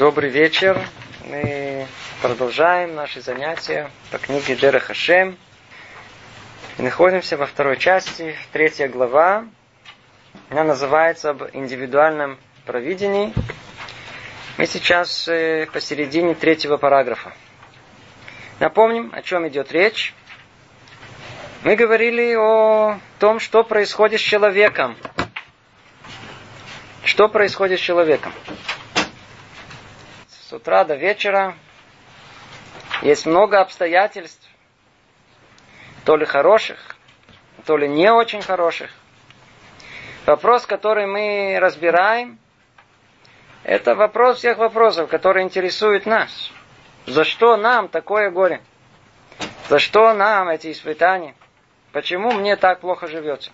Добрый 0.00 0.30
вечер. 0.30 0.80
Мы 1.26 1.86
продолжаем 2.22 2.94
наши 2.94 3.20
занятия 3.20 3.90
по 4.10 4.16
книге 4.16 4.54
Джера 4.54 4.78
Хашем. 4.78 5.36
И 6.78 6.82
находимся 6.82 7.36
во 7.36 7.44
второй 7.44 7.76
части, 7.76 8.34
третья 8.50 8.88
глава. 8.88 9.44
Она 10.48 10.64
называется 10.64 11.28
об 11.28 11.42
индивидуальном 11.52 12.38
провидении. 12.64 13.34
Мы 14.56 14.64
сейчас 14.64 15.28
э, 15.28 15.68
посередине 15.70 16.34
третьего 16.34 16.78
параграфа. 16.78 17.34
Напомним, 18.58 19.10
о 19.12 19.20
чем 19.20 19.46
идет 19.48 19.70
речь. 19.70 20.14
Мы 21.62 21.76
говорили 21.76 22.34
о 22.36 22.98
том, 23.18 23.38
что 23.38 23.64
происходит 23.64 24.20
с 24.20 24.24
человеком. 24.24 24.96
Что 27.04 27.28
происходит 27.28 27.78
с 27.78 27.82
человеком? 27.82 28.32
С 30.50 30.52
утра 30.52 30.82
до 30.82 30.96
вечера. 30.96 31.54
Есть 33.02 33.24
много 33.24 33.60
обстоятельств, 33.60 34.48
то 36.04 36.16
ли 36.16 36.26
хороших, 36.26 36.96
то 37.66 37.76
ли 37.76 37.88
не 37.88 38.10
очень 38.12 38.42
хороших. 38.42 38.90
Вопрос, 40.26 40.66
который 40.66 41.06
мы 41.06 41.56
разбираем, 41.60 42.40
это 43.62 43.94
вопрос 43.94 44.38
всех 44.38 44.58
вопросов, 44.58 45.08
которые 45.08 45.44
интересуют 45.44 46.04
нас. 46.04 46.50
За 47.06 47.22
что 47.22 47.56
нам 47.56 47.86
такое 47.88 48.30
горе? 48.30 48.60
За 49.68 49.78
что 49.78 50.12
нам 50.14 50.48
эти 50.48 50.72
испытания? 50.72 51.36
Почему 51.92 52.32
мне 52.32 52.56
так 52.56 52.80
плохо 52.80 53.06
живется? 53.06 53.52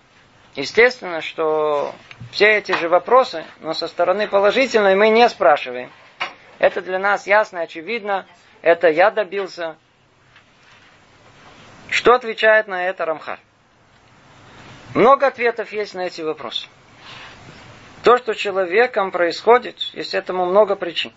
Естественно, 0.55 1.21
что 1.21 1.93
все 2.31 2.57
эти 2.57 2.71
же 2.71 2.89
вопросы, 2.89 3.45
но 3.59 3.75
со 3.75 3.87
стороны 3.87 4.27
положительной 4.27 4.95
мы 4.95 5.09
не 5.09 5.29
спрашиваем– 5.29 5.91
это 6.59 6.81
для 6.81 6.99
нас 6.99 7.27
ясно, 7.27 7.61
очевидно. 7.61 8.25
Это 8.61 8.89
я 8.89 9.11
добился. 9.11 9.77
Что 11.89 12.15
отвечает 12.15 12.67
на 12.67 12.87
это 12.87 13.05
Рамхаль? 13.05 13.39
Много 14.93 15.27
ответов 15.27 15.71
есть 15.71 15.93
на 15.93 16.07
эти 16.07 16.21
вопросы. 16.21 16.67
То, 18.03 18.17
что 18.17 18.33
человеком 18.33 19.11
происходит, 19.11 19.79
есть 19.93 20.13
этому 20.13 20.45
много 20.45 20.75
причин. 20.75 21.11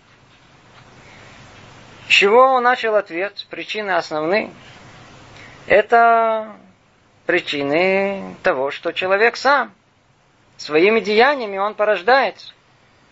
С 2.07 2.11
чего 2.13 2.41
он 2.41 2.63
начал 2.63 2.95
ответ? 2.95 3.47
Причины 3.49 3.91
основные. 3.91 4.51
Это 5.67 6.55
причины 7.25 8.35
того, 8.43 8.71
что 8.71 8.91
человек 8.91 9.37
сам 9.37 9.73
своими 10.57 10.99
деяниями 10.99 11.57
он 11.57 11.75
порождает 11.75 12.53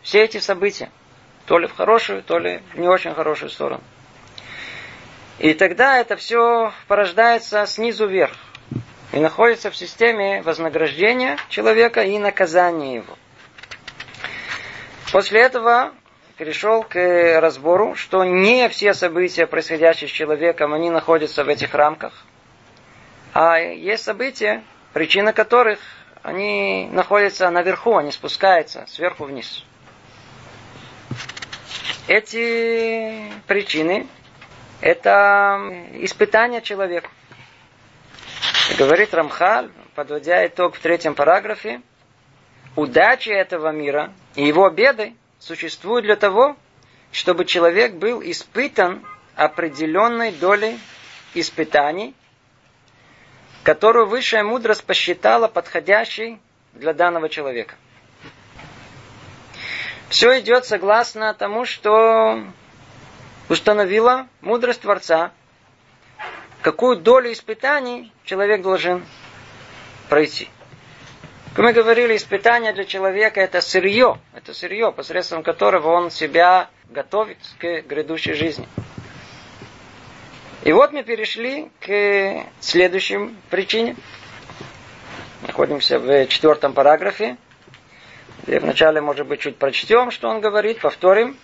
все 0.01 0.23
эти 0.23 0.39
события. 0.39 0.91
То 1.49 1.57
ли 1.57 1.65
в 1.65 1.75
хорошую, 1.75 2.21
то 2.21 2.37
ли 2.37 2.61
в 2.73 2.79
не 2.79 2.87
очень 2.87 3.15
хорошую 3.15 3.49
сторону. 3.49 3.81
И 5.39 5.55
тогда 5.55 5.97
это 5.97 6.15
все 6.15 6.71
порождается 6.87 7.65
снизу 7.65 8.05
вверх. 8.05 8.35
И 9.13 9.19
находится 9.19 9.71
в 9.71 9.75
системе 9.75 10.43
вознаграждения 10.43 11.39
человека 11.49 12.03
и 12.03 12.19
наказания 12.19 12.97
его. 12.97 13.17
После 15.11 15.41
этого 15.41 15.91
перешел 16.37 16.83
к 16.83 17.39
разбору, 17.39 17.95
что 17.95 18.23
не 18.23 18.69
все 18.69 18.93
события, 18.93 19.47
происходящие 19.47 20.07
с 20.07 20.11
человеком, 20.11 20.75
они 20.75 20.91
находятся 20.91 21.43
в 21.43 21.49
этих 21.49 21.73
рамках. 21.73 22.13
А 23.33 23.57
есть 23.57 24.03
события, 24.03 24.63
причина 24.93 25.33
которых 25.33 25.79
они 26.21 26.87
находятся 26.91 27.49
наверху, 27.49 27.97
они 27.97 28.11
спускаются 28.11 28.85
сверху 28.87 29.23
вниз. 29.23 29.65
Эти 32.09 33.31
причины– 33.45 34.07
это 34.81 35.59
испытание 36.01 36.59
человека. 36.59 37.07
Говорит 38.79 39.13
Рамхаль, 39.13 39.69
подводя 39.93 40.43
итог 40.47 40.73
в 40.73 40.79
третьем 40.79 41.13
параграфе, 41.13 41.83
удачи 42.75 43.29
этого 43.29 43.71
мира 43.71 44.11
и 44.33 44.43
его 44.43 44.71
беды 44.71 45.13
существуют 45.37 46.03
для 46.03 46.15
того, 46.15 46.57
чтобы 47.11 47.45
человек 47.45 47.93
был 47.93 48.23
испытан 48.23 49.05
определенной 49.35 50.31
долей 50.31 50.79
испытаний, 51.35 52.15
которую 53.61 54.07
высшая 54.07 54.41
мудрость 54.41 54.83
посчитала 54.83 55.47
подходящей 55.47 56.39
для 56.73 56.93
данного 56.93 57.29
человека– 57.29 57.75
все 60.09 60.39
идет 60.39 60.65
согласно 60.65 61.33
тому, 61.33 61.65
что 61.65 62.43
установила 63.47 64.27
мудрость 64.41 64.81
Творца, 64.81 65.31
какую 66.61 66.97
долю 66.97 67.31
испытаний 67.31 68.11
человек 68.23 68.61
должен 68.61 69.05
пройти. 70.09 70.49
Как 71.53 71.65
мы 71.65 71.73
говорили, 71.73 72.15
испытание 72.15 72.73
для 72.73 72.85
человека 72.85 73.41
это 73.41 73.61
сырье, 73.61 74.19
это 74.33 74.53
сырье, 74.53 74.91
посредством 74.91 75.43
которого 75.43 75.89
он 75.89 76.11
себя 76.11 76.69
готовит 76.89 77.37
к 77.59 77.81
грядущей 77.81 78.33
жизни. 78.33 78.67
И 80.63 80.71
вот 80.73 80.91
мы 80.91 81.03
перешли 81.03 81.71
к 81.79 82.45
следующим 82.59 83.37
причине. 83.49 83.95
Находимся 85.47 85.99
в 85.99 86.27
четвертом 86.27 86.73
параграфе. 86.73 87.37
И 88.47 88.57
вначале, 88.57 89.01
может 89.01 89.27
быть, 89.27 89.41
чуть 89.41 89.57
прочтем, 89.57 90.11
что 90.11 90.29
он 90.29 90.41
говорит, 90.41 90.79
повторим. 90.79 91.37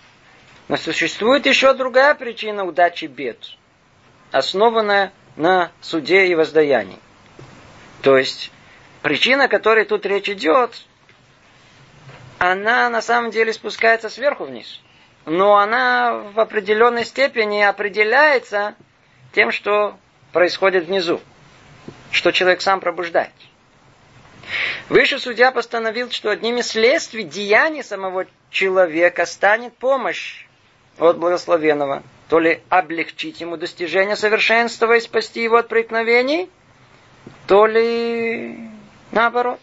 Но 0.68 0.76
существует 0.76 1.46
еще 1.46 1.74
другая 1.74 2.14
причина 2.14 2.64
удачи 2.64 3.04
бед, 3.04 3.38
основанная 4.32 5.12
на 5.36 5.70
суде 5.80 6.26
и 6.26 6.34
воздаянии. 6.34 6.98
То 8.02 8.16
есть, 8.16 8.50
причина, 9.02 9.44
о 9.44 9.48
которой 9.48 9.84
тут 9.84 10.04
речь 10.06 10.28
идет, 10.28 10.72
она 12.38 12.88
на 12.90 13.00
самом 13.00 13.30
деле 13.30 13.52
спускается 13.52 14.08
сверху 14.08 14.44
вниз. 14.44 14.80
Но 15.24 15.56
она 15.56 16.14
в 16.14 16.40
определенной 16.40 17.04
степени 17.04 17.60
определяется 17.62 18.74
тем, 19.32 19.50
что 19.50 19.96
происходит 20.32 20.86
внизу, 20.86 21.20
что 22.10 22.32
человек 22.32 22.60
сам 22.60 22.80
пробуждает. 22.80 23.32
Выше 24.88 25.18
судья 25.18 25.50
постановил, 25.50 26.10
что 26.10 26.30
одним 26.30 26.58
из 26.58 26.68
следствий 26.68 27.24
деяний 27.24 27.82
самого 27.82 28.26
человека 28.50 29.26
станет 29.26 29.76
помощь 29.76 30.46
от 30.98 31.18
благословенного, 31.18 32.02
то 32.28 32.38
ли 32.38 32.62
облегчить 32.68 33.40
ему 33.40 33.56
достижение 33.56 34.16
совершенства 34.16 34.96
и 34.96 35.00
спасти 35.00 35.42
его 35.42 35.56
от 35.56 35.68
преткновений, 35.68 36.48
то 37.46 37.66
ли 37.66 38.70
наоборот. 39.12 39.60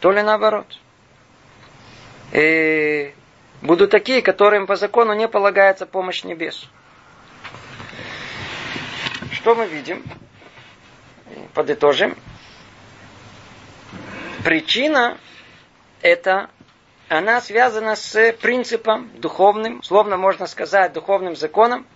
То 0.00 0.12
ли 0.12 0.22
наоборот. 0.22 0.66
И 2.32 3.12
будут 3.62 3.90
такие, 3.90 4.22
которым 4.22 4.66
по 4.66 4.76
закону 4.76 5.12
не 5.14 5.28
полагается 5.28 5.86
помощь 5.86 6.24
небес. 6.24 6.68
Что 9.32 9.54
мы 9.54 9.66
видим? 9.66 10.02
Подытожим. 11.54 12.16
Причина 14.48 15.18
это 16.00 16.48
она 17.10 17.42
связана 17.42 17.96
с 17.96 18.32
принципом 18.40 19.10
духовным, 19.16 19.82
словно 19.82 20.16
можно 20.16 20.46
сказать 20.46 20.94
духовным 20.94 21.36
законом, 21.36 21.86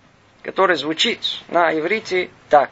который 0.43 0.75
звучит 0.75 1.21
на 1.47 1.73
иврите 1.73 2.29
так. 2.49 2.69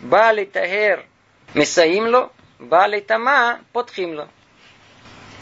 Бали 0.00 0.46
тагер 0.46 1.04
мисаимло, 1.52 2.32
бали 2.58 3.00
тама 3.00 3.60
подхимло. 3.74 4.30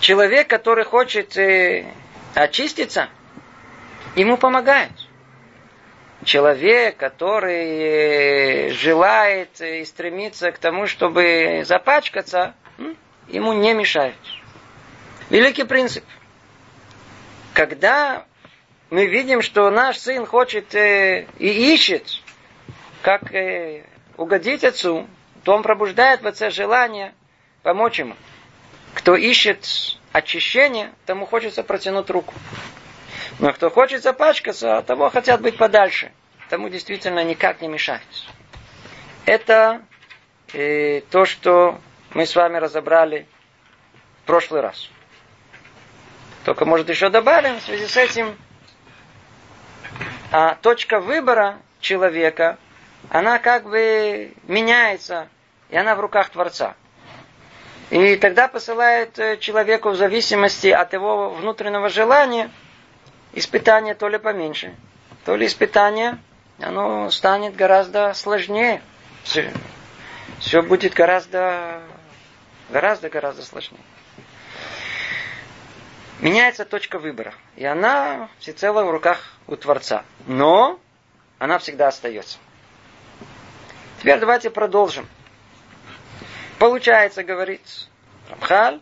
Человек, 0.01 0.49
который 0.49 0.85
хочет 0.85 1.39
э, 1.39 1.95
очиститься, 2.35 3.09
ему 4.17 4.37
помогает. 4.37 4.91
Человек, 6.25 6.97
который 6.97 7.69
э, 7.69 8.71
желает 8.71 9.61
и 9.61 9.85
стремится 9.85 10.51
к 10.51 10.59
тому, 10.59 10.89
чтобы 10.89 11.63
запачкаться, 11.65 12.57
ему 13.31 13.53
не 13.53 13.75
мешают. 13.75 14.17
Великий 15.31 15.65
принцип. 15.65 16.05
Когда 17.55 18.25
мы 18.91 19.07
видим, 19.07 19.43
что 19.43 19.71
наш 19.71 19.99
сын 19.99 20.27
хочет 20.27 20.75
э, 20.75 21.27
и 21.39 21.73
ищет, 21.73 22.21
как 23.03 23.33
э, 23.33 23.85
угодить 24.17 24.65
отцу, 24.65 25.07
то 25.45 25.55
он 25.55 25.63
пробуждает 25.63 26.23
в 26.23 26.27
отце 26.27 26.51
желание 26.51 27.15
помочь 27.63 27.99
ему. 27.99 28.17
Кто 28.95 29.15
ищет 29.15 29.67
очищения, 30.13 30.93
тому 31.07 31.27
хочется 31.27 31.63
протянуть 31.63 32.11
руку. 32.11 32.35
Но 33.39 33.53
кто 33.53 33.71
хочет 33.71 34.03
запачкаться, 34.03 34.83
того 34.83 35.09
хотят 35.11 35.41
быть 35.41 35.57
подальше. 35.57 36.13
Тому 36.49 36.69
действительно 36.69 37.23
никак 37.23 37.61
не 37.61 37.69
мешает. 37.69 38.03
Это 39.25 39.83
э, 40.53 41.03
то, 41.11 41.25
что 41.25 41.81
мы 42.15 42.27
с 42.27 42.35
вами 42.35 42.57
разобрали 42.59 43.27
в 44.23 44.27
прошлый 44.27 44.61
раз. 44.61 44.91
Только, 46.45 46.65
может, 46.65 46.89
еще 46.89 47.11
добавим 47.11 47.59
в 47.59 47.63
связи 47.63 47.87
с 47.87 47.97
этим 47.97 48.37
А 50.33 50.55
точка 50.55 51.01
выбора 51.01 51.59
человека, 51.81 52.57
она 53.09 53.39
как 53.39 53.65
бы 53.65 54.33
меняется, 54.45 55.29
и 55.71 55.77
она 55.77 55.97
в 55.97 56.01
руках 56.01 56.31
Творца. 56.31 56.77
И 57.91 58.15
тогда 58.15 58.47
посылает 58.47 59.19
э, 59.19 59.37
человеку 59.39 59.91
в 59.91 59.97
зависимости 59.97 60.69
от 60.69 60.93
его 60.93 61.31
внутреннего 61.31 61.89
желания 61.89 62.51
испытание 63.33 63.95
то 63.95 64.09
ли 64.09 64.19
поменьше, 64.19 64.75
то 65.25 65.35
ли 65.35 65.47
испытание, 65.47 66.19
оно 66.61 67.11
станет 67.11 67.57
гораздо 67.57 68.15
сложнее. 68.15 68.81
Все, 69.25 69.53
все 70.39 70.63
будет 70.63 70.95
гораздо, 70.95 71.83
гораздо, 72.71 73.09
гораздо 73.09 73.43
сложнее. 73.43 73.83
Меняется 76.21 76.65
точка 76.65 76.99
выбора. 76.99 77.35
И 77.57 77.65
она 77.65 78.29
всецело 78.39 78.85
в 78.85 78.91
руках 78.91 79.19
у 79.47 79.57
Творца. 79.57 80.05
Но 80.27 80.79
она 81.39 81.59
всегда 81.59 81.89
остается. 81.89 82.39
Теперь 83.99 84.19
давайте 84.19 84.51
продолжим. 84.51 85.09
Получается, 86.59 87.25
говорит 87.25 87.63
Рамхаль, 88.29 88.81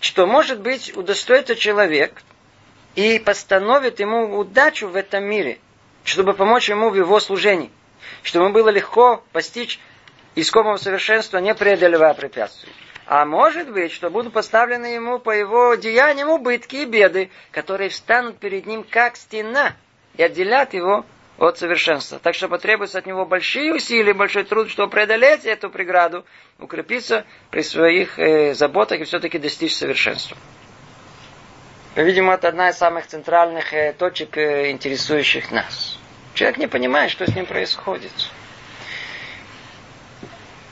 что, 0.00 0.26
может 0.26 0.60
быть, 0.60 0.96
удостоится 0.96 1.54
человек 1.54 2.22
и 2.96 3.20
постановит 3.20 4.00
ему 4.00 4.36
удачу 4.36 4.88
в 4.88 4.96
этом 4.96 5.24
мире, 5.24 5.60
чтобы 6.02 6.34
помочь 6.34 6.68
ему 6.68 6.90
в 6.90 6.96
его 6.96 7.20
служении, 7.20 7.70
чтобы 8.22 8.46
ему 8.46 8.54
было 8.54 8.68
легко 8.70 9.22
постичь 9.32 9.78
искомого 10.34 10.76
совершенства, 10.76 11.38
не 11.38 11.54
преодолевая 11.54 12.14
препятствий. 12.14 12.72
А 13.10 13.24
может 13.24 13.70
быть, 13.72 13.90
что 13.90 14.10
будут 14.10 14.34
поставлены 14.34 14.84
ему 14.84 15.18
по 15.18 15.30
его 15.30 15.74
деяниям 15.76 16.28
убытки 16.28 16.76
и 16.76 16.84
беды, 16.84 17.30
которые 17.52 17.88
встанут 17.88 18.38
перед 18.38 18.66
ним 18.66 18.84
как 18.84 19.16
стена 19.16 19.72
и 20.18 20.22
отделят 20.22 20.74
его 20.74 21.06
от 21.38 21.56
совершенства. 21.56 22.18
Так 22.18 22.34
что 22.34 22.48
потребуется 22.48 22.98
от 22.98 23.06
него 23.06 23.24
большие 23.24 23.72
усилия, 23.74 24.12
большой 24.12 24.44
труд, 24.44 24.68
чтобы 24.68 24.90
преодолеть 24.90 25.46
эту 25.46 25.70
преграду, 25.70 26.26
укрепиться 26.58 27.24
при 27.50 27.62
своих 27.62 28.18
э, 28.18 28.52
заботах 28.52 29.00
и 29.00 29.04
все-таки 29.04 29.38
достичь 29.38 29.74
совершенства. 29.74 30.36
Видимо, 31.94 32.34
это 32.34 32.48
одна 32.48 32.68
из 32.68 32.76
самых 32.76 33.06
центральных 33.06 33.72
э, 33.72 33.94
точек, 33.94 34.36
э, 34.36 34.70
интересующих 34.70 35.50
нас. 35.50 35.98
Человек 36.34 36.58
не 36.58 36.66
понимает, 36.66 37.10
что 37.10 37.24
с 37.24 37.34
ним 37.34 37.46
происходит. 37.46 38.12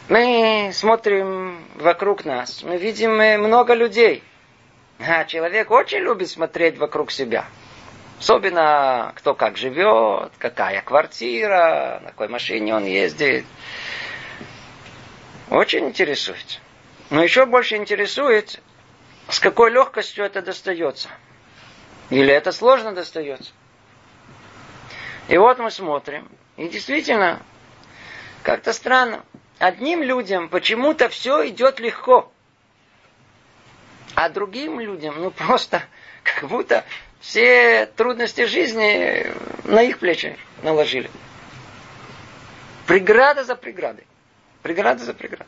Мы 0.09 0.71
смотрим 0.73 1.59
вокруг 1.75 2.25
нас, 2.25 2.63
мы 2.63 2.77
видим 2.77 3.21
э, 3.21 3.39
много 3.39 3.75
людей. 3.75 4.23
А 5.01 5.25
человек 5.25 5.73
очень 5.73 5.99
любит 5.99 6.31
смотреть 6.31 6.79
вокруг 6.79 7.11
себя. 7.11 7.45
Особенно 8.21 9.13
кто 9.17 9.35
как 9.35 9.57
живет, 9.57 10.31
какая 10.39 10.81
квартира, 10.83 12.01
на 12.05 12.11
какой 12.11 12.29
машине 12.29 12.77
он 12.77 12.85
ездит. 12.85 13.45
Очень 15.51 15.87
интересует. 15.87 16.61
Но 17.11 17.25
еще 17.25 17.45
больше 17.45 17.75
интересует, 17.75 18.61
с 19.29 19.41
какой 19.41 19.73
легкостью 19.73 20.25
это 20.25 20.41
достается. 20.41 21.09
Или 22.11 22.33
это 22.33 22.53
сложно 22.53 22.93
достается. 22.93 23.51
И 25.27 25.37
вот 25.37 25.59
мы 25.59 25.73
смотрим. 25.73 26.29
И 26.57 26.69
действительно, 26.69 27.43
как-то 28.45 28.73
странно. 28.73 29.25
Одним 29.59 30.03
людям 30.03 30.49
почему-то 30.49 31.09
все 31.09 31.49
идет 31.49 31.81
легко. 31.81 32.31
А 34.15 34.29
другим 34.29 34.81
людям, 34.81 35.15
ну 35.19 35.31
просто, 35.31 35.83
как 36.23 36.49
будто 36.49 36.85
все 37.21 37.87
трудности 37.87 38.45
жизни 38.45 39.27
на 39.65 39.83
их 39.83 39.99
плечи 39.99 40.37
наложили. 40.63 41.11
Преграда 42.87 43.45
за 43.45 43.57
преградой. 43.57 44.07
Преграда 44.63 45.03
за 45.03 45.15
преградой. 45.15 45.47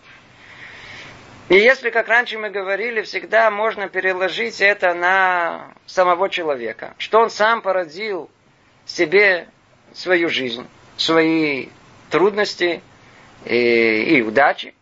И 1.49 1.55
если, 1.55 1.91
как 1.91 2.09
раньше 2.09 2.37
мы 2.37 2.51
говорили, 2.51 3.03
всегда 3.03 3.51
можно 3.51 3.89
переложить 3.89 4.61
это 4.61 4.93
на 4.93 5.73
самого 5.87 6.29
человека, 6.29 6.95
что 6.99 7.21
он 7.21 7.31
сам 7.31 7.63
породил 7.63 8.29
себе 8.85 9.49
свою 9.95 10.29
жизнь, 10.29 10.67
свои 10.99 11.69
трудности, 12.11 12.83
и, 13.49 14.19
и 14.19 14.23
удачи, 14.23 14.75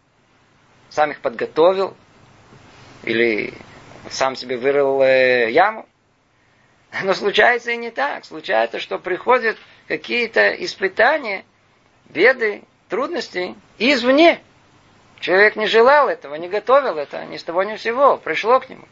сам 0.91 1.13
их 1.13 1.21
подготовил, 1.21 1.97
или 3.05 3.55
сам 4.11 4.35
себе 4.35 4.57
вырыл 4.57 5.03
э, 5.03 5.51
яму. 5.51 5.87
Но 7.05 7.15
случается 7.15 7.71
и 7.71 7.77
не 7.77 7.91
так. 7.91 8.25
Случается, 8.25 8.81
что 8.81 8.99
приходят 8.99 9.57
какие-то 9.87 10.51
испытания, 10.65 11.45
беды, 12.07 12.65
трудности 12.89 13.55
извне. 13.79 14.41
Человек 15.21 15.57
не 15.57 15.67
желал 15.67 16.09
этого, 16.09 16.35
не 16.35 16.49
готовил 16.49 16.99
это, 16.99 17.25
ни 17.25 17.37
с 17.37 17.45
того 17.45 17.63
ни 17.63 17.77
с 17.77 17.83
сего, 17.83 18.17
пришло 18.17 18.61
к 18.61 18.69
нему. 18.69 18.87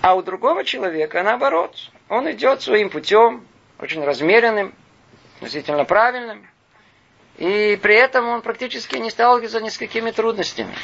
А 0.00 0.14
у 0.14 0.22
другого 0.22 0.64
человека 0.64 1.22
наоборот. 1.22 1.74
Он 2.10 2.30
идет 2.30 2.60
своим 2.60 2.90
путем, 2.90 3.46
очень 3.78 4.04
размеренным, 4.04 4.74
относительно 5.36 5.84
правильным, 5.84 6.46
и 7.36 7.76
при 7.82 7.96
этом 7.96 8.28
он 8.28 8.42
практически 8.42 8.96
не 8.96 9.10
сталкивается 9.10 9.60
ни 9.60 9.68
с 9.68 9.78
какими 9.78 10.10
трудностями. 10.12 10.74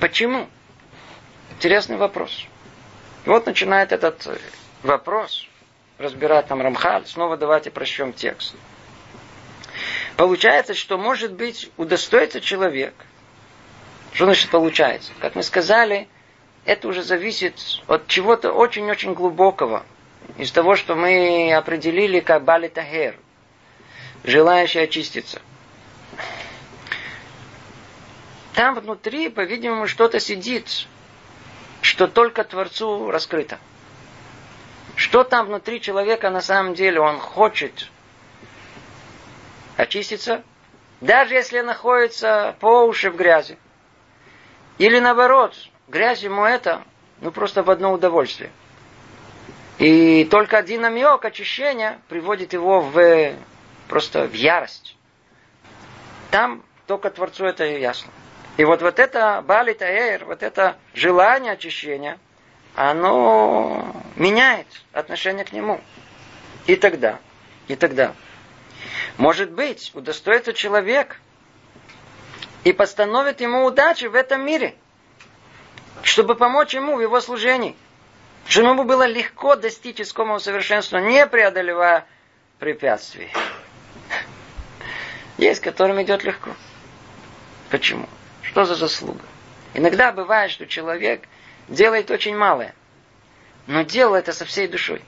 Почему? 0.00 0.48
Интересный 1.52 1.96
вопрос. 1.96 2.46
Вот 3.24 3.46
начинает 3.46 3.92
этот 3.92 4.26
вопрос 4.82 5.46
разбирать 5.98 6.48
там 6.48 6.60
Рамхаль. 6.60 7.06
Снова 7.06 7.36
давайте 7.36 7.70
прочтем 7.70 8.12
текст. 8.12 8.54
Получается, 10.16 10.74
что 10.74 10.98
может 10.98 11.32
быть 11.32 11.70
удостоится 11.78 12.40
человек. 12.40 12.94
Что 14.12 14.26
значит 14.26 14.50
получается? 14.50 15.12
Как 15.20 15.34
мы 15.34 15.42
сказали, 15.42 16.08
это 16.66 16.88
уже 16.88 17.02
зависит 17.02 17.54
от 17.86 18.06
чего-то 18.06 18.52
очень-очень 18.52 19.14
глубокого. 19.14 19.86
Из 20.36 20.50
того, 20.52 20.76
что 20.76 20.94
мы 20.94 21.54
определили 21.54 22.20
как 22.20 22.44
Бали 22.44 22.68
Тахер– 22.68 23.16
желающий 24.24 24.80
очиститься. 24.80 25.40
Там 28.54 28.74
внутри, 28.74 29.28
по-видимому, 29.28 29.86
что-то 29.86 30.20
сидит, 30.20 30.86
что 31.80 32.06
только 32.06 32.44
Творцу 32.44 33.10
раскрыто. 33.10 33.58
Что 34.94 35.24
там 35.24 35.46
внутри 35.46 35.80
человека 35.80 36.30
на 36.30 36.42
самом 36.42 36.74
деле 36.74 37.00
он 37.00 37.18
хочет 37.18 37.88
очиститься, 39.76 40.42
даже 41.00 41.34
если 41.34 41.60
находится 41.60 42.54
по 42.60 42.84
уши 42.84 43.10
в 43.10 43.16
грязи. 43.16 43.56
Или 44.78 44.98
наоборот, 44.98 45.54
грязь 45.88 46.22
ему 46.22 46.44
это, 46.44 46.82
ну 47.20 47.30
просто 47.30 47.62
в 47.62 47.70
одно 47.70 47.92
удовольствие. 47.92 48.50
И 49.78 50.24
только 50.30 50.58
один 50.58 50.82
намек 50.82 51.24
очищения 51.24 51.98
приводит 52.08 52.52
его 52.52 52.80
в 52.80 53.34
просто 53.92 54.26
в 54.26 54.32
ярость. 54.32 54.96
Там 56.30 56.64
только 56.86 57.10
Творцу 57.10 57.44
это 57.44 57.64
ясно. 57.66 58.10
И 58.56 58.64
вот, 58.64 58.80
вот 58.80 58.98
это 58.98 59.42
Бали 59.42 59.74
Таэр, 59.74 60.24
вот 60.24 60.42
это 60.42 60.78
желание 60.94 61.52
очищения, 61.52 62.18
оно 62.74 63.94
меняет 64.16 64.66
отношение 64.94 65.44
к 65.44 65.52
нему. 65.52 65.78
И 66.66 66.76
тогда, 66.76 67.18
и 67.68 67.76
тогда, 67.76 68.14
может 69.18 69.50
быть, 69.50 69.90
удостоится 69.92 70.54
человек 70.54 71.20
и 72.64 72.72
постановит 72.72 73.42
ему 73.42 73.62
удачи 73.66 74.06
в 74.06 74.14
этом 74.14 74.42
мире, 74.42 74.74
чтобы 76.02 76.34
помочь 76.34 76.72
ему 76.72 76.96
в 76.96 77.02
его 77.02 77.20
служении, 77.20 77.76
чтобы 78.46 78.70
ему 78.70 78.84
было 78.84 79.06
легко 79.06 79.54
достичь 79.54 80.00
искомого 80.00 80.38
совершенства, 80.38 80.96
не 80.96 81.26
преодолевая 81.26 82.06
препятствий. 82.58 83.30
Есть, 85.38 85.60
которым 85.60 86.02
идет 86.02 86.24
легко. 86.24 86.50
Почему? 87.70 88.08
Что 88.42 88.64
за 88.64 88.74
заслуга? 88.74 89.24
Иногда 89.74 90.12
бывает, 90.12 90.50
что 90.50 90.66
человек 90.66 91.22
делает 91.68 92.10
очень 92.10 92.36
малое, 92.36 92.74
но 93.66 93.82
делает 93.82 94.28
это 94.28 94.36
со 94.36 94.44
всей 94.44 94.68
душой. 94.68 95.02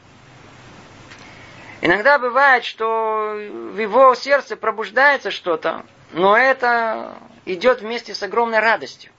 Иногда 1.80 2.18
бывает, 2.18 2.64
что 2.64 3.34
в 3.34 3.78
его 3.78 4.14
сердце 4.14 4.56
пробуждается 4.56 5.30
что-то, 5.30 5.84
но 6.12 6.36
это 6.36 7.18
идет 7.44 7.82
вместе 7.82 8.14
с 8.14 8.22
огромной 8.22 8.60
радостью. 8.60 9.12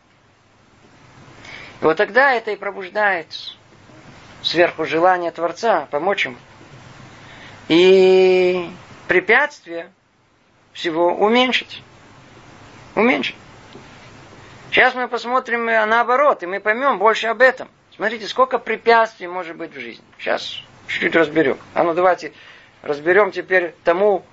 И 1.81 1.85
вот 1.85 1.97
тогда 1.97 2.33
это 2.33 2.51
и 2.51 2.55
пробуждает 2.55 3.27
сверху 4.41 4.85
желание 4.85 5.29
Творца 5.29 5.87
помочь 5.91 6.25
ему. 6.25 6.37
И 7.67 8.69
препятствия 9.07 9.91
всего 10.75 11.15
уменьшить. 11.15 11.81
Уменьшить. 12.93 13.35
Сейчас 14.69 14.93
мы 14.93 15.07
посмотрим 15.07 15.65
наоборот, 15.65 16.43
и 16.43 16.45
мы 16.45 16.59
поймем 16.59 16.99
больше 16.99 17.27
об 17.27 17.41
этом. 17.41 17.69
Смотрите, 17.95 18.27
сколько 18.27 18.59
препятствий 18.59 19.27
может 19.27 19.55
быть 19.55 19.73
в 19.73 19.79
жизни. 19.79 20.03
Сейчас 20.19 20.61
чуть-чуть 20.87 21.15
разберем. 21.15 21.57
А 21.73 21.83
ну 21.83 21.93
давайте 21.93 22.33
разберем 22.81 23.31
теперь 23.31 23.73
тому, 23.85 24.25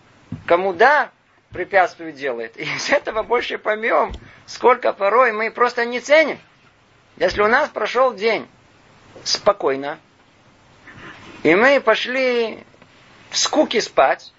кому 0.47 0.73
да, 0.73 1.11
препятствует 1.51 2.17
делает. 2.17 2.57
И 2.57 2.65
из 2.65 2.91
этого 2.91 3.23
больше 3.23 3.57
поймем, 3.57 4.13
сколько 4.47 4.93
порой 4.93 5.31
мы 5.31 5.51
просто 5.53 5.85
не 5.85 6.01
ценим. 6.01 6.41
Если 7.19 7.41
у 7.41 7.47
нас 7.47 7.69
прошел 7.69 8.13
день 8.15 8.49
спокойно, 9.23 10.01
и 11.45 11.55
мы 11.55 11.81
пошли 11.81 12.65
в 13.31 13.39
скуке 13.39 13.81
спать, 13.81 14.33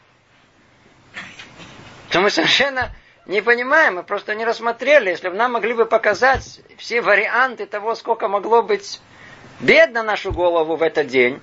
то 2.13 2.21
мы 2.21 2.29
совершенно 2.29 2.91
не 3.25 3.41
понимаем, 3.41 3.95
мы 3.95 4.03
просто 4.03 4.35
не 4.35 4.45
рассмотрели. 4.45 5.09
Если 5.09 5.29
бы 5.29 5.35
нам 5.35 5.53
могли 5.53 5.73
бы 5.73 5.87
показать 5.87 6.61
все 6.77 7.01
варианты 7.01 7.65
того, 7.65 7.95
сколько 7.95 8.27
могло 8.27 8.61
быть 8.61 9.01
бед 9.59 9.93
на 9.93 10.03
нашу 10.03 10.31
голову 10.31 10.75
в 10.75 10.83
этот 10.83 11.07
день, 11.07 11.41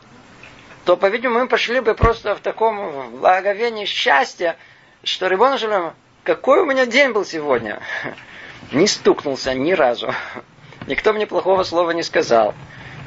то, 0.84 0.96
по-видимому, 0.96 1.40
мы 1.40 1.48
пошли 1.48 1.80
бы 1.80 1.94
просто 1.94 2.36
в 2.36 2.40
таком 2.40 3.18
благовении 3.18 3.84
счастья, 3.84 4.56
что 5.02 5.26
Рибон 5.26 5.58
Шалем, 5.58 5.92
какой 6.22 6.60
у 6.60 6.66
меня 6.66 6.86
день 6.86 7.10
был 7.10 7.24
сегодня? 7.24 7.80
Не 8.70 8.86
стукнулся 8.86 9.54
ни 9.54 9.72
разу. 9.72 10.14
Никто 10.86 11.12
мне 11.12 11.26
плохого 11.26 11.64
слова 11.64 11.90
не 11.90 12.04
сказал. 12.04 12.54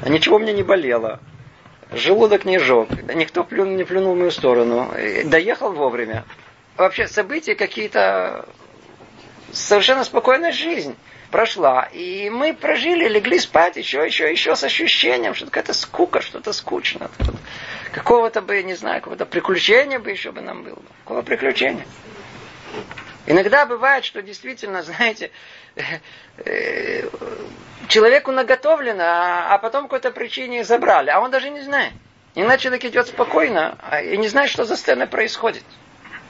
Ничего 0.06 0.38
мне 0.38 0.52
не 0.52 0.62
болело. 0.62 1.18
Желудок 1.92 2.44
не 2.44 2.58
жег. 2.58 2.90
Никто 3.14 3.42
плюнул, 3.42 3.74
не 3.74 3.84
плюнул 3.84 4.14
в 4.14 4.18
мою 4.18 4.30
сторону. 4.30 4.90
Доехал 5.24 5.72
вовремя. 5.72 6.24
Вообще 6.76 7.06
события 7.08 7.54
какие-то... 7.54 8.46
Совершенно 9.52 10.02
спокойная 10.02 10.50
жизнь 10.50 10.96
прошла. 11.30 11.88
И 11.92 12.28
мы 12.30 12.54
прожили, 12.54 13.08
легли 13.08 13.38
спать 13.38 13.76
еще, 13.76 14.04
еще, 14.04 14.30
еще 14.30 14.56
с 14.56 14.64
ощущением, 14.64 15.34
что 15.34 15.46
какая-то 15.46 15.74
скука, 15.74 16.20
что-то 16.20 16.52
скучно. 16.52 17.10
Какого-то 17.92 18.40
бы, 18.40 18.62
не 18.62 18.74
знаю, 18.74 19.00
какого-то 19.00 19.26
приключения 19.26 19.98
бы 19.98 20.10
еще 20.10 20.32
бы 20.32 20.40
нам 20.40 20.64
было. 20.64 20.82
Какого 21.04 21.22
приключения? 21.22 21.86
Иногда 23.26 23.64
бывает, 23.64 24.04
что 24.04 24.22
действительно, 24.22 24.82
знаете, 24.82 25.30
э, 26.44 27.08
человеку 27.88 28.32
наготовлено, 28.32 29.02
а, 29.04 29.54
а 29.54 29.58
потом 29.58 29.84
по 29.84 29.96
какой-то 29.96 30.10
причине 30.10 30.64
забрали, 30.64 31.10
а 31.10 31.20
он 31.20 31.30
даже 31.30 31.50
не 31.50 31.62
знает. 31.62 31.92
Иначе 32.34 32.64
человек 32.64 32.84
идет 32.84 33.06
спокойно 33.08 33.78
а, 33.80 34.02
и 34.02 34.16
не 34.16 34.28
знает, 34.28 34.50
что 34.50 34.64
за 34.64 34.76
сценой 34.76 35.06
происходит. 35.06 35.62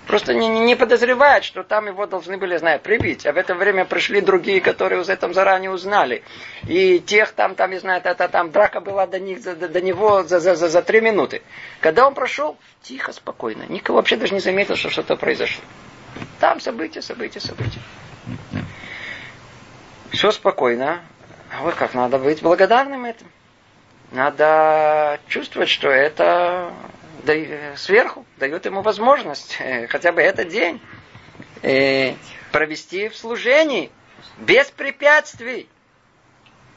Просто 0.07 0.35
не, 0.35 0.49
не 0.49 0.77
подозревает, 0.77 1.45
что 1.45 1.63
там 1.63 1.87
его 1.87 2.07
должны 2.07 2.37
были, 2.37 2.57
знаю, 2.59 2.79
прибить. 2.79 3.27
А 3.27 3.33
в 3.33 3.39
это 3.39 3.55
время 3.55 3.87
пришли 3.87 4.21
другие, 4.21 4.61
которые 4.61 5.01
уже 5.01 5.13
этом 5.13 5.33
заранее 5.33 5.71
узнали. 5.71 6.23
И 6.69 7.01
тех 7.01 7.33
там, 7.33 7.55
там, 7.55 7.71
не 7.71 7.79
знаю, 7.79 8.03
это, 8.05 8.29
там 8.29 8.51
драка 8.51 8.81
была 8.81 9.07
до, 9.07 9.19
них, 9.19 9.43
до, 9.43 9.57
до 9.57 9.81
него 9.81 10.23
за, 10.23 10.41
за, 10.41 10.57
за, 10.57 10.69
за 10.69 10.83
три 10.83 11.01
минуты. 11.01 11.43
Когда 11.81 12.07
он 12.07 12.15
прошел, 12.15 12.59
тихо, 12.83 13.13
спокойно. 13.13 13.65
Никого 13.69 13.97
вообще 13.97 14.17
даже 14.17 14.35
не 14.35 14.41
заметил, 14.41 14.77
что 14.77 14.91
что-то 14.91 15.17
произошло. 15.17 15.65
Там 16.39 16.61
события, 16.61 17.01
события, 17.01 17.41
события. 17.41 17.81
Все 20.11 20.31
спокойно. 20.31 21.01
А 21.51 21.63
вот 21.63 21.75
как 21.75 21.95
надо 21.95 22.19
быть 22.19 22.43
благодарным 22.43 23.07
этому. 23.07 23.31
Надо 24.13 25.19
чувствовать, 25.29 25.69
что 25.69 25.89
это 25.89 26.73
сверху 27.77 28.25
дает 28.37 28.67
ему 28.67 28.83
возможность 28.83 29.57
э, 29.61 29.87
хотя 29.87 30.13
бы 30.13 30.21
этот 30.23 30.49
день 30.49 30.81
э, 31.63 32.15
провести 32.53 33.09
в 33.09 33.17
служении 33.17 33.91
без 34.39 34.71
препятствий, 34.71 35.69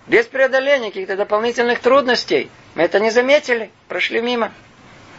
без 0.08 0.25
преодоления 0.27 0.88
каких-то 0.88 1.15
дополнительных 1.15 1.79
трудностей. 1.79 2.50
Мы 2.75 2.84
это 2.84 3.00
не 3.00 3.10
заметили, 3.10 3.72
прошли 3.88 4.22
мимо. 4.22 4.51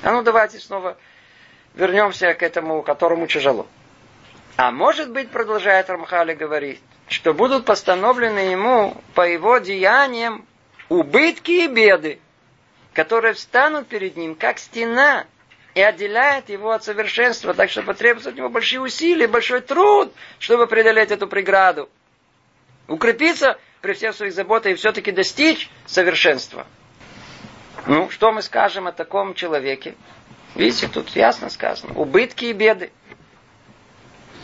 А 0.02 0.12
ну 0.12 0.22
давайте 0.22 0.58
снова 0.58 0.96
вернемся 1.75 2.34
к 2.34 2.42
этому, 2.42 2.82
которому 2.82 3.26
тяжело. 3.26 3.66
А 4.56 4.70
может 4.72 5.10
быть, 5.10 5.30
продолжает 5.30 5.88
Рамхали 5.88 6.34
говорить, 6.34 6.80
что 7.08 7.32
будут 7.32 7.64
постановлены 7.64 8.40
ему 8.40 8.96
по 9.14 9.26
его 9.26 9.58
деяниям 9.58 10.46
убытки 10.88 11.64
и 11.64 11.68
беды, 11.68 12.18
которые 12.99 13.33
встанут 13.35 13.87
перед 13.87 14.17
ним, 14.17 14.35
как 14.35 14.59
стена, 14.59 15.25
и 15.76 15.81
отделяет 15.81 16.49
его 16.49 16.73
от 16.73 16.83
совершенства, 16.83 17.55
так 17.55 17.71
что 17.71 17.83
потребуется 17.83 18.31
от 18.31 18.35
него 18.35 18.49
большие 18.49 18.81
усилия, 18.81 19.28
большой 19.28 19.61
труд, 19.61 20.12
чтобы 20.40 20.67
преодолеть 20.67 21.12
эту 21.12 21.28
преграду. 21.28 21.88
Укрепиться 22.88 23.57
при 23.83 23.93
всех 23.93 24.17
своих 24.17 24.33
заботах 24.33 24.73
и 24.73 24.75
все-таки 24.75 25.12
достичь 25.12 25.71
совершенства. 25.87 26.67
Ну, 27.87 28.11
что 28.11 28.33
мы 28.33 28.43
скажем 28.43 28.88
о 28.88 28.93
таком 28.93 29.35
человеке? 29.35 29.95
Видите, 30.57 30.88
тут 30.88 31.11
ясно 31.11 31.50
сказано. 31.50 31.95
Убытки 31.95 32.47
и 32.47 32.52
беды. 32.52 32.90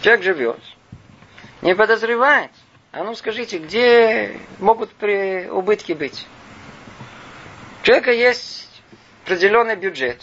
Человек 0.01 0.23
живет, 0.23 0.61
не 1.61 1.75
подозревает. 1.75 2.53
А 2.93 3.03
ну 3.03 3.17
скажите, 3.17 3.59
где 3.59 4.39
могут 4.61 4.93
при 4.93 5.49
убытки 5.51 5.93
быть? 5.93 6.29
У 7.85 7.87
человека 7.87 8.13
есть 8.13 8.67
определенный 9.25 9.77
бюджет. 9.77 10.23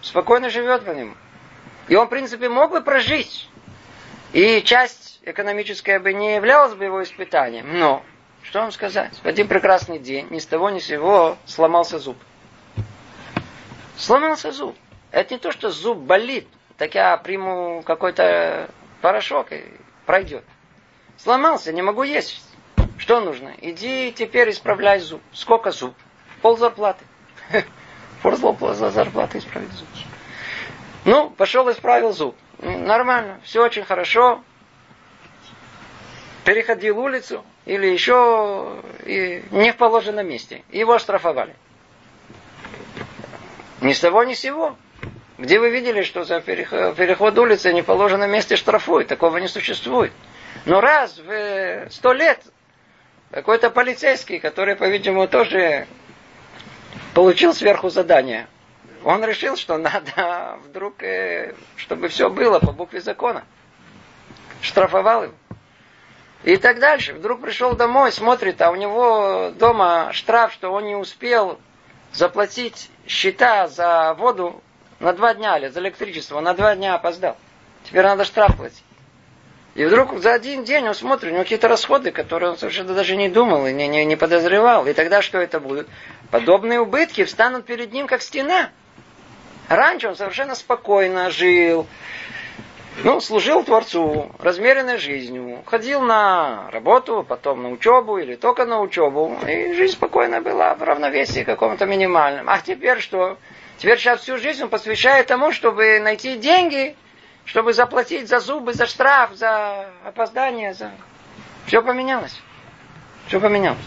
Спокойно 0.00 0.48
живет 0.48 0.84
по 0.84 0.92
нему. 0.92 1.16
И 1.88 1.96
он, 1.96 2.06
в 2.06 2.10
принципе, 2.10 2.48
мог 2.48 2.70
бы 2.70 2.82
прожить. 2.82 3.48
И 4.32 4.62
часть 4.62 5.18
экономическая 5.24 5.98
бы 5.98 6.12
не 6.12 6.36
являлась 6.36 6.74
бы 6.74 6.84
его 6.84 7.02
испытанием. 7.02 7.80
Но, 7.80 8.04
что 8.44 8.60
вам 8.60 8.70
сказать? 8.70 9.12
В 9.24 9.26
один 9.26 9.48
прекрасный 9.48 9.98
день, 9.98 10.28
ни 10.30 10.38
с 10.38 10.46
того 10.46 10.70
ни 10.70 10.78
с 10.78 10.86
сего, 10.86 11.36
сломался 11.46 11.98
зуб. 11.98 12.16
Сломался 13.96 14.52
зуб. 14.52 14.76
Это 15.10 15.34
не 15.34 15.40
то, 15.40 15.50
что 15.50 15.70
зуб 15.70 15.98
болит. 15.98 16.46
Так 16.78 16.94
я 16.94 17.16
приму 17.16 17.82
какой-то 17.84 18.70
порошок 19.00 19.50
и 19.50 19.64
пройдет. 20.06 20.44
Сломался, 21.16 21.72
не 21.72 21.82
могу 21.82 22.04
есть. 22.04 22.40
Что 22.98 23.20
нужно? 23.20 23.52
Иди 23.62 24.12
теперь 24.12 24.50
исправляй 24.50 25.00
зуб. 25.00 25.20
Сколько 25.32 25.72
зуб? 25.72 25.96
Пол 26.44 26.58
зарплаты. 26.58 27.02
Пол 28.22 28.36
зарплаты 28.74 29.38
исправить 29.38 29.72
зуб. 29.72 29.88
Ну, 31.06 31.30
пошел 31.30 31.70
исправил 31.70 32.12
зуб. 32.12 32.36
Нормально, 32.58 33.40
все 33.44 33.64
очень 33.64 33.82
хорошо. 33.82 34.44
Переходил 36.44 36.98
улицу 36.98 37.42
или 37.64 37.86
еще 37.86 38.82
и 39.06 39.42
не 39.52 39.72
в 39.72 39.78
положенном 39.78 40.28
месте. 40.28 40.64
Его 40.70 40.98
штрафовали. 40.98 41.56
Ни 43.80 43.94
с 43.94 44.00
того, 44.00 44.22
ни 44.24 44.34
с 44.34 44.40
сего. 44.40 44.76
Где 45.38 45.58
вы 45.58 45.70
видели, 45.70 46.02
что 46.02 46.24
за 46.24 46.42
переход 46.42 47.38
улицы 47.38 47.72
не 47.72 47.80
положенном 47.80 48.30
месте 48.30 48.56
штрафуют? 48.56 49.08
Такого 49.08 49.38
не 49.38 49.48
существует. 49.48 50.12
Но 50.66 50.82
раз 50.82 51.16
в 51.16 51.88
сто 51.88 52.12
лет 52.12 52.42
какой-то 53.30 53.70
полицейский, 53.70 54.40
который, 54.40 54.76
по-видимому, 54.76 55.26
тоже 55.26 55.86
получил 57.14 57.54
сверху 57.54 57.88
задание, 57.88 58.48
он 59.04 59.24
решил, 59.24 59.56
что 59.56 59.78
надо 59.78 60.58
вдруг, 60.64 61.02
э, 61.02 61.54
чтобы 61.76 62.08
все 62.08 62.28
было 62.28 62.58
по 62.58 62.72
букве 62.72 63.00
закона. 63.00 63.44
Штрафовал 64.60 65.24
его. 65.24 65.34
И 66.42 66.56
так 66.56 66.78
дальше. 66.78 67.14
Вдруг 67.14 67.40
пришел 67.40 67.74
домой, 67.74 68.12
смотрит, 68.12 68.60
а 68.60 68.70
у 68.70 68.76
него 68.76 69.50
дома 69.56 70.12
штраф, 70.12 70.52
что 70.52 70.70
он 70.70 70.84
не 70.84 70.96
успел 70.96 71.58
заплатить 72.12 72.90
счета 73.06 73.68
за 73.68 74.14
воду 74.14 74.62
на 75.00 75.12
два 75.12 75.34
дня, 75.34 75.58
или 75.58 75.68
за 75.68 75.80
электричество, 75.80 76.40
на 76.40 76.54
два 76.54 76.74
дня 76.76 76.94
опоздал. 76.94 77.36
Теперь 77.84 78.04
надо 78.04 78.24
штраф 78.24 78.56
платить. 78.56 78.84
И 79.74 79.84
вдруг 79.84 80.18
за 80.20 80.32
один 80.32 80.64
день 80.64 80.86
он 80.86 80.94
смотрит, 80.94 81.30
у 81.32 81.34
него 81.34 81.42
какие-то 81.42 81.66
расходы, 81.66 82.12
которые 82.12 82.52
он 82.52 82.58
совершенно 82.58 82.94
даже 82.94 83.16
не 83.16 83.28
думал 83.28 83.66
и 83.66 83.72
не, 83.72 83.88
не, 83.88 84.04
не 84.04 84.16
подозревал. 84.16 84.86
И 84.86 84.92
тогда 84.92 85.20
что 85.20 85.38
это 85.38 85.58
будет? 85.58 85.88
Подобные 86.30 86.80
убытки 86.80 87.24
встанут 87.24 87.66
перед 87.66 87.92
ним, 87.92 88.06
как 88.06 88.22
стена. 88.22 88.70
Раньше 89.68 90.08
он 90.08 90.16
совершенно 90.16 90.54
спокойно 90.54 91.30
жил, 91.30 91.86
ну, 93.02 93.20
служил 93.20 93.64
Творцу, 93.64 94.30
размеренной 94.38 94.98
жизнью, 94.98 95.62
ходил 95.66 96.00
на 96.00 96.70
работу, 96.70 97.24
потом 97.28 97.62
на 97.62 97.70
учебу 97.70 98.18
или 98.18 98.36
только 98.36 98.66
на 98.66 98.80
учебу, 98.80 99.36
и 99.48 99.72
жизнь 99.74 99.94
спокойно 99.94 100.40
была 100.40 100.74
в 100.74 100.82
равновесии 100.82 101.42
каком-то 101.42 101.86
минимальном. 101.86 102.48
А 102.48 102.60
теперь 102.60 103.00
что? 103.00 103.36
Теперь 103.78 103.98
сейчас 103.98 104.20
всю 104.20 104.38
жизнь 104.38 104.62
он 104.62 104.68
посвящает 104.68 105.26
тому, 105.26 105.50
чтобы 105.50 105.98
найти 105.98 106.36
деньги, 106.36 106.94
чтобы 107.44 107.72
заплатить 107.72 108.28
за 108.28 108.38
зубы, 108.38 108.72
за 108.74 108.86
штраф, 108.86 109.34
за 109.34 109.88
опоздание, 110.04 110.72
за... 110.72 110.92
Все 111.66 111.82
поменялось. 111.82 112.40
Все 113.26 113.40
поменялось. 113.40 113.78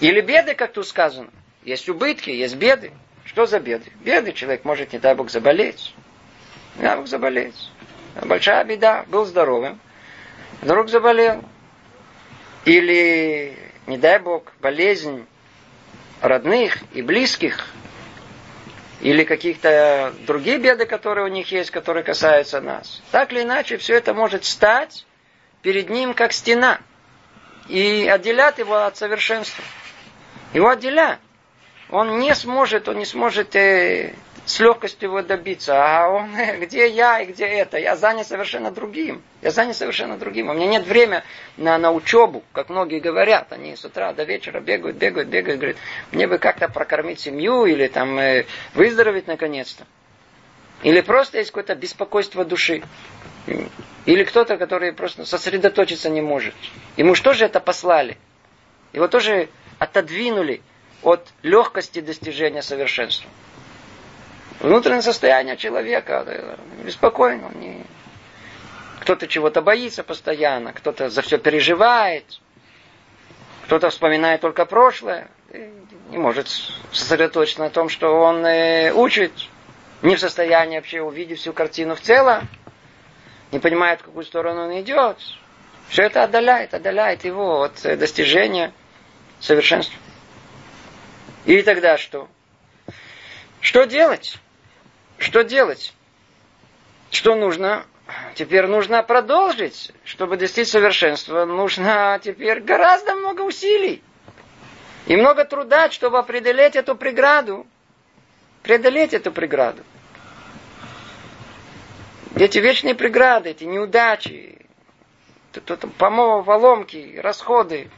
Или 0.00 0.20
беды, 0.20 0.54
как 0.54 0.72
тут 0.72 0.86
сказано. 0.86 1.30
Есть 1.64 1.88
убытки, 1.88 2.30
есть 2.30 2.56
беды. 2.56 2.92
Что 3.24 3.46
за 3.46 3.58
беды? 3.58 3.90
Беды 4.00 4.32
человек 4.32 4.64
может, 4.64 4.92
не 4.92 4.98
дай 4.98 5.14
Бог, 5.14 5.30
заболеть. 5.30 5.94
Не 6.76 6.82
дай 6.82 6.96
Бог 6.96 7.06
заболеть. 7.08 7.70
Большая 8.22 8.64
беда. 8.64 9.04
Был 9.08 9.24
здоровым. 9.24 9.80
Вдруг 10.60 10.88
заболел. 10.88 11.44
Или, 12.64 13.56
не 13.86 13.96
дай 13.96 14.18
Бог, 14.18 14.52
болезнь 14.60 15.26
родных 16.20 16.78
и 16.94 17.02
близких, 17.02 17.66
или 19.00 19.24
каких-то 19.24 20.14
другие 20.26 20.58
беды, 20.58 20.86
которые 20.86 21.26
у 21.26 21.28
них 21.28 21.52
есть, 21.52 21.70
которые 21.70 22.02
касаются 22.02 22.60
нас. 22.60 23.02
Так 23.12 23.32
или 23.32 23.42
иначе, 23.42 23.76
все 23.76 23.94
это 23.94 24.14
может 24.14 24.44
стать 24.44 25.04
перед 25.62 25.90
ним 25.90 26.14
как 26.14 26.32
стена 26.32 26.80
и 27.68 28.08
отделять 28.10 28.58
его 28.58 28.84
от 28.84 28.96
совершенства. 28.96 29.62
Его 30.52 30.68
отделяют. 30.68 31.20
Он 31.90 32.18
не 32.18 32.34
сможет, 32.34 32.88
он 32.88 32.98
не 32.98 33.04
сможет 33.04 33.54
э, 33.54 34.12
с 34.44 34.58
легкостью 34.58 35.10
его 35.10 35.22
добиться. 35.22 35.74
А 35.76 36.08
он, 36.08 36.30
где 36.60 36.88
я 36.88 37.20
и 37.20 37.26
где 37.26 37.44
это? 37.44 37.78
Я 37.78 37.96
занят 37.96 38.26
совершенно 38.26 38.72
другим. 38.72 39.22
Я 39.42 39.50
занят 39.50 39.76
совершенно 39.76 40.16
другим. 40.16 40.48
У 40.48 40.54
меня 40.54 40.66
нет 40.66 40.86
времени 40.86 41.22
на, 41.56 41.78
на 41.78 41.92
учебу, 41.92 42.42
как 42.52 42.70
многие 42.70 42.98
говорят. 42.98 43.52
Они 43.52 43.76
с 43.76 43.84
утра 43.84 44.12
до 44.12 44.24
вечера 44.24 44.60
бегают, 44.60 44.96
бегают, 44.96 45.28
бегают. 45.28 45.60
Говорят, 45.60 45.76
мне 46.10 46.26
бы 46.26 46.38
как-то 46.38 46.68
прокормить 46.68 47.20
семью 47.20 47.66
или 47.66 47.86
там 47.86 48.18
э, 48.18 48.46
выздороветь 48.74 49.28
наконец-то. 49.28 49.84
Или 50.82 51.00
просто 51.00 51.38
есть 51.38 51.50
какое-то 51.50 51.74
беспокойство 51.74 52.44
души. 52.44 52.82
Или 54.06 54.24
кто-то, 54.24 54.56
который 54.56 54.92
просто 54.92 55.24
сосредоточиться 55.24 56.10
не 56.10 56.20
может. 56.20 56.54
Ему 56.96 57.14
что 57.14 57.32
же 57.32 57.44
это 57.44 57.60
послали? 57.60 58.18
Его 58.92 59.08
тоже 59.08 59.48
отодвинули 59.78 60.62
от 61.02 61.28
легкости 61.42 62.00
достижения 62.00 62.62
совершенства. 62.62 63.30
Внутреннее 64.60 65.02
состояние 65.02 65.56
человека 65.56 66.56
беспокойно. 66.82 67.50
Не... 67.54 67.84
Кто-то 69.00 69.28
чего-то 69.28 69.62
боится 69.62 70.02
постоянно, 70.02 70.72
кто-то 70.72 71.10
за 71.10 71.22
все 71.22 71.38
переживает, 71.38 72.24
кто-то 73.66 73.90
вспоминает 73.90 74.40
только 74.40 74.64
прошлое, 74.64 75.28
не 76.10 76.18
может 76.18 76.48
сосредоточиться 76.92 77.60
на 77.60 77.70
том, 77.70 77.88
что 77.88 78.08
он 78.08 78.44
э, 78.44 78.92
учит, 78.92 79.32
не 80.02 80.16
в 80.16 80.20
состоянии 80.20 80.76
вообще 80.76 81.02
увидеть 81.02 81.38
всю 81.40 81.52
картину 81.52 81.94
в 81.94 82.00
целом, 82.00 82.48
не 83.52 83.58
понимает, 83.58 84.00
в 84.00 84.04
какую 84.04 84.24
сторону 84.24 84.64
он 84.64 84.80
идет. 84.80 85.18
Все 85.88 86.02
это 86.02 86.24
отдаляет, 86.24 86.74
отдаляет 86.74 87.24
его 87.24 87.62
от 87.62 87.84
э, 87.84 87.96
достижения 87.96 88.72
совершенства. 89.40 89.98
И 91.44 91.62
тогда 91.62 91.96
что? 91.96 92.28
Что 93.60 93.84
делать? 93.84 94.38
Что 95.18 95.42
делать? 95.42 95.94
Что 97.10 97.34
нужно? 97.34 97.86
Теперь 98.34 98.66
нужно 98.66 99.02
продолжить. 99.02 99.92
Чтобы 100.04 100.36
достичь 100.36 100.68
совершенства, 100.68 101.44
нужно 101.44 102.20
теперь 102.22 102.60
гораздо 102.60 103.14
много 103.14 103.42
усилий. 103.42 104.02
И 105.06 105.16
много 105.16 105.44
труда, 105.44 105.90
чтобы 105.90 106.22
преодолеть 106.22 106.76
эту 106.76 106.96
преграду. 106.96 107.66
Преодолеть 108.62 109.14
эту 109.14 109.30
преграду. 109.32 109.82
Эти 112.34 112.58
вечные 112.58 112.94
преграды, 112.94 113.50
эти 113.50 113.64
неудачи, 113.64 114.58
поломки, 115.98 117.18
расходы. 117.22 117.88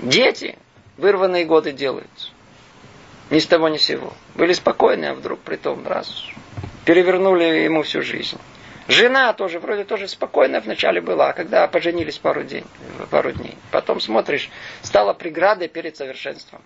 Дети 0.00 0.58
вырванные 0.96 1.44
годы 1.44 1.72
делают. 1.72 2.32
Ни 3.30 3.38
с 3.38 3.46
того 3.46 3.68
ни 3.68 3.76
с 3.76 3.82
сего. 3.82 4.12
Были 4.34 4.52
спокойны, 4.52 5.06
а 5.06 5.14
вдруг 5.14 5.40
при 5.40 5.56
том 5.56 5.86
раз 5.86 6.24
перевернули 6.84 7.44
ему 7.44 7.82
всю 7.82 8.02
жизнь. 8.02 8.38
Жена 8.88 9.32
тоже 9.32 9.58
вроде 9.58 9.82
тоже 9.82 10.06
спокойная 10.06 10.60
вначале 10.60 11.00
была, 11.00 11.30
а 11.30 11.32
когда 11.32 11.66
поженились 11.66 12.18
пару, 12.18 12.44
день, 12.44 12.64
пару 13.10 13.32
дней. 13.32 13.56
Потом 13.72 14.00
смотришь, 14.00 14.48
стала 14.82 15.12
преградой 15.12 15.66
перед 15.66 15.96
совершенством. 15.96 16.62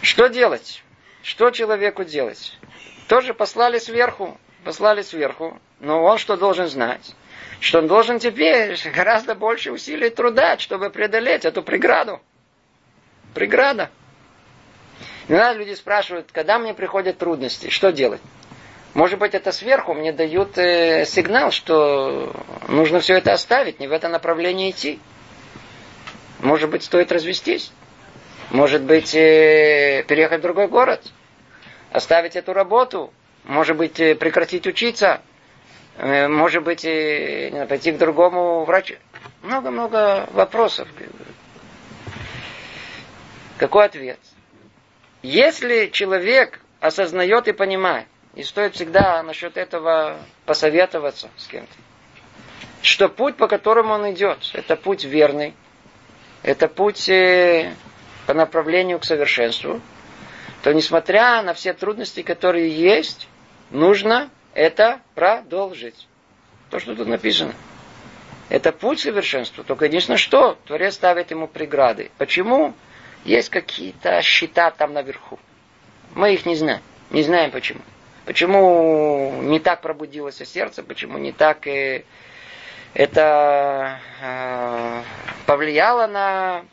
Что 0.00 0.28
делать? 0.28 0.82
Что 1.22 1.50
человеку 1.50 2.04
делать? 2.04 2.56
Тоже 3.06 3.34
послали 3.34 3.78
сверху, 3.78 4.38
послали 4.64 5.02
сверху. 5.02 5.58
Но 5.80 6.02
он 6.02 6.16
что 6.16 6.38
должен 6.38 6.66
знать? 6.68 7.14
Что 7.60 7.78
он 7.78 7.88
должен 7.88 8.18
теперь 8.18 8.76
гораздо 8.94 9.34
больше 9.34 9.72
усилий 9.72 10.10
труда, 10.10 10.58
чтобы 10.58 10.90
преодолеть 10.90 11.44
эту 11.44 11.62
преграду. 11.62 12.20
Преграда. 13.34 13.90
Иногда 15.28 15.52
люди 15.52 15.74
спрашивают, 15.74 16.30
когда 16.32 16.58
мне 16.58 16.72
приходят 16.72 17.18
трудности, 17.18 17.68
что 17.68 17.92
делать? 17.92 18.20
Может 18.94 19.18
быть, 19.18 19.34
это 19.34 19.52
сверху 19.52 19.92
мне 19.92 20.12
дают 20.12 20.56
э, 20.56 21.04
сигнал, 21.04 21.50
что 21.50 22.32
нужно 22.68 23.00
все 23.00 23.14
это 23.18 23.32
оставить, 23.32 23.78
не 23.80 23.86
в 23.86 23.92
это 23.92 24.08
направление 24.08 24.70
идти. 24.70 24.98
Может 26.40 26.70
быть, 26.70 26.82
стоит 26.82 27.12
развестись. 27.12 27.70
Может 28.50 28.82
быть, 28.82 29.14
э, 29.14 30.04
переехать 30.08 30.38
в 30.38 30.42
другой 30.42 30.68
город. 30.68 31.02
Оставить 31.92 32.34
эту 32.36 32.54
работу. 32.54 33.12
Может 33.44 33.76
быть, 33.76 34.00
э, 34.00 34.14
прекратить 34.14 34.66
учиться. 34.66 35.20
Э, 35.98 36.28
может 36.28 36.62
быть, 36.62 36.84
э, 36.84 37.66
пойти 37.68 37.90
к 37.90 37.98
другому 37.98 38.64
врачу. 38.64 38.94
Много-много 39.42 40.28
вопросов. 40.32 40.86
Какой 43.58 43.86
ответ? 43.86 44.20
Если 45.22 45.88
человек 45.88 46.60
осознает 46.80 47.48
и 47.48 47.52
понимает, 47.52 48.06
и 48.36 48.44
стоит 48.44 48.76
всегда 48.76 49.24
насчет 49.24 49.56
этого 49.56 50.18
посоветоваться 50.46 51.30
с 51.36 51.48
кем-то, 51.48 51.74
что 52.80 53.08
путь, 53.08 53.36
по 53.36 53.48
которому 53.48 53.94
он 53.94 54.12
идет, 54.12 54.38
это 54.52 54.76
путь 54.76 55.04
верный, 55.04 55.54
это 56.44 56.68
путь 56.68 57.08
э, 57.08 57.74
по 58.26 58.34
направлению 58.34 59.00
к 59.00 59.04
совершенству, 59.04 59.80
то 60.62 60.72
несмотря 60.72 61.42
на 61.42 61.54
все 61.54 61.72
трудности, 61.72 62.22
которые 62.22 62.70
есть, 62.70 63.26
нужно 63.72 64.30
это 64.58 65.00
продолжить. 65.14 66.08
То, 66.68 66.80
что 66.80 66.96
тут 66.96 67.06
написано. 67.06 67.54
Это 68.48 68.72
путь 68.72 68.98
совершенства. 68.98 69.62
Только 69.62 69.84
единственное, 69.84 70.18
что 70.18 70.58
Творец 70.66 70.94
ставит 70.94 71.30
ему 71.30 71.46
преграды. 71.46 72.10
Почему? 72.18 72.74
Есть 73.24 73.50
какие-то 73.50 74.20
счета 74.20 74.72
там 74.72 74.94
наверху. 74.94 75.38
Мы 76.16 76.34
их 76.34 76.44
не 76.44 76.56
знаем. 76.56 76.82
Не 77.10 77.22
знаем 77.22 77.52
почему. 77.52 77.80
Почему 78.24 79.42
не 79.42 79.60
так 79.60 79.80
пробудилось 79.80 80.36
сердце, 80.36 80.82
почему 80.82 81.18
не 81.18 81.30
так 81.30 81.66
э, 81.68 82.04
это 82.94 84.00
э, 84.20 85.02
повлияло 85.46 86.08
на 86.08 86.64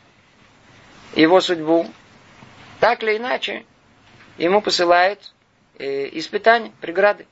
его 1.14 1.40
судьбу. 1.40 1.86
Так 2.80 3.04
или 3.04 3.16
иначе, 3.16 3.64
ему 4.38 4.60
посылают 4.60 5.32
э, 5.78 6.08
испытания, 6.18 6.72
преграды. 6.80 7.26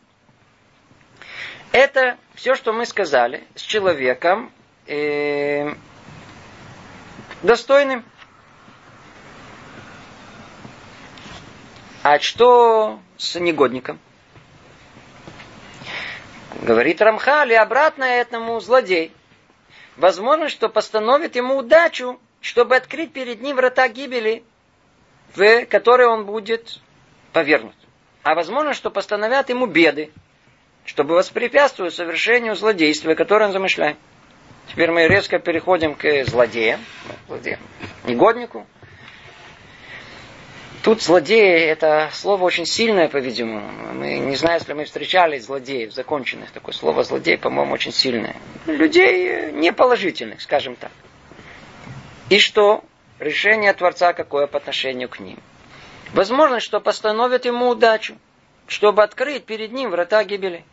Это 1.75 2.19
все, 2.37 2.55
что 2.55 2.73
мы 2.73 2.87
сказали 2.87 3.43
с 3.57 3.61
человеком 3.61 4.53
э, 4.87 5.75
достойным 7.43 8.05
А 12.05 12.21
что 12.21 13.01
с 13.17 13.41
негодником? 13.41 13.99
Говорит 16.63 17.03
Рамхали, 17.03 17.55
обратно 17.55 18.05
этому 18.05 18.61
злодей. 18.61 19.13
Возможно, 19.97 20.49
что 20.51 20.69
постановит 20.69 21.35
ему 21.35 21.57
удачу, 21.57 22.21
чтобы 22.41 22.77
открыть 22.77 23.13
перед 23.13 23.43
ним 23.43 23.57
врата 23.57 23.89
гибели, 23.89 24.45
в 25.35 25.65
которые 25.67 26.09
он 26.09 26.25
будет 26.25 26.79
повернут. 27.33 27.75
А 28.23 28.37
возможно, 28.37 28.75
что 28.75 28.93
постановят 28.93 29.49
ему 29.49 29.67
беды, 29.67 30.13
чтобы 30.85 31.15
воспрепятствовать 31.15 31.95
совершению 31.95 32.55
злодейства, 32.55 33.15
которое 33.15 33.47
он 33.47 33.53
замышляет. 33.53 33.97
Теперь 34.69 34.91
мы 34.91 35.07
резко 35.09 35.39
переходим 35.39 35.95
к 35.95 36.25
злодеям, 36.25 36.81
злодеям 37.27 37.61
негоднику, 38.05 38.67
Тут 40.85 41.01
злодеи 41.01 41.63
это 41.63 42.11
слово 42.13 42.45
очень 42.45 42.67
сильное, 42.67 43.09
по-видимому. 43.09 43.95
Мы 43.95 44.19
не 44.19 44.37
знаю, 44.37 44.59
если 44.59 44.75
мы 44.75 44.85
встречали 44.85 45.39
злодеев, 45.39 45.95
законченных. 45.95 46.51
Такое 46.51 46.75
слово 46.75 47.05
злодей, 47.05 47.39
по-моему, 47.39 47.73
очень 47.73 47.91
сильное. 47.91 48.37
Людей 48.67 49.51
неположительных, 49.53 50.43
скажем 50.43 50.77
так. 50.77 50.93
И 52.29 52.39
что? 52.39 52.85
Решение 53.19 53.73
Творца 53.73 54.13
какое 54.13 54.47
по 54.47 54.59
отношению 54.59 55.09
к 55.09 55.21
ним? 55.21 55.39
Возможно, 56.13 56.61
что 56.61 56.81
постановят 56.81 57.47
ему 57.47 57.71
удачу, 57.71 58.19
чтобы 58.67 59.03
открыть 59.03 59.47
перед 59.47 59.73
ним 59.73 59.89
врата 59.89 60.23
гибели. 60.23 60.67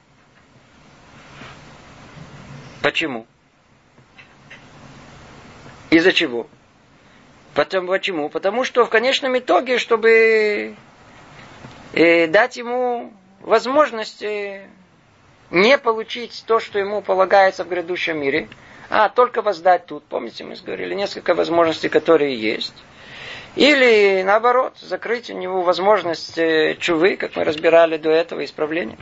Почему? 2.81 3.25
Из-за 5.89 6.13
чего? 6.13 6.47
Потом, 7.53 7.87
почему? 7.87 8.29
Потому 8.29 8.63
что 8.63 8.85
в 8.85 8.89
конечном 8.89 9.37
итоге, 9.37 9.77
чтобы 9.77 10.75
э, 11.93 12.27
дать 12.27 12.57
ему 12.57 13.13
возможность 13.41 14.21
э, 14.23 14.67
не 15.49 15.77
получить 15.77 16.43
то, 16.47 16.59
что 16.59 16.79
ему 16.79 17.01
полагается 17.01 17.63
в 17.65 17.69
грядущем 17.69 18.19
мире, 18.19 18.47
А, 18.93 19.07
только 19.07 19.41
воздать 19.41 19.85
тут. 19.85 20.03
Помните, 20.03 20.43
мы 20.43 20.55
говорили, 20.55 20.93
несколько 20.93 21.33
возможностей, 21.33 21.87
которые 21.87 22.35
есть. 22.35 22.73
Или, 23.55 24.21
наоборот, 24.21 24.77
закрыть 24.81 25.29
у 25.29 25.33
него 25.33 25.61
возможность 25.61 26.37
э, 26.37 26.75
чувы, 26.77 27.15
как 27.15 27.37
мы 27.37 27.45
разбирали 27.45 27.95
до 27.95 28.09
этого, 28.09 28.43
исправления. 28.43 28.97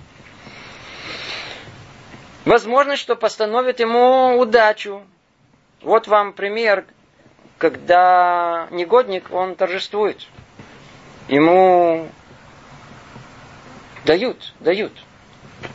Возможность, 2.49 3.03
что 3.03 3.15
постановит 3.15 3.79
ему 3.79 4.39
удачу. 4.39 5.03
Вот 5.83 6.07
вам 6.07 6.33
пример, 6.33 6.83
когда 7.59 8.67
негодник, 8.71 9.31
он 9.31 9.53
торжествует. 9.53 10.25
Ему 11.27 12.09
дают, 14.03 14.55
дают. 14.61 14.93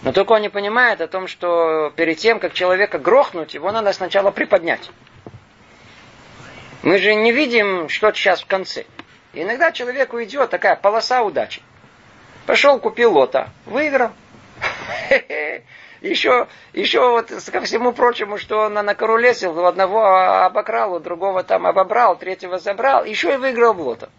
Но 0.03 0.11
только 0.11 0.33
он 0.33 0.43
не 0.43 0.49
понимает 0.49 1.01
о 1.01 1.07
том, 1.07 1.29
что 1.29 1.93
перед 1.95 2.19
тем, 2.19 2.41
как 2.41 2.55
человека 2.55 2.99
грохнуть, 2.99 3.55
его 3.55 3.71
надо 3.71 3.93
сначала 3.93 4.33
приподнять. 4.33 4.91
Мы 6.83 6.99
же 6.99 7.15
не 7.15 7.31
видим, 7.31 7.89
что 7.89 8.13
сейчас 8.15 8.43
в 8.43 8.47
конце. 8.47 8.85
иногда 9.33 9.71
человеку 9.71 10.21
идет 10.25 10.51
такая 10.51 10.75
полоса 10.75 11.23
удачи. 11.23 11.63
Пошел, 12.47 12.81
купил 12.81 13.13
лота, 13.13 13.51
выиграл. 13.65 14.11
Еще, 16.05 16.49
еще 16.75 17.01
вот 17.01 17.33
ко 17.51 17.62
всему 17.62 17.93
прочему, 17.93 18.37
что 18.37 18.67
он 18.67 18.75
накорулесил, 18.75 19.59
у 19.59 19.64
одного 19.64 20.05
обокрал, 20.45 20.93
у 20.93 21.01
другого 21.01 21.43
там 21.43 21.67
обобрал, 21.67 22.19
третьего 22.19 22.59
забрал, 22.59 23.07
еще 23.07 23.33
и 23.33 23.37
выиграл 23.38 23.73
в 23.73 23.81
лото. 23.81 24.11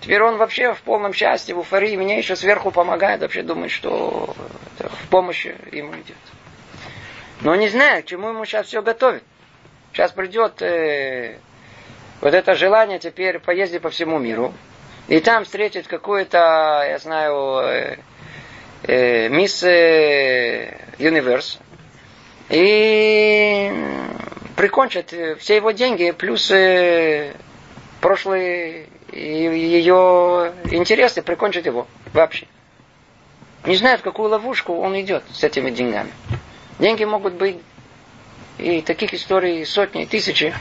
Теперь 0.00 0.22
он 0.22 0.36
вообще 0.36 0.72
в 0.72 0.82
полном 0.82 1.12
счастье, 1.12 1.52
в 1.52 1.58
уфории, 1.58 1.96
мне 1.96 2.18
еще 2.18 2.36
сверху 2.36 2.70
помогает, 2.70 3.22
вообще 3.22 3.42
думает, 3.42 3.72
что 3.72 4.36
в 4.78 5.08
помощи 5.08 5.56
ему 5.72 5.94
идет. 5.94 6.16
Но 7.40 7.56
не 7.56 7.68
знает, 7.68 8.04
к 8.04 8.08
чему 8.08 8.28
ему 8.28 8.44
сейчас 8.44 8.68
все 8.68 8.80
готовит. 8.80 9.24
Сейчас 9.92 10.12
придет 10.12 10.62
э, 10.62 11.38
вот 12.20 12.34
это 12.34 12.54
желание 12.54 13.00
теперь 13.00 13.40
поездить 13.40 13.82
по 13.82 13.90
всему 13.90 14.20
миру. 14.20 14.54
И 15.08 15.18
там 15.18 15.44
встретит 15.44 15.88
какую-то, 15.88 16.38
я 16.88 16.98
знаю, 16.98 17.58
э, 17.66 17.96
э, 18.86 19.28
мисс 19.28 19.62
э, 19.62 20.78
Universe. 20.98 21.58
И 22.50 23.72
прикончит 24.56 25.14
все 25.38 25.56
его 25.56 25.70
деньги, 25.72 26.10
плюс 26.12 26.50
э, 26.50 27.32
прошлые 28.00 28.86
ее 29.12 30.52
интересы, 30.70 31.22
прикончит 31.22 31.66
его 31.66 31.86
вообще. 32.12 32.46
Не 33.64 33.76
знает, 33.76 34.00
в 34.00 34.02
какую 34.02 34.28
ловушку 34.28 34.74
он 34.74 35.00
идет 35.00 35.24
с 35.32 35.42
этими 35.42 35.70
деньгами. 35.70 36.10
Деньги 36.78 37.04
могут 37.04 37.34
быть 37.34 37.58
и 38.58 38.82
таких 38.82 39.14
историй 39.14 39.64
сотни, 39.64 40.04
тысячи 40.04 40.54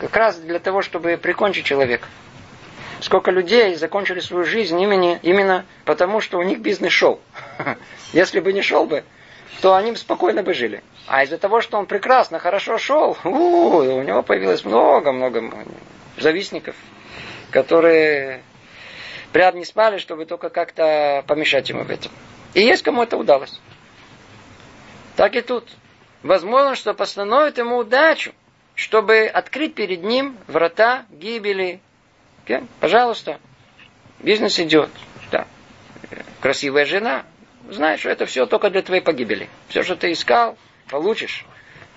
как 0.00 0.14
раз 0.16 0.36
для 0.36 0.58
того, 0.58 0.82
чтобы 0.82 1.16
прикончить 1.16 1.64
человека. 1.64 2.08
Сколько 3.00 3.30
людей 3.30 3.74
закончили 3.74 4.20
свою 4.20 4.44
жизнь 4.44 4.80
именно, 4.80 5.18
именно 5.22 5.66
потому, 5.84 6.20
что 6.20 6.38
у 6.38 6.42
них 6.42 6.60
бизнес 6.60 6.92
шел. 6.92 7.20
Если 8.12 8.40
бы 8.40 8.52
не 8.52 8.62
шел 8.62 8.86
бы, 8.86 9.04
то 9.60 9.74
они 9.74 9.94
спокойно 9.96 10.42
бы 10.42 10.54
жили. 10.54 10.82
А 11.06 11.22
из-за 11.24 11.38
того, 11.38 11.60
что 11.60 11.78
он 11.78 11.86
прекрасно, 11.86 12.38
хорошо 12.38 12.78
шел, 12.78 13.16
у, 13.24 14.02
него 14.02 14.22
появилось 14.22 14.64
много-много 14.64 15.66
завистников, 16.16 16.74
которые 17.50 18.42
прямо 19.32 19.58
не 19.58 19.64
спали, 19.64 19.98
чтобы 19.98 20.24
только 20.24 20.48
как-то 20.48 21.22
помешать 21.26 21.68
ему 21.68 21.84
в 21.84 21.90
этом. 21.90 22.10
И 22.54 22.60
есть 22.60 22.82
кому 22.82 23.02
это 23.02 23.16
удалось. 23.16 23.60
Так 25.16 25.36
и 25.36 25.40
тут. 25.40 25.68
Возможно, 26.22 26.74
что 26.74 26.94
постановит 26.94 27.58
ему 27.58 27.76
удачу– 27.76 28.32
чтобы 28.76 29.26
открыть 29.26 29.74
перед 29.74 30.04
ним 30.04 30.36
врата 30.46 31.06
гибели. 31.10 31.80
Okay? 32.46 32.66
Пожалуйста, 32.80 33.40
бизнес 34.20 34.58
идет. 34.60 34.90
Да. 35.30 35.46
Красивая 36.40 36.84
жена. 36.84 37.24
Знаешь, 37.68 38.00
что 38.00 38.10
это 38.10 38.26
все 38.26 38.46
только 38.46 38.70
для 38.70 38.82
твоей 38.82 39.02
погибели. 39.02 39.48
Все, 39.68 39.82
что 39.82 39.96
ты 39.96 40.12
искал, 40.12 40.56
получишь. 40.88 41.44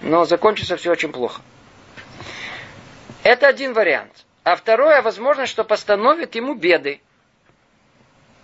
Но 0.01 0.25
закончится 0.25 0.77
все 0.77 0.91
очень 0.91 1.11
плохо. 1.11 1.41
Это 3.23 3.47
один 3.47 3.73
вариант. 3.73 4.25
А 4.43 4.55
второе, 4.55 5.01
возможно, 5.01 5.45
что 5.45 5.63
постановит 5.63 6.33
ему 6.33 6.55
беды. 6.55 7.01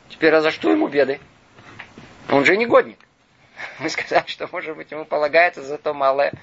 Теперь, 0.09 0.35
а 0.35 0.41
за 0.41 0.51
что 0.51 0.69
ему 0.69 0.87
беды? 0.87 1.19
Он 2.29 2.45
же 2.45 2.57
негодник. 2.57 2.99
Мы 3.79 3.89
сказали, 3.89 4.25
что, 4.27 4.47
может 4.51 4.75
быть, 4.75 4.91
ему 4.91 5.05
полагается 5.05 5.63
за 5.63 5.77
то 5.77 5.93
малое, 5.93 6.33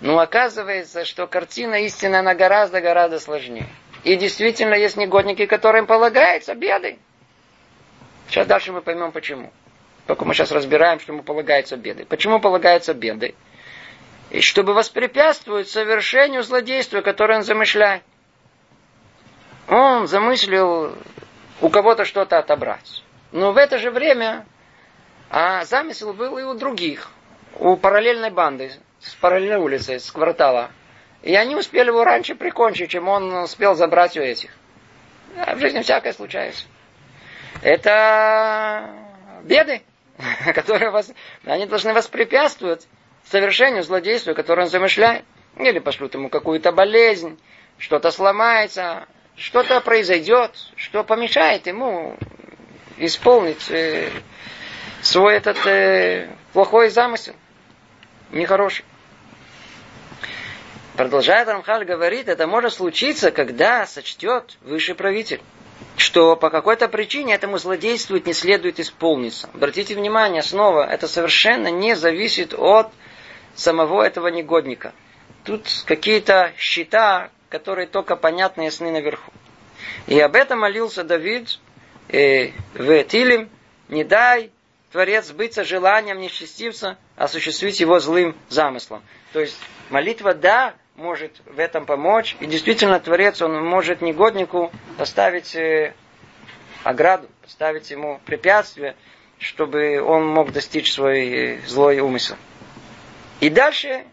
но 0.00 0.18
оказывается, 0.18 1.04
что 1.04 1.26
картина 1.26 1.82
истины, 1.82 2.16
она 2.16 2.34
гораздо-гораздо 2.34 3.18
сложнее. 3.18 3.68
И 4.04 4.16
действительно 4.16 4.74
есть 4.74 4.96
негодники, 4.96 5.46
которым 5.46 5.86
полагается 5.86 6.54
беды. 6.54 6.98
Сейчас 8.28 8.46
дальше 8.46 8.72
мы 8.72 8.82
поймем 8.82 9.12
почему. 9.12 9.52
Только 10.06 10.24
мы 10.24 10.34
сейчас 10.34 10.52
разбираем, 10.52 11.00
что 11.00 11.12
ему 11.12 11.22
полагается 11.22 11.76
беды. 11.76 12.04
Почему 12.04 12.38
полагаются 12.38 12.92
беды? 12.94 13.34
И 14.30 14.40
чтобы 14.40 14.74
воспрепятствовать 14.74 15.68
совершению 15.68 16.42
злодейства, 16.42 17.00
которое 17.00 17.38
он 17.38 17.44
замышляет. 17.44 18.02
Он 19.68 20.06
замыслил 20.06 20.96
у 21.60 21.68
кого-то 21.70 22.04
что-то 22.04 22.38
отобрать. 22.38 23.02
Но 23.32 23.52
в 23.52 23.56
это 23.56 23.78
же 23.78 23.90
время 23.90 24.44
а 25.30 25.64
замысел 25.64 26.12
был 26.12 26.38
и 26.38 26.42
у 26.42 26.54
других, 26.54 27.10
у 27.58 27.76
параллельной 27.76 28.30
банды, 28.30 28.72
с 29.00 29.14
параллельной 29.14 29.56
улицы, 29.56 29.98
с 29.98 30.10
квартала. 30.12 30.70
И 31.24 31.34
они 31.36 31.56
успели 31.56 31.88
его 31.88 32.04
раньше 32.04 32.34
прикончить, 32.34 32.90
чем 32.90 33.08
он 33.08 33.32
успел 33.32 33.74
забрать 33.74 34.14
у 34.18 34.20
этих. 34.20 34.50
А 35.38 35.54
в 35.54 35.58
жизни 35.58 35.80
всякое 35.80 36.12
случается. 36.12 36.66
Это 37.62 38.90
беды, 39.42 39.80
которые 40.54 40.90
вас, 40.90 41.10
они 41.46 41.64
должны 41.64 41.94
воспрепятствовать 41.94 42.86
совершению 43.24 43.82
злодейства, 43.82 44.34
которое 44.34 44.64
он 44.64 44.68
замышляет. 44.68 45.24
Или 45.56 45.78
пошлют 45.78 46.12
ему 46.12 46.28
какую-то 46.28 46.72
болезнь, 46.72 47.40
что-то 47.78 48.10
сломается, 48.10 49.06
что-то 49.34 49.80
произойдет, 49.80 50.50
что 50.76 51.04
помешает 51.04 51.66
ему 51.66 52.18
исполнить 52.98 53.70
э, 53.70 54.10
свой 55.00 55.36
этот 55.36 55.56
э, 55.66 56.28
плохой 56.52 56.90
замысел, 56.90 57.34
нехороший. 58.30 58.84
Продолжает 60.96 61.48
Рамхаль 61.48 61.84
говорит, 61.84 62.28
это 62.28 62.46
может 62.46 62.74
случиться, 62.74 63.32
когда 63.32 63.84
сочтет 63.84 64.56
высший 64.62 64.94
правитель, 64.94 65.40
что 65.96 66.36
по 66.36 66.50
какой-то 66.50 66.86
причине 66.86 67.34
этому 67.34 67.58
злодействовать 67.58 68.26
не 68.26 68.32
следует 68.32 68.78
исполниться. 68.78 69.50
Обратите 69.54 69.96
внимание, 69.96 70.42
снова, 70.42 70.86
это 70.86 71.08
совершенно 71.08 71.68
не 71.68 71.96
зависит 71.96 72.54
от 72.54 72.92
самого 73.56 74.02
этого 74.02 74.28
негодника. 74.28 74.92
Тут 75.42 75.66
какие-то 75.84 76.52
счета, 76.56 77.30
которые 77.48 77.88
только 77.88 78.14
понятны 78.14 78.62
и 78.62 78.64
ясны 78.66 78.92
наверху. 78.92 79.32
И 80.06 80.20
об 80.20 80.36
этом 80.36 80.60
молился 80.60 81.02
Давид 81.02 81.58
э, 82.08 82.52
в 82.74 83.02
Тилим, 83.04 83.50
не 83.88 84.04
дай 84.04 84.52
Творец 84.92 85.26
сбыться 85.26 85.64
желанием 85.64 86.20
нечестивца, 86.20 86.98
осуществить 87.16 87.80
его 87.80 87.98
злым 87.98 88.36
замыслом. 88.48 89.02
То 89.32 89.40
есть 89.40 89.58
молитва, 89.90 90.34
да, 90.34 90.74
может 90.96 91.40
в 91.46 91.58
этом 91.58 91.86
помочь. 91.86 92.36
И 92.40 92.46
действительно, 92.46 93.00
Творец, 93.00 93.42
он 93.42 93.64
может 93.64 94.00
негоднику 94.00 94.72
поставить 94.96 95.54
э, 95.56 95.92
ограду, 96.84 97.28
поставить 97.42 97.90
ему 97.90 98.20
препятствие, 98.24 98.96
чтобы 99.38 100.00
он 100.00 100.26
мог 100.26 100.52
достичь 100.52 100.92
свой 100.92 101.28
э, 101.28 101.60
злой 101.66 102.00
умысел. 102.00 102.36
И 103.40 103.50
дальше 103.50 104.04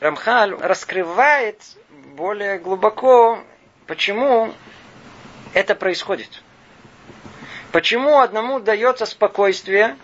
Рамхаль 0.00 0.54
раскрывает 0.54 1.62
более 2.16 2.58
глубоко, 2.58 3.38
почему 3.86 4.52
это 5.52 5.74
происходит. 5.74 6.42
Почему 7.72 8.18
одному 8.18 8.58
дается 8.58 9.06
спокойствие 9.06 9.96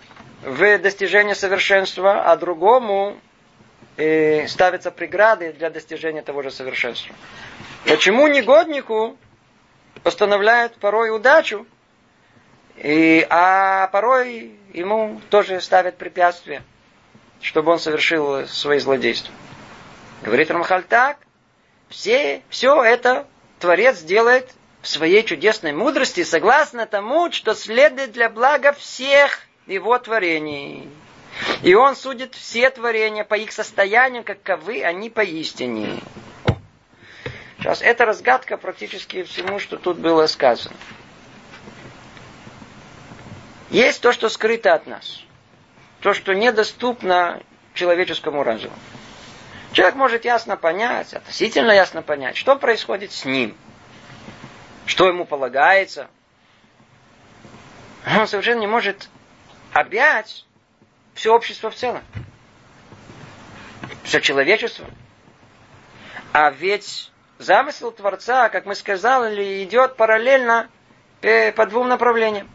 в 0.43 0.77
достижении 0.77 1.33
совершенства, 1.33 2.31
а 2.31 2.37
другому 2.37 3.17
и 3.97 4.45
ставятся 4.47 4.91
преграды 4.91 5.53
для 5.53 5.69
достижения 5.69 6.21
того 6.21 6.41
же 6.43 6.51
совершенства. 6.51 7.15
Почему 7.85 8.27
негоднику 8.27 9.17
постановляют 10.03 10.75
порой 10.77 11.15
удачу, 11.15 11.65
и, 12.77 13.25
а 13.29 13.87
порой 13.87 14.51
ему 14.73 15.19
тоже 15.29 15.59
ставят 15.61 15.97
препятствия, 15.97 16.61
чтобы 17.41 17.71
он 17.71 17.79
совершил 17.79 18.47
свои 18.47 18.79
злодейства. 18.79 19.33
Говорит 20.21 20.51
Рамхаль 20.51 20.83
так, 20.83 21.17
все, 21.89 22.41
все 22.49 22.83
это 22.83 23.27
Творец 23.59 24.01
делает 24.01 24.51
в 24.81 24.87
своей 24.87 25.23
чудесной 25.23 25.73
мудрости, 25.73 26.23
согласно 26.23 26.85
тому, 26.85 27.31
что 27.31 27.55
следует 27.55 28.11
для 28.11 28.29
блага 28.29 28.73
всех 28.73 29.39
его 29.65 29.97
творений. 29.97 30.87
И 31.63 31.73
он 31.75 31.95
судит 31.95 32.35
все 32.35 32.69
творения 32.69 33.23
по 33.23 33.35
их 33.35 33.51
состоянию, 33.51 34.23
каковы 34.23 34.83
они 34.83 35.09
поистине. 35.09 35.99
Сейчас 37.59 37.81
это 37.81 38.05
разгадка 38.05 38.57
практически 38.57 39.23
всему, 39.23 39.59
что 39.59 39.77
тут 39.77 39.97
было 39.97 40.27
сказано. 40.27 40.75
Есть 43.69 44.01
то, 44.01 44.11
что 44.11 44.29
скрыто 44.29 44.73
от 44.73 44.87
нас. 44.87 45.23
То, 46.01 46.13
что 46.13 46.33
недоступно 46.33 47.41
человеческому 47.73 48.43
разуму. 48.43 48.75
Человек 49.73 49.95
может 49.95 50.25
ясно 50.25 50.55
понять, 50.55 51.13
относительно 51.13 51.71
ясно 51.71 52.01
понять, 52.01 52.37
что 52.37 52.55
происходит 52.55 53.11
с 53.11 53.25
ним, 53.25 53.55
что 54.85 55.07
ему 55.07 55.25
полагается. 55.25 56.07
Он 58.17 58.27
совершенно 58.27 58.59
не 58.61 58.67
может 58.67 59.09
объять 59.73 60.46
все 61.17 61.33
общество 61.33 61.71
в 61.71 61.75
целом. 61.75 62.03
Все 64.03 64.21
человечество. 64.21 64.85
А 66.31 66.51
ведь 66.51 67.11
замысел 67.39 67.91
Творца, 67.91 68.49
как 68.49 68.67
мы 68.67 68.75
сказали, 68.75 69.63
идет 69.63 69.97
параллельно 69.97 70.69
по 71.21 71.65
двум 71.65 71.87
направлениям. 71.87 72.47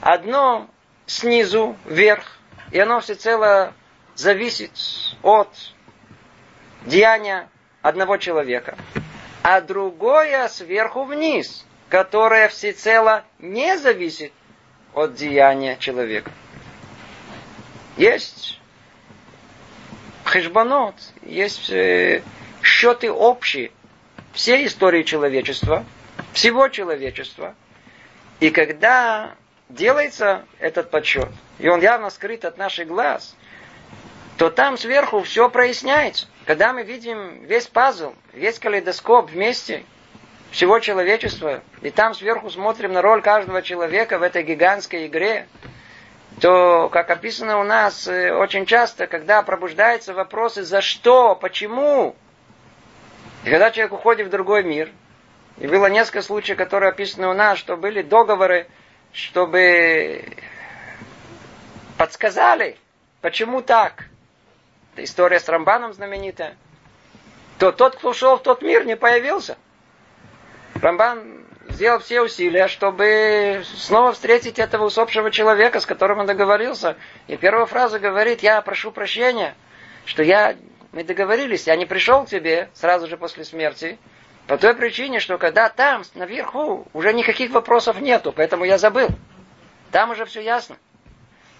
Одно 0.00 0.70
снизу 1.06 1.76
вверх, 1.84 2.24
и 2.72 2.78
оно 2.80 3.00
всецело 3.00 3.74
зависит 4.14 4.72
от 5.22 5.50
деяния 6.86 7.50
одного 7.82 8.16
человека. 8.16 8.78
А 9.42 9.60
другое 9.60 10.48
сверху 10.48 11.04
вниз, 11.04 11.66
которое 11.90 12.48
всецело 12.48 13.24
не 13.38 13.76
зависит 13.76 14.32
от 14.94 15.14
деяния 15.14 15.76
человека. 15.76 16.32
Есть 17.98 18.60
хешбанот, 20.24 20.94
есть 21.22 21.68
э, 21.70 22.22
счеты 22.62 23.10
общие 23.10 23.72
всей 24.32 24.66
истории 24.66 25.02
человечества, 25.02 25.84
всего 26.32 26.68
человечества. 26.68 27.56
И 28.38 28.50
когда 28.50 29.34
делается 29.68 30.44
этот 30.60 30.92
подсчет, 30.92 31.28
и 31.58 31.68
он 31.68 31.80
явно 31.80 32.10
скрыт 32.10 32.44
от 32.44 32.56
наших 32.56 32.86
глаз, 32.86 33.34
то 34.36 34.48
там 34.48 34.78
сверху 34.78 35.20
все 35.22 35.50
проясняется. 35.50 36.28
Когда 36.46 36.72
мы 36.72 36.84
видим 36.84 37.46
весь 37.46 37.66
пазл, 37.66 38.14
весь 38.32 38.60
калейдоскоп 38.60 39.28
вместе 39.28 39.82
всего 40.52 40.78
человечества, 40.78 41.64
и 41.82 41.90
там 41.90 42.14
сверху 42.14 42.48
смотрим 42.48 42.92
на 42.92 43.02
роль 43.02 43.22
каждого 43.22 43.60
человека 43.60 44.20
в 44.20 44.22
этой 44.22 44.44
гигантской 44.44 45.08
игре, 45.08 45.48
то, 46.40 46.88
как 46.88 47.10
описано 47.10 47.58
у 47.58 47.64
нас 47.64 48.06
э, 48.06 48.32
очень 48.32 48.66
часто, 48.66 49.06
когда 49.06 49.42
пробуждаются 49.42 50.14
вопросы 50.14 50.62
«за 50.62 50.80
что?», 50.80 51.34
«почему?», 51.34 52.16
и 53.44 53.50
когда 53.50 53.70
человек 53.70 53.92
уходит 53.92 54.26
в 54.26 54.30
другой 54.30 54.64
мир, 54.64 54.90
и 55.58 55.66
было 55.66 55.86
несколько 55.86 56.22
случаев, 56.22 56.58
которые 56.58 56.90
описаны 56.90 57.28
у 57.28 57.34
нас, 57.34 57.58
что 57.58 57.76
были 57.76 58.02
договоры, 58.02 58.68
чтобы 59.12 60.24
подсказали, 61.96 62.76
почему 63.20 63.62
так. 63.62 64.04
Это 64.92 65.04
история 65.04 65.40
с 65.40 65.48
Рамбаном 65.48 65.92
знаменитая. 65.92 66.56
То 67.58 67.72
тот, 67.72 67.96
кто 67.96 68.10
ушел 68.10 68.36
в 68.36 68.42
тот 68.42 68.62
мир, 68.62 68.84
не 68.84 68.96
появился. 68.96 69.56
Рамбан 70.74 71.47
сделал 71.70 72.00
все 72.00 72.22
усилия, 72.22 72.68
чтобы 72.68 73.62
снова 73.64 74.12
встретить 74.12 74.58
этого 74.58 74.86
усопшего 74.86 75.30
человека, 75.30 75.80
с 75.80 75.86
которым 75.86 76.20
он 76.20 76.26
договорился. 76.26 76.96
И 77.26 77.36
первая 77.36 77.66
фраза 77.66 77.98
говорит, 77.98 78.42
я 78.42 78.60
прошу 78.62 78.90
прощения, 78.90 79.54
что 80.04 80.22
я, 80.22 80.56
мы 80.92 81.04
договорились, 81.04 81.66
я 81.66 81.76
не 81.76 81.86
пришел 81.86 82.24
к 82.24 82.28
тебе 82.28 82.70
сразу 82.74 83.06
же 83.06 83.16
после 83.16 83.44
смерти, 83.44 83.98
по 84.46 84.56
той 84.56 84.74
причине, 84.74 85.20
что 85.20 85.36
когда 85.36 85.68
там, 85.68 86.02
наверху, 86.14 86.86
уже 86.94 87.12
никаких 87.12 87.50
вопросов 87.50 88.00
нету, 88.00 88.32
поэтому 88.32 88.64
я 88.64 88.78
забыл. 88.78 89.08
Там 89.92 90.10
уже 90.10 90.24
все 90.24 90.40
ясно. 90.40 90.76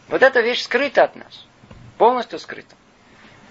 Вот 0.09 0.23
эта 0.23 0.41
вещь 0.41 0.63
скрыта 0.63 1.05
от 1.05 1.15
нас. 1.15 1.47
Полностью 1.99 2.39
скрыта. 2.39 2.75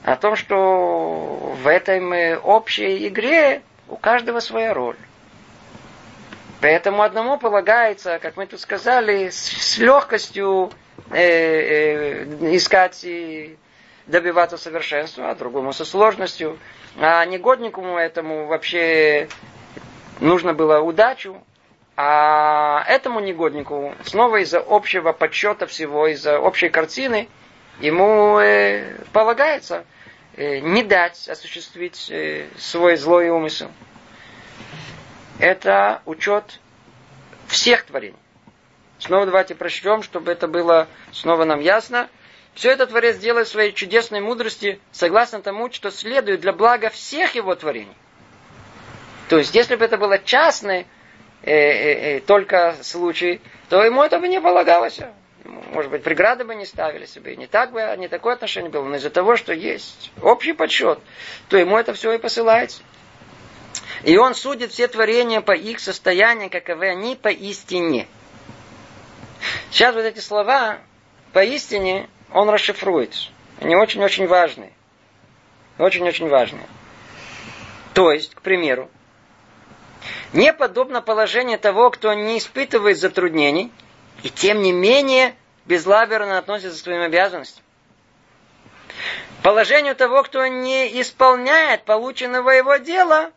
О 0.03 0.15
том, 0.15 0.35
что 0.35 0.55
в 0.57 1.67
этой 1.67 2.35
общей 2.37 3.07
игре 3.07 3.61
у 3.87 3.95
каждого 3.95 4.39
своя 4.39 4.73
роль. 4.73 4.97
Поэтому 6.61 7.03
одному 7.03 7.37
полагается, 7.37 8.19
как 8.19 8.35
мы 8.35 8.47
тут 8.47 8.59
сказали, 8.59 9.29
с, 9.29 9.37
с 9.37 9.77
легкостью 9.77 10.71
э, 11.11 11.19
э, 11.19 12.55
искать 12.55 13.03
и 13.03 13.57
добиваться 14.07 14.57
совершенства, 14.57 15.29
а 15.29 15.35
другому 15.35 15.71
со 15.73 15.85
сложностью. 15.85 16.57
А 16.99 17.23
негоднику 17.25 17.81
этому 17.81 18.47
вообще 18.47 19.27
нужно 20.19 20.53
было 20.53 20.79
удачу, 20.79 21.41
а 21.95 22.83
этому 22.87 23.19
негоднику 23.19 23.93
снова 24.03 24.37
из-за 24.37 24.59
общего 24.59 25.11
подсчета 25.13 25.67
всего, 25.67 26.07
из-за 26.07 26.39
общей 26.39 26.69
картины, 26.69 27.27
ему 27.79 28.39
э, 28.39 28.95
полагается 29.13 29.85
э, 30.35 30.59
не 30.59 30.83
дать 30.83 31.27
осуществить 31.27 32.09
э, 32.09 32.47
свой 32.57 32.95
злой 32.97 33.29
умысел. 33.29 33.69
Это 35.39 36.01
учет 36.05 36.59
всех 37.47 37.83
творений. 37.83 38.17
Снова 38.99 39.25
давайте 39.25 39.53
прочтем, 39.53 40.01
чтобы 40.01 40.31
это 40.31 40.47
было 40.47 40.87
снова 41.11 41.45
нам 41.45 41.59
ясно. 41.59 42.09
Все 42.55 42.71
это 42.71 42.87
Творец 42.87 43.17
делает 43.17 43.47
своей 43.47 43.71
чудесной 43.71 44.19
мудрости, 44.19 44.79
согласно 44.91 45.41
тому, 45.43 45.71
что 45.71 45.91
следует 45.91 46.41
для 46.41 46.53
блага 46.53 46.89
всех 46.89 47.35
его 47.35 47.53
творений. 47.53 47.95
То 49.29 49.37
есть, 49.37 49.53
если 49.53 49.75
бы 49.75 49.85
это 49.85 49.97
было 49.97 50.17
частный 50.17 50.87
э, 51.43 51.51
э, 51.51 52.17
э, 52.17 52.19
только 52.21 52.75
случай, 52.81 53.41
то 53.69 53.83
ему 53.83 54.01
это 54.01 54.17
бы 54.17 54.27
не 54.27 54.41
полагалось. 54.41 54.99
Может 55.43 55.91
быть, 55.91 56.01
преграды 56.01 56.45
бы 56.45 56.55
не 56.55 56.65
ставили 56.65 57.05
себе, 57.05 57.35
не 57.35 57.45
так 57.45 57.71
бы, 57.71 57.95
не 57.97 58.07
такое 58.07 58.33
отношение 58.33 58.71
было. 58.71 58.85
Но 58.85 58.95
из-за 58.95 59.11
того, 59.11 59.35
что 59.35 59.53
есть 59.53 60.11
общий 60.23 60.53
подсчет, 60.53 60.99
то 61.49 61.57
ему 61.57 61.77
это 61.77 61.93
все 61.93 62.13
и 62.13 62.17
посылается. 62.17 62.81
И 64.03 64.17
он 64.17 64.35
судит 64.35 64.71
все 64.71 64.87
творения 64.87 65.41
по 65.41 65.53
их 65.53 65.79
состоянию, 65.79 66.49
каковы 66.49 66.89
они 66.89 67.15
по 67.15 67.29
истине. 67.29 68.07
Сейчас 69.71 69.95
вот 69.95 70.05
эти 70.05 70.19
слова 70.19 70.79
поистине 71.33 72.09
он 72.31 72.49
расшифрует. 72.49 73.15
Они 73.59 73.75
очень-очень 73.75 74.27
важные. 74.27 74.71
Очень-очень 75.77 76.27
важные. 76.27 76.67
То 77.93 78.11
есть, 78.11 78.35
к 78.35 78.41
примеру, 78.41 78.89
не 80.33 80.53
подобно 80.53 81.01
положению 81.01 81.59
того, 81.59 81.89
кто 81.89 82.13
не 82.13 82.37
испытывает 82.37 82.97
затруднений, 82.97 83.71
и 84.23 84.29
тем 84.29 84.61
не 84.61 84.71
менее 84.71 85.35
безлаберно 85.65 86.37
относится 86.37 86.79
к 86.79 86.83
своим 86.83 87.01
обязанностям. 87.01 87.63
Положению 89.43 89.95
того, 89.95 90.23
кто 90.23 90.45
не 90.47 91.01
исполняет 91.01 91.83
полученного 91.83 92.49
его 92.49 92.77
дела, 92.77 93.31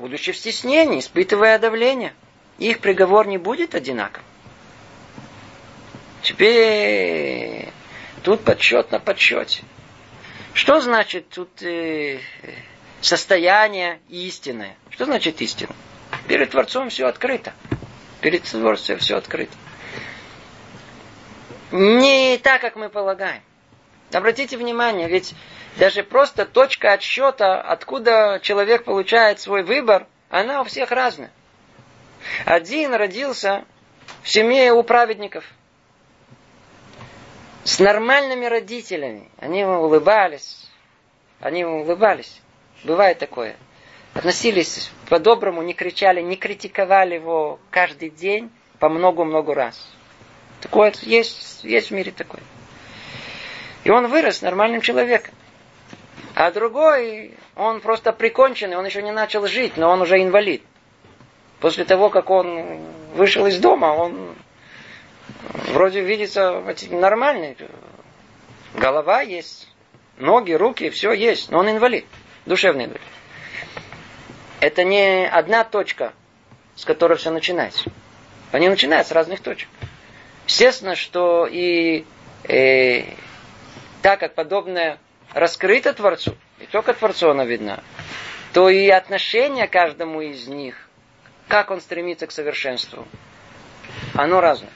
будучи 0.00 0.32
в 0.32 0.36
стеснении, 0.36 0.98
испытывая 0.98 1.58
давление. 1.58 2.14
Их 2.58 2.80
приговор 2.80 3.26
не 3.26 3.38
будет 3.38 3.74
одинаков. 3.74 4.22
Теперь 6.22 7.70
Тут 8.22 8.44
подсчет 8.44 8.90
на 8.90 8.98
подсчете. 8.98 9.62
Что 10.52 10.80
значит 10.80 11.28
тут 11.30 11.62
э, 11.62 12.18
состояние 13.00 14.00
истины? 14.08 14.76
Что 14.90 15.06
значит 15.06 15.40
истина? 15.40 15.74
Перед 16.28 16.50
Творцом 16.50 16.90
все 16.90 17.06
открыто. 17.06 17.54
Перед 18.20 18.42
Творцом 18.42 18.98
все 18.98 19.16
открыто. 19.16 19.54
Не 21.70 22.36
так, 22.38 22.60
как 22.60 22.76
мы 22.76 22.90
полагаем. 22.90 23.42
Обратите 24.12 24.56
внимание, 24.56 25.08
ведь 25.08 25.34
даже 25.76 26.02
просто 26.02 26.46
точка 26.46 26.92
отсчета, 26.92 27.60
откуда 27.60 28.40
человек 28.42 28.84
получает 28.84 29.40
свой 29.40 29.62
выбор, 29.62 30.06
она 30.28 30.60
у 30.60 30.64
всех 30.64 30.90
разная. 30.90 31.30
Один 32.44 32.94
родился 32.94 33.64
в 34.22 34.28
семье 34.28 34.72
у 34.72 34.82
праведников– 34.82 35.44
с 37.64 37.78
нормальными 37.78 38.46
родителями. 38.46 39.28
Они 39.38 39.60
ему 39.60 39.82
улыбались. 39.82 40.68
Они 41.40 41.60
ему 41.60 41.82
улыбались. 41.82 42.40
Бывает 42.84 43.18
такое. 43.18 43.56
Относились 44.14 44.90
по-доброму, 45.08 45.62
не 45.62 45.74
кричали, 45.74 46.20
не 46.20 46.36
критиковали 46.36 47.14
его 47.14 47.60
каждый 47.70 48.10
день 48.10 48.50
по 48.78 48.88
много-много 48.88 49.54
раз. 49.54 49.88
Такое 50.60 50.92
есть, 51.02 51.62
есть 51.62 51.90
в 51.90 51.90
мире 51.92 52.10
такое. 52.12 52.42
И 53.84 53.90
он 53.90 54.08
вырос 54.08 54.42
нормальным 54.42 54.80
человеком. 54.80 55.34
А 56.40 56.50
другой, 56.52 57.34
он 57.54 57.82
просто 57.82 58.14
приконченный, 58.14 58.78
он 58.78 58.86
еще 58.86 59.02
не 59.02 59.12
начал 59.12 59.46
жить, 59.46 59.76
но 59.76 59.90
он 59.90 60.00
уже 60.00 60.22
инвалид. 60.22 60.62
После 61.58 61.84
того, 61.84 62.08
как 62.08 62.30
он 62.30 62.80
вышел 63.12 63.44
из 63.44 63.58
дома, 63.58 63.88
он 63.88 64.34
вроде 65.74 66.00
видится 66.00 66.64
нормальный. 66.88 67.58
Голова 68.72 69.20
есть, 69.20 69.68
ноги, 70.16 70.52
руки, 70.52 70.88
все 70.88 71.12
есть, 71.12 71.50
но 71.50 71.58
он 71.58 71.68
инвалид, 71.68 72.06
душевный 72.46 72.86
инвалид. 72.86 73.02
Это 74.60 74.82
не 74.82 75.28
одна 75.28 75.64
точка, 75.64 76.14
с 76.74 76.86
которой 76.86 77.18
все 77.18 77.30
начинается. 77.30 77.92
Они 78.50 78.70
начинают 78.70 79.06
с 79.06 79.12
разных 79.12 79.40
точек. 79.42 79.68
Естественно, 80.46 80.96
что 80.96 81.46
и 81.46 82.06
э, 82.44 83.12
так 84.00 84.20
как 84.20 84.34
подобное 84.34 84.98
раскрыто 85.34 85.92
Творцу, 85.92 86.36
и 86.58 86.66
только 86.66 86.94
Творцу 86.94 87.30
она 87.30 87.44
видна, 87.44 87.82
то 88.52 88.68
и 88.68 88.88
отношение 88.88 89.68
каждому 89.68 90.20
из 90.20 90.46
них, 90.46 90.88
как 91.48 91.70
он 91.70 91.80
стремится 91.80 92.26
к 92.26 92.32
совершенству, 92.32 93.06
оно 94.14 94.40
разное. 94.40 94.70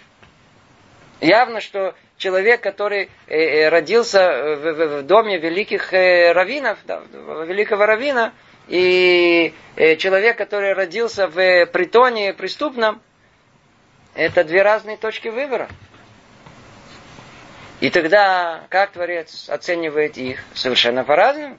Явно, 1.20 1.60
что 1.60 1.94
человек, 2.16 2.60
который 2.60 3.10
э, 3.26 3.36
э, 3.36 3.68
родился 3.68 4.56
в 4.56 5.02
доме 5.02 5.38
великих 5.38 5.92
э, 5.92 6.32
раввинов, 6.32 6.78
да, 6.84 7.02
великого 7.46 7.86
раввина, 7.86 8.32
и 8.68 9.52
человек, 9.98 10.38
который 10.38 10.72
родился 10.72 11.28
в 11.28 11.66
притоне 11.66 12.32
преступном, 12.32 13.02
это 14.14 14.42
две 14.44 14.62
разные 14.62 14.96
точки 14.96 15.28
выбора. 15.28 15.68
И 17.84 17.90
тогда 17.90 18.64
как 18.70 18.92
Творец 18.92 19.50
оценивает 19.50 20.16
их? 20.16 20.42
Совершенно 20.54 21.04
по-разному. 21.04 21.58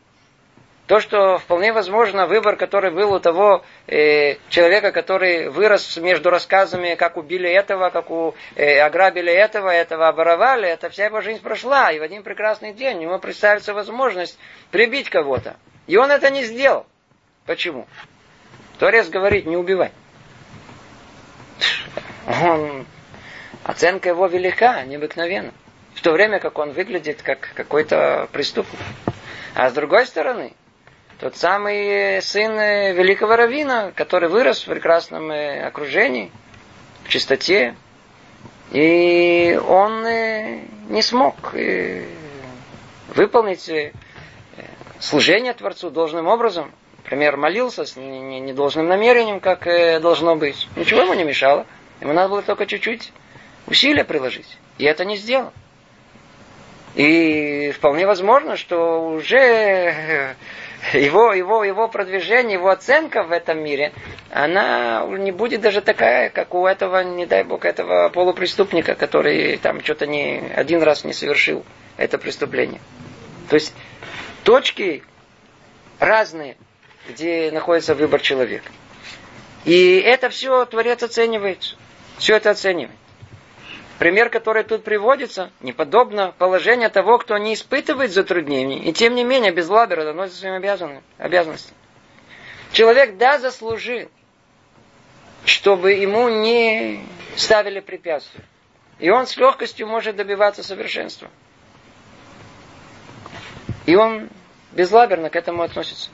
То, 0.88 1.00
что 1.00 1.38
вполне 1.38 1.72
возможно, 1.72 2.26
выбор, 2.26 2.56
который 2.56 2.90
был 2.90 3.14
у 3.14 3.20
того 3.20 3.64
э, 3.86 4.38
человека, 4.50 4.92
который 4.92 5.50
вырос 5.50 5.98
между 5.98 6.32
рассказами, 6.32 6.96
как 6.96 7.18
убили 7.18 7.48
этого, 7.48 7.92
как 7.92 8.10
у, 8.10 8.34
э, 8.56 8.80
ограбили 8.80 9.32
этого, 9.32 9.70
этого 9.70 10.08
оборовали, 10.08 10.68
это 10.68 10.90
вся 10.90 11.06
его 11.06 11.22
жизнь 11.22 11.44
прошла. 11.44 11.92
И 11.92 12.00
в 12.00 12.02
один 12.02 12.24
прекрасный 12.24 12.74
день 12.74 13.04
ему 13.04 13.20
представится 13.20 13.76
возможность 13.76 14.40
прибить 14.72 15.12
кого-то. 15.12 15.58
И 15.86 15.96
он 15.96 16.10
это 16.10 16.32
не 16.32 16.44
сделал. 16.44 16.88
Почему? 17.46 17.86
Творец 18.80 19.10
говорит, 19.10 19.46
не 19.46 19.58
убивай. 19.58 19.92
Он, 22.42 22.88
оценка 23.64 24.10
его 24.10 24.26
велика, 24.26 24.82
необыкновенна. 24.86 25.52
В 25.96 26.02
то 26.02 26.12
время 26.12 26.40
как 26.40 26.60
он 26.60 26.74
выглядит 26.74 27.22
как 27.22 27.52
какой-то 27.56 28.30
преступник. 28.32 28.80
А 29.56 29.70
с 29.70 29.74
другой 29.74 30.06
стороны, 30.06 30.54
тот 31.20 31.38
самый 31.38 32.22
сын 32.22 32.52
великого 32.94 33.38
равина, 33.38 33.94
который 33.96 34.28
вырос 34.28 34.64
в 34.64 34.66
прекрасном 34.70 35.32
э, 35.32 35.66
окружении, 35.66 36.30
в 37.06 37.10
чистоте, 37.10 37.76
и 38.72 39.58
он 39.66 40.06
э, 40.06 40.60
не 40.90 41.02
смог 41.02 41.36
э, 41.54 42.04
выполнить 43.16 43.72
служение 45.00 45.54
Творцу 45.54 45.90
должным 45.90 46.28
образом. 46.28 46.74
Например, 46.98 47.38
молился 47.38 47.86
с 47.86 47.96
недолжным 47.96 48.88
намерением, 48.88 49.40
как 49.40 49.64
должно 50.02 50.36
быть. 50.36 50.68
Ничего 50.76 51.02
ему 51.02 51.14
не 51.14 51.24
мешало. 51.24 51.66
Ему 52.02 52.12
надо 52.12 52.30
было 52.30 52.42
только 52.42 52.66
чуть-чуть 52.66 53.14
усилия 53.68 54.04
приложить. 54.04 54.58
И 54.80 54.84
это 54.86 55.06
не 55.06 55.16
сделал. 55.16 55.54
И 56.96 57.72
вполне 57.72 58.08
возможно, 58.08 58.56
что 58.56 59.10
уже 59.10 60.36
его, 60.94 61.34
его, 61.34 61.64
его 61.64 61.90
продвижение, 61.90 62.54
его 62.54 62.70
оценка 62.70 63.24
в 63.24 63.32
этом 63.32 63.62
мире, 63.62 63.92
она 64.32 65.06
не 65.06 65.32
будет 65.32 65.60
даже 65.60 65.82
такая, 65.82 66.30
как 66.30 66.54
у 66.54 66.66
этого, 66.66 67.04
не 67.04 67.26
дай 67.26 67.44
бог, 67.44 67.66
этого 67.66 68.10
полупреступника, 68.10 68.96
который 68.96 69.58
там 69.58 69.84
что-то 69.84 70.08
не 70.08 70.52
один 70.56 70.82
раз 70.84 71.04
не 71.04 71.14
совершил 71.14 71.66
это 71.98 72.18
преступление. 72.18 72.80
То 73.50 73.56
есть 73.56 73.74
точки 74.44 75.04
разные, 76.00 76.56
где 77.10 77.52
находится 77.52 77.94
выбор 77.94 78.22
человека. 78.22 78.72
И 79.66 79.98
это 79.98 80.30
все 80.30 80.64
Творец 80.66 81.04
оценивает. 81.04 81.76
Все 82.18 82.38
это 82.38 82.52
оценивает. 82.52 82.96
Пример, 84.00 84.30
который 84.30 84.64
тут 84.64 84.84
приводится, 84.84 85.52
неподобно 85.62 86.34
положение 86.38 86.90
того, 86.90 87.18
кто 87.18 87.38
не 87.38 87.54
испытывает 87.54 88.12
затруднений, 88.12 88.80
и 88.80 88.92
тем 88.92 89.16
не 89.16 89.24
менее 89.24 89.54
без 89.54 89.70
лабера 89.70 90.04
доносит 90.04 90.36
своим 90.36 90.56
обязанностям. 90.56 91.78
Человек, 92.74 93.16
да, 93.16 93.40
заслужил, 93.40 94.10
чтобы 95.46 95.94
ему 95.94 96.28
не 96.28 97.06
ставили 97.38 97.80
препятствия. 97.80 98.44
И 99.00 99.10
он 99.10 99.28
с 99.28 99.38
легкостью 99.38 99.88
может 99.88 100.18
добиваться 100.18 100.62
совершенства. 100.62 101.30
И 103.86 103.96
он 103.96 104.30
безлаберно 104.74 105.30
к 105.30 105.38
этому 105.38 105.64
относится. 105.64 106.10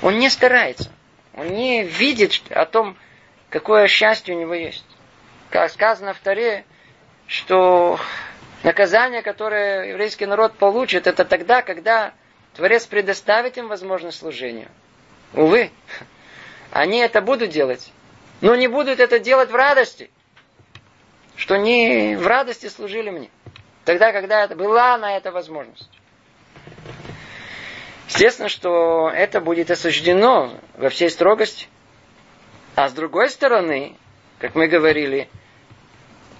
Он 0.00 0.18
не 0.18 0.30
старается. 0.30 0.92
Он 1.34 1.48
не 1.48 1.82
видит 1.82 2.40
о 2.50 2.66
том, 2.66 2.96
какое 3.48 3.88
счастье 3.88 4.36
у 4.36 4.40
него 4.40 4.54
есть 4.54 4.84
как 5.50 5.70
сказано 5.70 6.14
в 6.14 6.18
Таре, 6.18 6.64
что 7.26 7.98
наказание, 8.62 9.22
которое 9.22 9.90
еврейский 9.90 10.26
народ 10.26 10.54
получит, 10.54 11.06
это 11.06 11.24
тогда, 11.24 11.62
когда 11.62 12.12
Творец 12.54 12.86
предоставит 12.86 13.56
им 13.56 13.68
возможность 13.68 14.18
служения. 14.18 14.68
Увы, 15.34 15.70
они 16.70 16.98
это 16.98 17.20
будут 17.20 17.50
делать, 17.50 17.92
но 18.40 18.54
не 18.54 18.68
будут 18.68 19.00
это 19.00 19.18
делать 19.18 19.50
в 19.50 19.54
радости, 19.54 20.10
что 21.36 21.56
не 21.56 22.16
в 22.16 22.26
радости 22.26 22.66
служили 22.68 23.10
мне. 23.10 23.30
Тогда, 23.84 24.12
когда 24.12 24.44
это 24.44 24.54
была 24.54 24.98
на 24.98 25.16
это 25.16 25.30
возможность. 25.32 25.90
Естественно, 28.08 28.48
что 28.48 29.10
это 29.10 29.40
будет 29.40 29.70
осуждено 29.70 30.58
во 30.76 30.88
всей 30.88 31.10
строгости. 31.10 31.68
А 32.74 32.88
с 32.88 32.92
другой 32.92 33.28
стороны, 33.28 33.96
как 34.38 34.54
мы 34.54 34.68
говорили, 34.68 35.28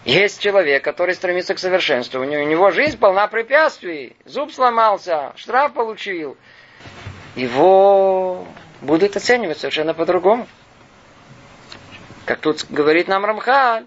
есть 0.04 0.40
человек, 0.40 0.84
который 0.84 1.14
стремится 1.14 1.54
к 1.54 1.58
совершенству. 1.58 2.20
У 2.20 2.24
него 2.24 2.70
жизнь 2.70 2.98
полна 2.98 3.26
препятствий. 3.26 4.16
Зуб 4.24 4.52
сломался, 4.52 5.32
штраф 5.36 5.72
получил. 5.74 6.36
Его 7.34 8.46
будут 8.80 9.16
оценивать 9.16 9.58
совершенно 9.58 9.94
по-другому. 9.94 10.46
Как 12.24 12.40
тут 12.40 12.66
говорит 12.70 13.08
нам 13.08 13.24
Рамхаль. 13.24 13.86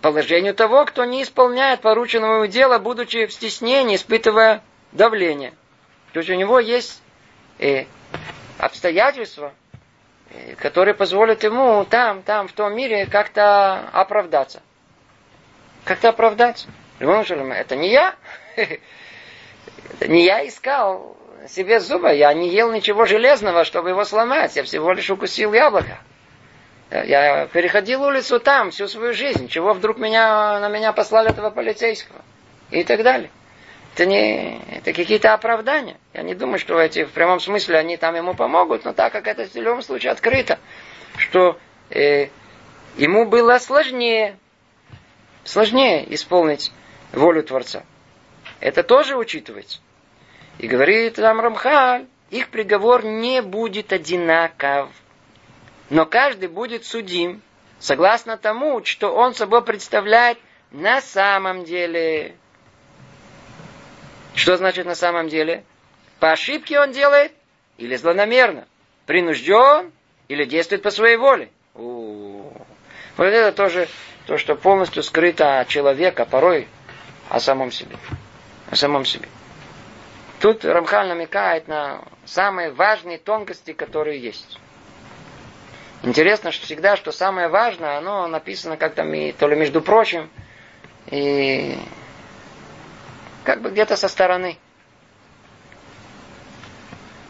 Положению 0.00 0.54
того, 0.54 0.84
кто 0.84 1.04
не 1.04 1.24
исполняет 1.24 1.80
порученного 1.80 2.36
ему 2.36 2.46
дела, 2.46 2.78
будучи 2.78 3.26
в 3.26 3.32
стеснении, 3.32 3.96
испытывая 3.96 4.62
давление. 4.92 5.54
То 6.12 6.20
есть 6.20 6.30
у 6.30 6.34
него 6.34 6.60
есть 6.60 7.02
э, 7.58 7.86
обстоятельства, 8.58 9.52
который 10.58 10.94
позволит 10.94 11.42
ему 11.44 11.84
там, 11.84 12.22
там, 12.22 12.48
в 12.48 12.52
том 12.52 12.74
мире 12.74 13.06
как-то 13.06 13.88
оправдаться. 13.92 14.62
Как-то 15.84 16.10
оправдаться. 16.10 16.68
Это 16.98 17.76
не 17.76 17.90
я. 17.90 18.14
Это 18.56 20.08
не 20.08 20.24
я 20.24 20.46
искал 20.46 21.16
себе 21.48 21.80
зуба. 21.80 22.12
Я 22.12 22.32
не 22.34 22.48
ел 22.50 22.72
ничего 22.72 23.04
железного, 23.04 23.64
чтобы 23.64 23.90
его 23.90 24.04
сломать. 24.04 24.56
Я 24.56 24.64
всего 24.64 24.92
лишь 24.92 25.10
укусил 25.10 25.52
яблоко. 25.52 25.98
Я 26.90 27.46
переходил 27.46 28.02
улицу 28.02 28.40
там 28.40 28.70
всю 28.70 28.88
свою 28.88 29.12
жизнь. 29.12 29.48
Чего 29.48 29.72
вдруг 29.74 29.98
меня, 29.98 30.58
на 30.58 30.68
меня 30.68 30.92
послали 30.92 31.30
этого 31.30 31.50
полицейского? 31.50 32.22
И 32.70 32.82
так 32.84 33.02
далее. 33.02 33.30
Это 33.98 34.06
не 34.06 34.60
это 34.76 34.92
какие-то 34.92 35.34
оправдания. 35.34 35.96
Я 36.14 36.22
не 36.22 36.36
думаю, 36.36 36.60
что 36.60 36.80
эти 36.80 37.02
в 37.02 37.10
прямом 37.10 37.40
смысле 37.40 37.78
они 37.78 37.96
там 37.96 38.14
ему 38.14 38.32
помогут, 38.32 38.84
но 38.84 38.92
так 38.92 39.12
как 39.12 39.26
это 39.26 39.44
в 39.44 39.54
любом 39.56 39.82
случае 39.82 40.12
открыто, 40.12 40.60
что 41.16 41.58
э, 41.90 42.28
ему 42.96 43.26
было 43.26 43.58
сложнее, 43.58 44.38
сложнее 45.42 46.14
исполнить 46.14 46.70
волю 47.12 47.42
Творца. 47.42 47.82
Это 48.60 48.84
тоже 48.84 49.16
учитывается. 49.16 49.80
И 50.58 50.68
говорит 50.68 51.16
там 51.16 51.40
Рамхаль, 51.40 52.06
их 52.30 52.50
приговор 52.50 53.04
не 53.04 53.42
будет 53.42 53.92
одинаков, 53.92 54.90
но 55.90 56.06
каждый 56.06 56.48
будет 56.48 56.84
судим 56.84 57.42
согласно 57.80 58.36
тому, 58.36 58.84
что 58.84 59.12
он 59.12 59.34
собой 59.34 59.64
представляет 59.64 60.38
на 60.70 61.00
самом 61.00 61.64
деле. 61.64 62.36
Что 64.38 64.56
значит 64.56 64.86
на 64.86 64.94
самом 64.94 65.28
деле? 65.28 65.64
По 66.20 66.30
ошибке 66.30 66.78
он 66.78 66.92
делает 66.92 67.32
или 67.76 67.96
злонамерно? 67.96 68.68
Принужден 69.04 69.90
или 70.28 70.44
действует 70.44 70.82
по 70.82 70.92
своей 70.92 71.16
воле? 71.16 71.50
У-у-у. 71.74 72.52
Вот 73.16 73.24
это 73.24 73.50
тоже 73.50 73.88
то, 74.28 74.38
что 74.38 74.54
полностью 74.54 75.02
скрыто 75.02 75.58
от 75.58 75.66
человека, 75.66 76.24
порой 76.24 76.68
о 77.28 77.40
самом 77.40 77.72
себе. 77.72 77.96
О 78.70 78.76
самом 78.76 79.04
себе. 79.04 79.28
Тут 80.38 80.64
Рамхаль 80.64 81.08
намекает 81.08 81.66
на 81.66 82.04
самые 82.24 82.70
важные 82.70 83.18
тонкости, 83.18 83.72
которые 83.72 84.20
есть. 84.20 84.60
Интересно, 86.04 86.52
что 86.52 86.64
всегда, 86.64 86.94
что 86.94 87.10
самое 87.10 87.48
важное, 87.48 87.98
оно 87.98 88.28
написано 88.28 88.76
как-то 88.76 89.02
то 89.02 89.48
ли 89.48 89.56
между 89.56 89.82
прочим, 89.82 90.30
и 91.10 91.76
как 93.48 93.62
бы 93.62 93.70
где-то 93.70 93.96
со 93.96 94.08
стороны. 94.08 94.58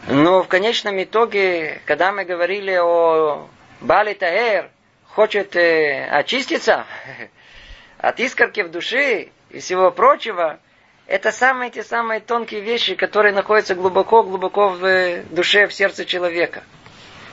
Но 0.05 0.43
в 0.43 0.49
конечном 0.49 1.01
итоге, 1.01 1.81
когда 1.85 2.11
мы 2.11 2.25
говорили 2.25 2.75
о 2.75 3.47
Бали 3.79 4.13
Таэр, 4.13 4.69
хочет 5.07 5.55
э, 5.55 6.09
очиститься 6.11 6.85
от 7.99 8.19
искорки 8.19 8.59
в 8.63 8.69
душе 8.69 9.29
и 9.49 9.59
всего 9.59 9.91
прочего, 9.91 10.59
это 11.07 11.31
самые 11.31 11.71
те 11.71 11.83
самые 11.83 12.19
тонкие 12.19 12.59
вещи, 12.59 12.95
которые 12.95 13.33
находятся 13.33 13.73
глубоко-глубоко 13.73 14.71
в 14.71 14.83
э, 14.83 15.23
душе, 15.29 15.67
в 15.67 15.73
сердце 15.73 16.03
человека. 16.03 16.65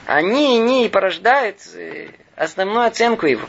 Они, 0.07 0.61
они 0.61 0.87
и 0.87 0.89
порождают 0.89 1.57
э, 1.74 2.11
основную 2.37 2.87
оценку 2.87 3.26
его. 3.26 3.49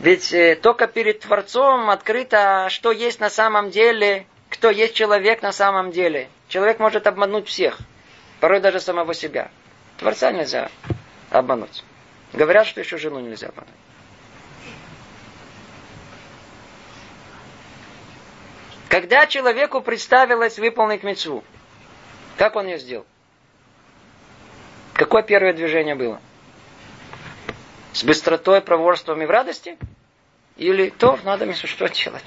Ведь 0.00 0.32
э, 0.32 0.54
только 0.54 0.86
перед 0.86 1.20
Творцом 1.20 1.90
открыто, 1.90 2.68
что 2.70 2.92
есть 2.92 3.18
на 3.18 3.30
самом 3.30 3.70
деле, 3.70 4.26
кто 4.48 4.70
есть 4.70 4.94
человек 4.94 5.42
на 5.42 5.52
самом 5.52 5.90
деле. 5.90 6.28
Человек 6.48 6.78
может 6.78 7.06
обмануть 7.06 7.48
всех, 7.48 7.78
порой 8.40 8.60
даже 8.60 8.80
самого 8.80 9.12
себя. 9.12 9.50
Творца 9.98 10.30
нельзя 10.30 10.70
обмануть. 11.30 11.84
Говорят, 12.32 12.66
что 12.66 12.80
еще 12.80 12.96
жену 12.96 13.18
нельзя 13.18 13.48
обмануть. 13.48 13.74
Когда 18.88 19.26
человеку 19.26 19.80
представилось 19.82 20.58
выполнить 20.58 21.02
мецву, 21.02 21.44
как 22.36 22.56
он 22.56 22.66
ее 22.66 22.78
сделал? 22.78 23.04
Какое 24.94 25.22
первое 25.22 25.52
движение 25.52 25.94
было? 25.94 26.20
С 27.98 28.04
быстротой, 28.04 28.60
проворством 28.60 29.20
и 29.22 29.26
в 29.26 29.30
радости? 29.30 29.76
Или 30.56 30.88
то, 30.88 31.18
надо 31.24 31.52
что 31.66 31.88
делать? 31.88 32.22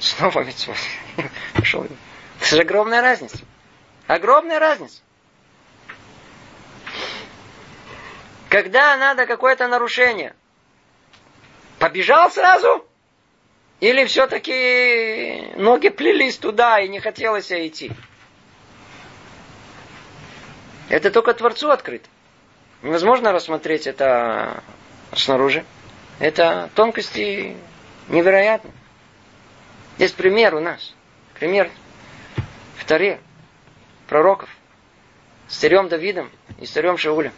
Снова 0.00 0.42
мецву. 0.42 0.74
Пошел. 1.54 1.86
Это 2.40 2.56
же 2.56 2.62
огромная 2.62 3.00
разница. 3.00 3.38
Огромная 4.08 4.58
разница. 4.58 5.02
Когда 8.48 8.96
надо 8.96 9.24
какое-то 9.24 9.68
нарушение, 9.68 10.34
побежал 11.78 12.28
сразу? 12.32 12.84
Или 13.78 14.04
все-таки 14.06 15.52
ноги 15.54 15.90
плелись 15.90 16.38
туда 16.38 16.80
и 16.80 16.88
не 16.88 16.98
хотелось 16.98 17.52
идти? 17.52 17.92
Это 20.88 21.12
только 21.12 21.34
Творцу 21.34 21.70
открыто. 21.70 22.08
Невозможно 22.82 23.32
рассмотреть 23.32 23.86
это 23.86 24.62
снаружи. 25.12 25.64
Это 26.20 26.70
тонкости 26.74 27.56
невероятны. 28.08 28.70
Есть 29.98 30.14
пример 30.14 30.54
у 30.54 30.60
нас. 30.60 30.94
Пример 31.34 31.70
в 32.76 32.84
Таре 32.84 33.20
пророков 34.06 34.48
с 35.48 35.56
царем 35.56 35.88
Давидом 35.88 36.30
и 36.60 36.66
с 36.66 36.70
царем 36.70 36.96
Шаулем. 36.98 37.32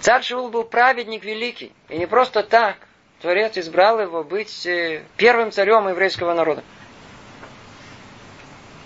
Царь 0.00 0.22
Шаул 0.22 0.50
был 0.50 0.64
праведник 0.64 1.24
великий. 1.24 1.72
И 1.88 1.96
не 1.96 2.06
просто 2.06 2.42
так. 2.42 2.76
Творец 3.22 3.56
избрал 3.56 4.00
его 4.00 4.22
быть 4.22 4.66
э, 4.66 5.02
первым 5.16 5.50
царем 5.50 5.88
еврейского 5.88 6.34
народа. 6.34 6.62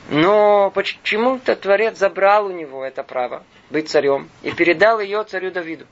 Но 0.08 0.70
почему-то 0.70 1.56
Творец 1.56 1.98
забрал 1.98 2.46
у 2.46 2.50
него 2.50 2.84
это 2.84 3.02
право 3.02 3.42
быть 3.70 3.88
царем 3.88 4.28
и 4.42 4.52
передал 4.52 5.00
ее 5.00 5.24
царю 5.24 5.50
Давиду. 5.50 5.86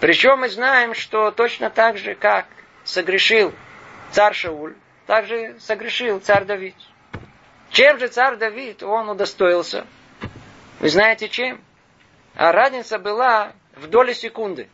Причем 0.00 0.40
мы 0.40 0.48
знаем, 0.48 0.94
что 0.94 1.30
точно 1.30 1.70
так 1.70 1.96
же, 1.96 2.14
как 2.14 2.46
согрешил 2.84 3.52
царь 4.10 4.34
Шауль, 4.34 4.74
так 5.06 5.26
же 5.26 5.58
согрешил 5.60 6.18
царь 6.18 6.44
Давид. 6.44 6.74
Чем 7.70 7.98
же 7.98 8.08
царь 8.08 8.36
Давид 8.36 8.82
он 8.82 9.08
удостоился? 9.08 9.86
Вы 10.80 10.88
знаете 10.88 11.28
чем? 11.28 11.60
А 12.34 12.50
разница 12.52 12.98
была 12.98 13.52
в 13.76 13.86
доли 13.86 14.12
секунды. 14.12 14.68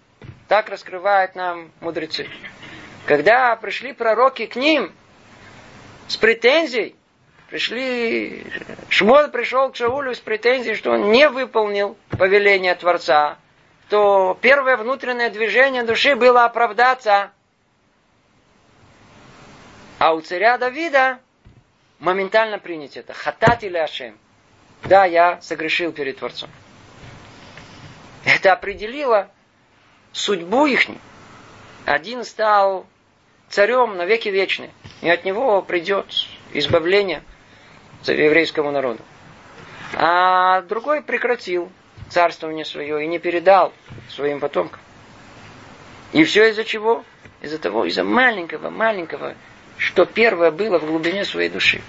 Так 0.49 0.69
раскрывают 0.69 1.35
нам 1.35 1.71
мудрецы. 1.81 2.27
Когда 3.07 3.55
пришли 3.57 3.93
пророки 3.93 4.47
к 4.47 4.57
ним 4.57 4.93
с 6.09 6.17
претензией, 6.17 6.97
пришли, 7.49 8.45
Шмуэль 8.89 9.31
пришел 9.31 9.71
к 9.71 9.77
Шаулю 9.77 10.15
с 10.15 10.21
претензией, 10.21 10.77
что 10.77 10.93
он 10.93 11.11
не 11.11 11.29
выполнил 11.29 11.97
повеление 12.11 12.75
Творца, 12.75 13.39
то 13.89 14.39
первое 14.41 14.77
внутреннее 14.77 15.31
движение 15.31 15.83
души 15.83 16.15
было 16.15 16.45
оправдаться. 16.45 17.33
А 19.99 20.15
у 20.15 20.21
царя 20.21 20.59
Давида 20.59 21.19
моментально 21.99 22.59
принять 22.59 22.97
это. 22.97 23.13
Хатат 23.15 23.65
или 23.65 23.77
Ашем. 23.77 24.17
Да, 24.85 25.05
я 25.07 25.41
согрешил 25.41 25.93
перед 25.93 26.19
Творцом. 26.19 26.51
Это 28.25 28.53
определило 28.53 29.29
судьбу 30.13 30.67
их. 30.67 30.83
Один 31.85 32.25
стал 32.25 32.87
царем 33.49 33.97
на 33.97 34.05
веки 34.05 34.29
вечные. 34.29 34.71
И 35.01 35.09
от 35.09 35.25
него 35.25 35.63
придет 35.63 36.07
избавление 36.53 37.25
еврейскому 38.07 38.71
народу. 38.71 39.01
А 39.95 40.63
другой 40.63 41.03
прекратил 41.03 41.71
царствование 42.09 42.65
свое 42.65 43.05
и 43.05 43.07
не 43.07 43.19
передал 43.19 43.73
своим 44.09 44.41
потомкам. 44.41 44.81
И 46.13 46.25
все 46.25 46.51
из-за 46.51 46.65
чего? 46.65 47.05
Из-за 47.41 47.59
того, 47.59 47.85
из-за 47.85 48.05
маленького, 48.05 48.71
маленького, 48.71 49.35
что 49.77 50.05
первое 50.05 50.51
было 50.51 50.79
в 50.79 50.87
глубине 50.87 51.25
своей 51.25 51.49
души. 51.49 51.83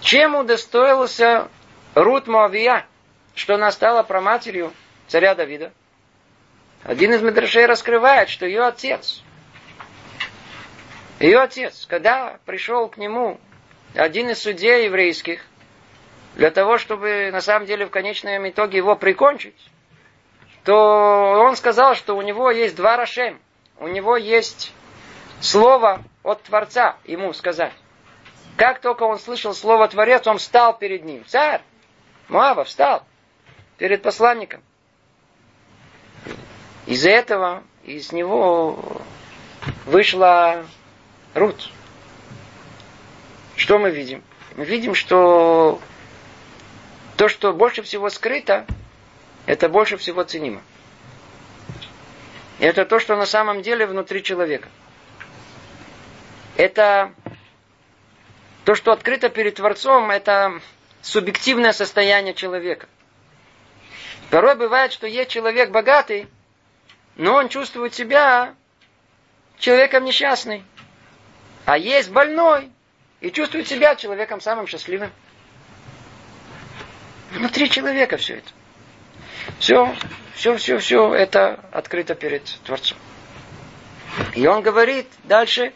Чем 0.00 0.34
удостоился 0.34 1.48
Рут 1.94 2.26
Моавия, 2.26 2.86
что 3.34 3.54
она 3.54 3.72
стала 3.72 4.02
проматерью 4.02 4.72
царя 5.08 5.34
Давида? 5.34 5.72
Один 6.84 7.14
из 7.14 7.22
медрашей 7.22 7.64
раскрывает, 7.64 8.28
что 8.28 8.44
ее 8.44 8.62
отец, 8.62 9.23
ее 11.20 11.40
отец, 11.40 11.86
когда 11.86 12.38
пришел 12.44 12.88
к 12.88 12.96
нему 12.96 13.38
один 13.94 14.30
из 14.30 14.42
судей 14.42 14.86
еврейских, 14.86 15.40
для 16.34 16.50
того, 16.50 16.78
чтобы 16.78 17.30
на 17.32 17.40
самом 17.40 17.66
деле 17.66 17.86
в 17.86 17.90
конечном 17.90 18.48
итоге 18.48 18.78
его 18.78 18.96
прикончить, 18.96 19.56
то 20.64 20.74
он 21.46 21.56
сказал, 21.56 21.94
что 21.94 22.16
у 22.16 22.22
него 22.22 22.50
есть 22.50 22.74
два 22.74 22.96
Рашем. 22.96 23.40
У 23.78 23.86
него 23.86 24.16
есть 24.16 24.72
слово 25.40 26.02
от 26.22 26.42
Творца 26.42 26.96
ему 27.04 27.32
сказать. 27.32 27.72
Как 28.56 28.80
только 28.80 29.02
он 29.02 29.18
слышал 29.18 29.54
слово 29.54 29.88
Творец, 29.88 30.26
он 30.26 30.38
встал 30.38 30.76
перед 30.76 31.04
ним. 31.04 31.24
Царь 31.26 31.60
Муава 32.28 32.64
встал 32.64 33.04
перед 33.76 34.02
посланником. 34.02 34.62
Из-за 36.86 37.10
этого 37.10 37.62
из 37.82 38.12
него 38.12 39.02
вышла 39.86 40.64
Рут. 41.34 41.70
Что 43.56 43.78
мы 43.78 43.90
видим? 43.90 44.22
Мы 44.56 44.64
видим, 44.64 44.94
что 44.94 45.80
то, 47.16 47.28
что 47.28 47.52
больше 47.52 47.82
всего 47.82 48.08
скрыто, 48.08 48.66
это 49.46 49.68
больше 49.68 49.96
всего 49.96 50.22
ценимо. 50.22 50.62
Это 52.60 52.84
то, 52.84 53.00
что 53.00 53.16
на 53.16 53.26
самом 53.26 53.62
деле 53.62 53.86
внутри 53.86 54.22
человека. 54.22 54.68
Это 56.56 57.12
то, 58.64 58.76
что 58.76 58.92
открыто 58.92 59.28
перед 59.28 59.56
Творцом, 59.56 60.10
это 60.12 60.60
субъективное 61.02 61.72
состояние 61.72 62.34
человека. 62.34 62.86
Порой 64.30 64.54
бывает, 64.54 64.92
что 64.92 65.08
есть 65.08 65.30
человек 65.30 65.70
богатый, 65.70 66.28
но 67.16 67.34
он 67.34 67.48
чувствует 67.48 67.92
себя 67.92 68.54
человеком 69.58 70.04
несчастным. 70.04 70.64
А 71.64 71.78
есть 71.78 72.10
больной 72.10 72.70
и 73.20 73.30
чувствует 73.30 73.68
себя 73.68 73.96
человеком 73.96 74.40
самым 74.40 74.66
счастливым. 74.66 75.10
Внутри 77.32 77.70
человека 77.70 78.16
все 78.16 78.36
это. 78.36 78.50
Все, 79.58 79.94
все, 80.34 80.56
все, 80.56 80.78
все 80.78 81.14
это 81.14 81.60
открыто 81.72 82.14
перед 82.14 82.44
Творцом. 82.64 82.98
И 84.34 84.46
он 84.46 84.62
говорит 84.62 85.06
дальше, 85.24 85.72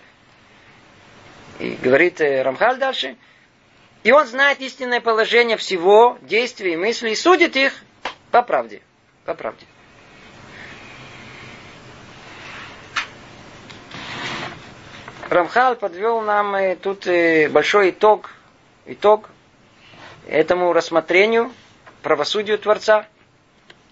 и 1.59 1.71
говорит 1.83 2.21
э, 2.21 2.43
Рамхаль 2.43 2.79
дальше, 2.79 3.17
и 4.05 4.13
он 4.13 4.27
знает 4.27 4.61
истинное 4.61 5.01
положение 5.01 5.57
всего, 5.57 6.19
действий 6.23 6.75
и 6.75 6.77
мыслей, 6.77 7.13
и 7.13 7.17
судит 7.17 7.57
их 7.57 7.75
по 8.31 8.43
правде. 8.43 8.81
По 9.25 9.35
правде. 9.35 9.67
Рамхал 15.31 15.77
подвел 15.77 16.23
нам 16.23 16.57
тут 16.77 17.07
э, 17.07 17.51
большой 17.51 17.91
итог, 17.91 18.31
итог 18.87 19.29
этому 20.27 20.73
рассмотрению, 20.73 21.53
правосудию 22.03 22.59
Творца. 22.59 23.07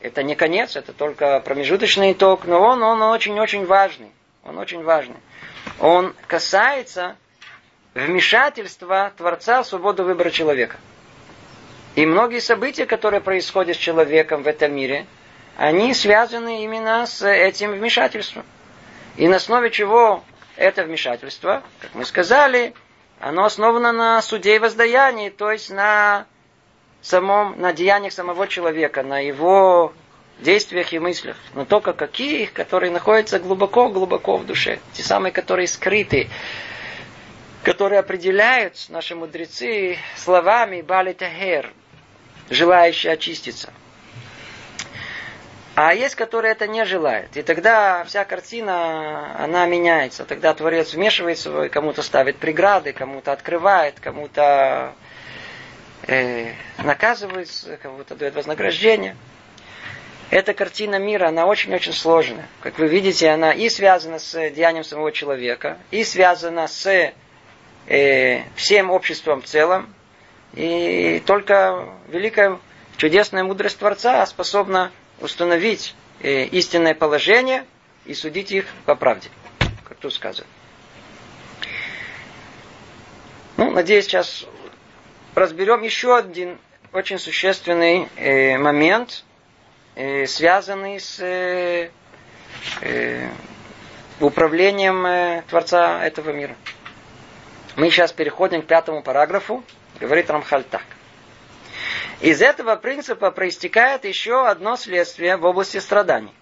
Это 0.01 0.23
не 0.23 0.35
конец, 0.35 0.77
это 0.77 0.95
только 0.95 1.41
промежуточный 1.41 2.13
итог, 2.13 2.47
но 2.47 2.61
он, 2.61 2.83
он 2.83 3.03
очень-очень 3.03 3.67
важный. 3.67 4.11
он 4.45 4.57
очень 4.59 4.83
важный. 4.83 5.17
Он 5.79 6.15
касается 6.27 7.17
вмешательства 7.93 9.13
Творца 9.17 9.63
в 9.63 9.67
свободу 9.67 10.05
выбора 10.05 10.31
человека. 10.31 10.79
И 11.97 12.07
многие 12.07 12.41
события, 12.41 12.87
которые 12.87 13.21
происходят 13.21 13.77
с 13.77 13.81
человеком 13.81 14.43
в 14.43 14.47
этом 14.47 14.75
мире, 14.75 15.07
они 15.59 15.93
связаны 15.93 16.65
именно 16.65 17.07
с 17.07 17.27
этим 17.27 17.73
вмешательством. 17.73 18.45
И 19.17 19.29
на 19.29 19.37
основе 19.37 19.71
чего 19.71 20.23
это 20.57 20.85
вмешательство, 20.85 21.63
как 21.81 21.95
мы 21.95 22.05
сказали, 22.05 22.75
оно 23.21 23.45
основано 23.45 23.93
на 23.93 24.21
суде 24.23 24.57
и 24.57 24.59
воздаянии, 24.59 25.31
то 25.31 25.51
есть 25.51 25.71
на 25.71 26.27
самом, 27.01 27.59
на 27.61 27.73
деяниях 27.73 28.13
самого 28.13 28.49
человека, 28.49 29.03
на 29.03 29.21
его 29.21 29.93
действиях 30.41 30.93
и 30.93 30.99
мыслях. 30.99 31.37
Но 31.55 31.65
только 31.65 31.93
какие, 31.93 32.47
которые 32.47 32.91
находятся 32.91 33.39
глубоко-глубоко 33.39 34.37
в 34.37 34.47
душе. 34.47 34.81
Те 34.93 35.03
самые, 35.03 35.33
которые 35.33 35.67
скрыты, 35.67 36.29
которые 37.63 38.01
определяют 38.01 38.75
наши 38.91 39.15
мудрецы 39.15 39.99
словами 40.17 40.83
Бали 40.83 41.13
Тахер, 41.13 41.73
желающие 42.51 43.13
очиститься. 43.13 43.73
А 45.77 45.93
есть, 45.93 46.15
которые 46.15 46.53
это 46.53 46.67
не 46.67 46.87
желают. 46.87 47.37
И 47.37 47.43
тогда 47.43 48.03
вся 48.05 48.25
картина, 48.25 49.37
она 49.39 49.67
меняется. 49.67 50.25
Тогда 50.25 50.55
Творец 50.55 50.95
вмешивается, 50.95 51.65
и 51.65 51.69
кому-то 51.69 52.01
ставит 52.01 52.39
преграды, 52.39 52.95
кому-то 52.95 53.31
открывает, 53.31 54.01
кому-то 54.01 54.95
э, 56.07 56.53
наказывает, 56.83 57.51
кому-то 57.83 58.15
дает 58.15 58.35
вознаграждение. 58.35 59.17
Эта 60.31 60.55
картина 60.55 60.99
мира, 60.99 61.29
она 61.29 61.45
очень-очень 61.45 61.93
сложная. 61.93 62.49
Как 62.63 62.79
вы 62.79 62.89
видите, 62.89 63.29
она 63.29 63.53
и 63.53 63.69
связана 63.69 64.19
с 64.19 64.33
деянием 64.33 64.83
самого 64.83 65.13
человека, 65.13 65.77
и 65.91 66.05
связана 66.05 66.69
с 66.69 67.13
э, 67.87 68.43
всем 68.55 68.91
обществом 68.91 69.43
в 69.43 69.45
целом, 69.45 69.95
и 70.55 71.23
только 71.27 71.87
великая 72.09 72.59
чудесная 72.97 73.45
мудрость 73.45 73.79
Творца 73.79 74.25
способна 74.25 74.91
установить 75.21 75.95
э, 76.21 76.45
истинное 76.45 76.95
положение 76.95 77.65
и 78.05 78.15
судить 78.15 78.53
их 78.53 78.67
по 78.85 78.95
правде, 78.95 79.29
как 79.89 79.99
тут 79.99 80.13
сказано. 80.13 80.47
Ну, 83.57 83.71
надеюсь, 83.71 84.05
сейчас 84.05 84.47
разберем 85.35 85.83
еще 85.83 86.17
один 86.17 86.59
очень 86.93 87.19
существенный 87.19 88.09
э, 88.17 88.59
момент, 88.59 89.25
э, 89.95 90.27
связанный 90.27 91.01
с 91.01 91.91
управлением 94.19 95.43
Творца 95.49 96.05
этого 96.05 96.31
мира. 96.31 96.57
Мы 97.77 97.91
сейчас 97.91 98.13
переходим 98.13 98.63
к 98.63 98.67
пятому 98.67 99.03
параграфу, 99.03 99.63
Говорит 100.01 100.29
Рамхаль 100.29 100.65
так. 100.65 100.85
Из 102.21 102.41
этого 102.41 102.77
принципа 102.77 103.31
проистекает 103.31 104.07
еще 104.07 104.47
одно 104.47 104.77
следствие 104.77 105.37
в 105.37 105.45
области 105.45 105.79
страданий. 105.79 106.33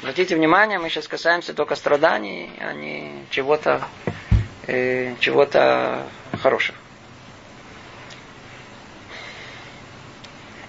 Обратите 0.00 0.34
внимание, 0.34 0.80
мы 0.80 0.88
сейчас 0.88 1.06
касаемся 1.06 1.54
только 1.54 1.76
страданий, 1.76 2.50
а 2.58 2.72
не 2.72 3.24
чего-то 3.30 3.84
э, 4.66 5.14
чего-то 5.20 6.04
хорошего. 6.42 6.76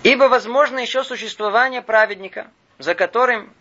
Ибо 0.04 0.26
возможно 0.26 0.80
еще 0.80 1.04
существование 1.04 1.82
праведника, 1.82 2.52
за 2.78 2.94
которым 2.94 3.52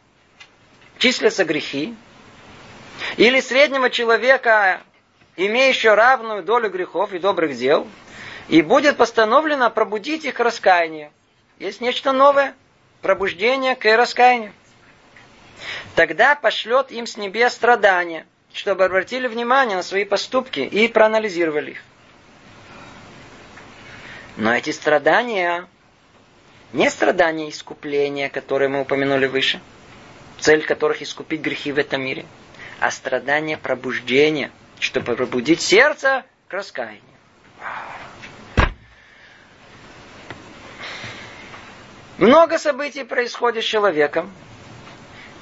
числятся 0.98 1.46
грехи, 1.46 1.94
или 3.16 3.40
среднего 3.40 3.88
человека, 3.88 4.82
имеющего 5.36 5.94
равную 5.94 6.42
долю 6.42 6.68
грехов 6.68 7.14
и 7.14 7.18
добрых 7.18 7.56
дел– 7.56 7.86
и 8.48 8.62
будет 8.62 8.96
постановлено 8.96 9.70
пробудить 9.70 10.24
их 10.24 10.34
к 10.34 10.40
раскаянию. 10.40 11.10
Есть 11.58 11.80
нечто 11.80 12.12
новое. 12.12 12.54
Пробуждение 13.00 13.74
к 13.74 13.84
раскаянию. 13.96 14.52
Тогда 15.94 16.34
пошлет 16.34 16.90
им 16.90 17.06
с 17.06 17.16
небес 17.16 17.52
страдания, 17.52 18.26
чтобы 18.52 18.84
обратили 18.84 19.26
внимание 19.26 19.76
на 19.76 19.82
свои 19.82 20.04
поступки 20.04 20.60
и 20.60 20.88
проанализировали 20.88 21.72
их. 21.72 21.82
Но 24.36 24.54
эти 24.54 24.70
страдания 24.70 25.66
не 26.72 26.88
страдания 26.90 27.50
искупления, 27.50 28.28
которые 28.28 28.68
мы 28.68 28.80
упомянули 28.80 29.26
выше, 29.26 29.60
цель 30.40 30.64
которых 30.64 31.02
искупить 31.02 31.40
грехи 31.40 31.70
в 31.70 31.78
этом 31.78 32.02
мире, 32.02 32.24
а 32.80 32.90
страдания 32.90 33.58
пробуждения, 33.58 34.50
чтобы 34.80 35.14
пробудить 35.14 35.60
сердце 35.60 36.24
к 36.48 36.52
раскаянию. 36.52 37.02
Много 42.22 42.56
событий 42.56 43.02
происходит 43.02 43.64
с 43.64 43.66
человеком. 43.66 44.32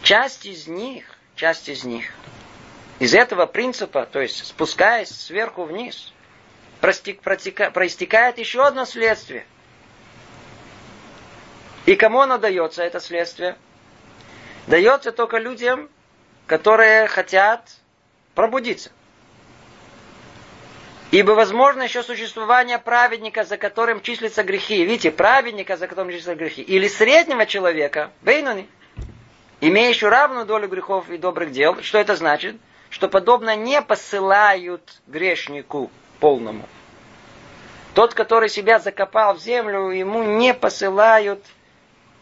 Часть 0.03 0.47
из 0.47 0.67
них, 0.67 1.05
часть 1.37 1.69
из 1.69 1.85
них, 1.85 2.11
из 2.99 3.15
этого 3.15 3.45
принципа, 3.45 4.07
то 4.07 4.19
есть 4.19 4.47
спускаясь 4.47 5.11
сверху 5.11 5.65
вниз, 5.65 6.11
проистекает 6.81 8.39
еще 8.39 8.67
одно 8.67 8.87
следствие. 8.87 9.45
И 11.85 11.97
кому 11.97 12.21
оно 12.21 12.39
дается, 12.39 12.83
это 12.83 12.99
следствие? 12.99 13.59
Дается 14.67 15.13
только 15.13 15.37
людям, 15.37 15.91
которые 16.47 17.09
хотят 17.09 17.69
пробудиться. 18.35 18.91
Ибо 21.11 21.33
возможно 21.33 21.83
еще 21.83 22.05
существование 22.05 22.79
праведника, 22.79 23.43
за 23.45 23.57
которым 23.57 24.01
числятся 24.01 24.45
грехи. 24.45 24.85
Видите, 24.85 25.11
праведника, 25.11 25.77
за 25.77 25.89
которым 25.89 26.13
числятся 26.13 26.37
грехи. 26.37 26.63
Или 26.63 26.87
среднего 26.87 27.47
человека, 27.47 28.13
бейнуни, 28.23 28.69
имеющего 29.61 30.11
равную 30.11 30.47
долю 30.47 30.69
грехов 30.69 31.11
и 31.11 31.19
добрых 31.19 31.51
дел. 31.51 31.83
Что 31.83 31.99
это 31.99 32.15
значит? 32.15 32.57
Что 32.91 33.09
подобно 33.09 33.57
не 33.57 33.83
посылают 33.83 35.01
грешнику 35.09 35.91
полному. 36.21 36.69
Тот, 37.95 38.15
который 38.15 38.49
себя 38.49 38.79
закопал 38.79 39.35
в 39.35 39.41
землю, 39.41 39.91
ему 39.91 40.23
не 40.23 40.55
посылают 40.55 41.45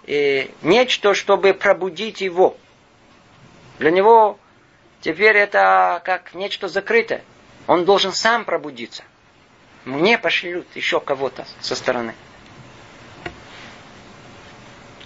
э, 0.07 0.47
нечто, 0.63 1.13
чтобы 1.13 1.53
пробудить 1.53 2.23
его. 2.23 2.57
Для 3.79 3.91
него 3.91 4.39
теперь 5.03 5.37
это 5.37 6.01
как 6.07 6.33
нечто 6.33 6.69
закрытое. 6.69 7.23
Он 7.69 7.85
должен 7.85 8.13
сам 8.13 8.47
пробудиться. 8.47 9.05
Мне 9.85 10.19
пошлют 10.19 10.67
еще 10.75 11.01
кого-то 11.01 11.47
со 11.61 11.77
стороны. 11.77 12.15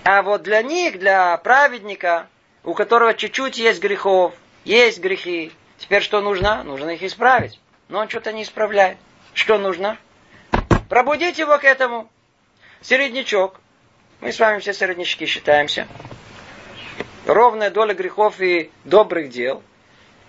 А 0.05 0.23
вот 0.23 0.43
для 0.43 0.63
них, 0.63 0.99
для 1.01 1.37
праведника, 1.39 2.29
у 2.63 2.75
которого 2.75 3.15
чуть-чуть 3.15 3.59
есть 3.59 3.83
грехов, 3.83 4.33
есть 4.65 5.01
грехи, 5.01 5.53
теперь 5.79 6.03
что 6.03 6.21
нужно? 6.21 6.63
Нужно 6.63 6.91
их 6.91 7.03
исправить. 7.03 7.61
Но 7.89 7.99
он 7.99 8.09
что-то 8.09 8.33
не 8.33 8.45
исправляет. 8.45 8.97
Что 9.35 9.59
нужно? 9.59 9.99
Пробудить 10.89 11.39
его 11.39 11.59
к 11.59 11.65
этому. 11.65 12.09
Середнячок. 12.81 13.61
Мы 14.21 14.33
с 14.33 14.39
вами 14.39 14.61
все 14.61 14.73
середнячки 14.73 15.27
считаемся. 15.27 15.89
Ровная 17.27 17.71
доля 17.71 17.95
грехов 17.95 18.41
и 18.41 18.71
добрых 18.85 19.31
дел. 19.31 19.65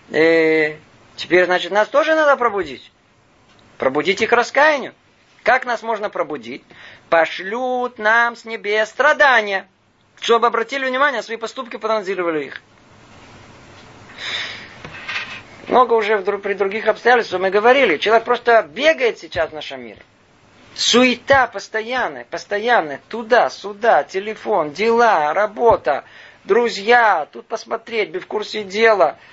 И 0.09 0.15
э, 0.15 0.77
Теперь, 1.15 1.45
значит, 1.45 1.71
нас 1.71 1.87
тоже 1.87 2.15
надо 2.15 2.35
пробудить. 2.37 2.91
Пробудить 3.77 4.21
их 4.21 4.31
раскаянию. 4.31 4.93
Как 5.43 5.65
нас 5.65 5.83
можно 5.83 6.09
пробудить? 6.09 6.63
Пошлют 7.09 7.99
нам 7.99 8.35
с 8.35 8.45
небес 8.45 8.89
страдания, 8.89 9.67
чтобы 10.21 10.47
обратили 10.47 10.87
внимание 10.87 11.17
на 11.17 11.23
свои 11.23 11.37
поступки, 11.37 11.77
проанализировали 11.77 12.45
их. 12.45 12.61
Много 15.67 15.93
уже 15.93 16.19
при 16.19 16.53
других 16.53 16.87
обстоятельствах 16.87 17.41
мы 17.41 17.49
говорили. 17.49 17.97
Человек 17.97 18.25
просто 18.25 18.63
бегает 18.63 19.19
сейчас 19.19 19.49
в 19.49 19.53
нашем 19.53 19.81
мире. 19.81 20.01
Суета 20.75 21.47
постоянная, 21.47 22.25
постоянная. 22.25 22.99
Туда, 23.09 23.49
сюда, 23.49 24.03
телефон, 24.03 24.71
дела, 24.71 25.33
работа, 25.33 26.03
друзья, 26.45 27.27
тут 27.31 27.47
посмотреть, 27.47 28.11
быть 28.11 28.23
в 28.23 28.27
курсе 28.27 28.63
дела– 28.63 29.17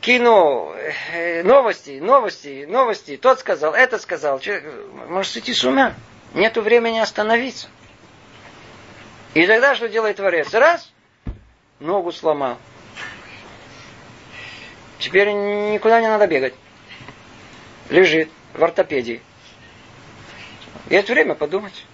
кино, 0.00 0.74
э, 1.12 1.42
новости, 1.42 1.98
новости, 2.00 2.66
новости, 2.68 3.16
тот 3.16 3.40
сказал, 3.40 3.74
это 3.74 3.98
сказал. 3.98 4.38
Человек 4.40 4.64
может 5.08 5.32
сойти 5.32 5.54
с 5.54 5.64
ума. 5.64 5.94
Нету 6.34 6.62
времени 6.62 6.98
остановиться. 6.98 7.68
И 9.34 9.46
тогда 9.46 9.74
что 9.74 9.88
делает 9.88 10.16
Творец? 10.16 10.52
Раз, 10.54 10.90
ногу 11.80 12.12
сломал. 12.12 12.58
Теперь 14.98 15.28
никуда 15.28 16.00
не 16.00 16.08
надо 16.08 16.26
бегать. 16.26 16.54
Лежит 17.88 18.30
в 18.54 18.62
ортопедии. 18.62 19.22
Есть 20.90 21.08
время 21.08 21.34
подумать. 21.34 21.86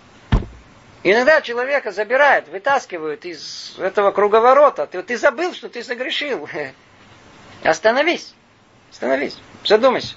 Иногда 1.02 1.42
человека 1.42 1.92
забирают, 1.92 2.48
вытаскивают 2.48 3.26
из 3.26 3.76
этого 3.78 4.10
круговорота. 4.10 4.86
Ты, 4.86 5.02
ты 5.02 5.18
забыл, 5.18 5.52
что 5.52 5.68
ты 5.68 5.84
согрешил. 5.84 6.48
Остановись. 7.62 8.34
Остановись. 8.90 9.38
Задумайся. 9.64 10.16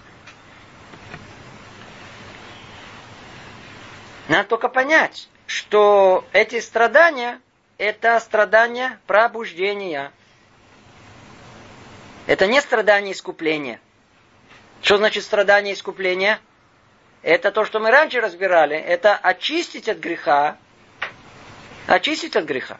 Надо 4.28 4.50
только 4.50 4.68
понять, 4.68 5.30
что 5.46 6.26
эти 6.34 6.60
страдания– 6.60 7.40
это 7.78 8.20
страдания 8.20 9.00
пробуждения. 9.08 10.12
Это 12.26 12.46
не 12.46 12.60
страдание 12.60 13.14
искупления. 13.14 13.80
Что 14.82 14.98
значит 14.98 15.24
страдание 15.24 15.74
искупления? 15.74 16.42
Это 17.24 17.52
то, 17.52 17.66
что 17.66 17.80
мы 17.80 17.90
раньше 17.90 18.20
разбирали. 18.20 18.76
Это 18.76 19.16
очистить 19.16 19.88
от 19.88 19.98
греха. 19.98 20.58
Очистить 21.88 22.36
от 22.36 22.46
греха. 22.46 22.78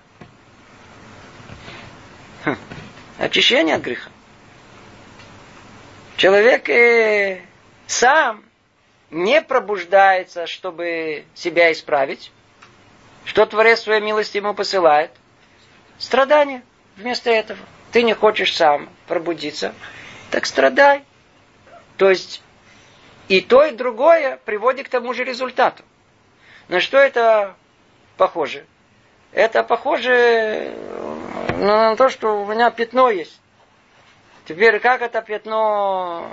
Хм. 2.44 2.58
Очищение 3.20 3.76
от 3.76 3.82
греха. 3.82 4.12
Человек 6.18 6.68
э, 6.68 7.42
сам 7.86 8.44
не 9.12 9.40
пробуждается, 9.40 10.48
чтобы 10.48 11.26
себя 11.36 11.72
исправить. 11.72 12.32
Что 13.24 13.46
Творец 13.46 13.82
своей 13.82 14.02
милости 14.02 14.38
ему 14.38 14.56
посылает? 14.56 15.12
Страдания 16.00 16.64
вместо 16.96 17.30
этого. 17.30 17.60
Ты 17.92 18.02
не 18.02 18.16
хочешь 18.16 18.56
сам 18.56 18.90
пробудиться, 19.08 19.76
так 20.32 20.48
страдай. 20.48 21.04
То 21.98 22.10
есть 22.10 22.42
и 23.28 23.40
то, 23.40 23.64
и 23.64 23.76
другое 23.76 24.38
приводит 24.44 24.88
к 24.88 24.90
тому 24.90 25.14
же 25.14 25.24
результату. 25.24 25.84
На 26.68 26.80
что 26.80 26.98
это 26.98 27.56
похоже? 28.18 28.66
Это 29.34 29.62
похоже 29.62 30.74
на 31.60 31.96
то, 31.96 32.10
что 32.10 32.42
у 32.42 32.46
меня 32.48 32.72
пятно 32.72 33.12
есть. 33.12 33.40
Теперь 34.48 34.80
как 34.80 35.02
это 35.02 35.22
пятно, 35.22 36.32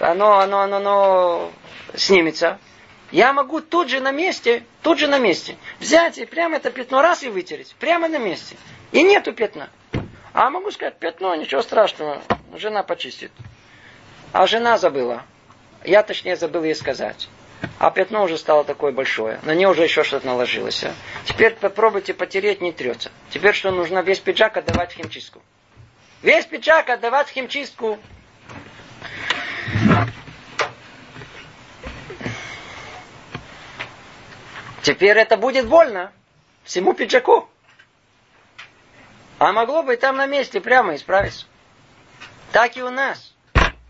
оно, 0.00 0.40
оно, 0.40 0.58
оно, 0.58 0.76
оно 0.76 1.52
снимется? 1.94 2.58
Я 3.12 3.32
могу 3.32 3.60
тут 3.60 3.88
же 3.88 4.00
на 4.00 4.10
месте, 4.10 4.64
тут 4.82 4.98
же 4.98 5.06
на 5.06 5.18
месте 5.18 5.56
взять 5.78 6.18
и 6.18 6.26
прямо 6.26 6.56
это 6.56 6.72
пятно 6.72 7.00
раз 7.00 7.22
и 7.22 7.28
вытереть. 7.28 7.76
Прямо 7.78 8.08
на 8.08 8.18
месте. 8.18 8.56
И 8.90 9.04
нету 9.04 9.32
пятна. 9.32 9.70
А 10.32 10.50
могу 10.50 10.72
сказать, 10.72 10.96
пятно, 10.98 11.36
ничего 11.36 11.62
страшного, 11.62 12.22
жена 12.56 12.82
почистит. 12.82 13.30
А 14.32 14.48
жена 14.48 14.76
забыла. 14.76 15.22
Я, 15.84 16.02
точнее, 16.02 16.34
забыл 16.34 16.64
ей 16.64 16.74
сказать. 16.74 17.28
А 17.78 17.92
пятно 17.92 18.24
уже 18.24 18.36
стало 18.36 18.64
такое 18.64 18.90
большое. 18.90 19.38
На 19.44 19.54
нее 19.54 19.68
уже 19.68 19.84
еще 19.84 20.02
что-то 20.02 20.26
наложилось. 20.26 20.82
А? 20.82 20.92
Теперь 21.24 21.54
попробуйте 21.54 22.14
потереть, 22.14 22.60
не 22.60 22.72
трется. 22.72 23.12
Теперь 23.30 23.54
что 23.54 23.70
нужно? 23.70 24.00
Весь 24.00 24.18
пиджак 24.18 24.56
отдавать 24.56 24.92
в 24.92 24.96
химчистку. 24.96 25.40
Весь 26.22 26.44
пиджак 26.44 26.90
отдавать 26.90 27.28
химчистку. 27.28 27.98
Теперь 34.82 35.18
это 35.18 35.36
будет 35.36 35.66
больно. 35.66 36.12
Всему 36.64 36.92
пиджаку. 36.92 37.48
А 39.38 39.52
могло 39.52 39.82
бы 39.82 39.94
и 39.94 39.96
там 39.96 40.16
на 40.16 40.26
месте 40.26 40.60
прямо 40.60 40.94
исправиться. 40.94 41.46
Так 42.52 42.76
и 42.76 42.82
у 42.82 42.90
нас. 42.90 43.32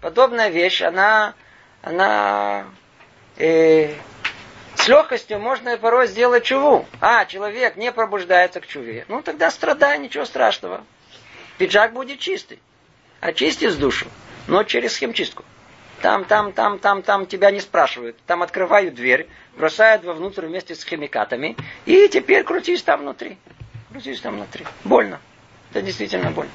Подобная 0.01 0.49
вещь, 0.49 0.83
она, 0.83 1.35
она 1.83 2.67
э, 3.37 3.95
с 4.77 4.89
легкостью 4.89 5.41
можно 5.41 5.77
порой 5.77 6.07
сделать 6.07 6.45
чуву. 6.45 6.87
А, 7.01 7.25
человек 7.27 7.77
не 7.77 7.91
пробуждается 7.91 8.61
к 8.61 8.67
чуве. 8.67 9.05
Ну, 9.09 9.23
тогда 9.23 9.51
страдай, 9.51 9.99
ничего 9.99 10.25
страшного. 10.25 10.85
Пиджак 11.61 11.93
будет 11.93 12.21
чистый. 12.21 12.59
Очистишь 13.21 13.75
душу, 13.75 14.07
но 14.49 14.63
через 14.63 14.97
химчистку. 14.97 15.45
Там, 16.01 16.25
там, 16.25 16.55
там, 16.55 16.79
там, 16.79 17.03
там 17.03 17.27
тебя 17.27 17.51
не 17.51 17.61
спрашивают. 17.61 18.17
Там 18.25 18.43
открывают 18.43 18.95
дверь, 18.95 19.29
бросают 19.59 20.03
вовнутрь 20.03 20.47
вместе 20.47 20.75
с 20.75 20.83
химикатами. 20.83 21.59
И 21.85 22.09
теперь 22.09 22.45
крутись 22.45 22.83
там 22.83 23.01
внутри. 23.01 23.37
Крутись 23.91 24.23
там 24.23 24.37
внутри. 24.37 24.65
Больно. 24.85 25.21
Это 25.71 25.83
действительно 25.83 26.31
больно. 26.31 26.51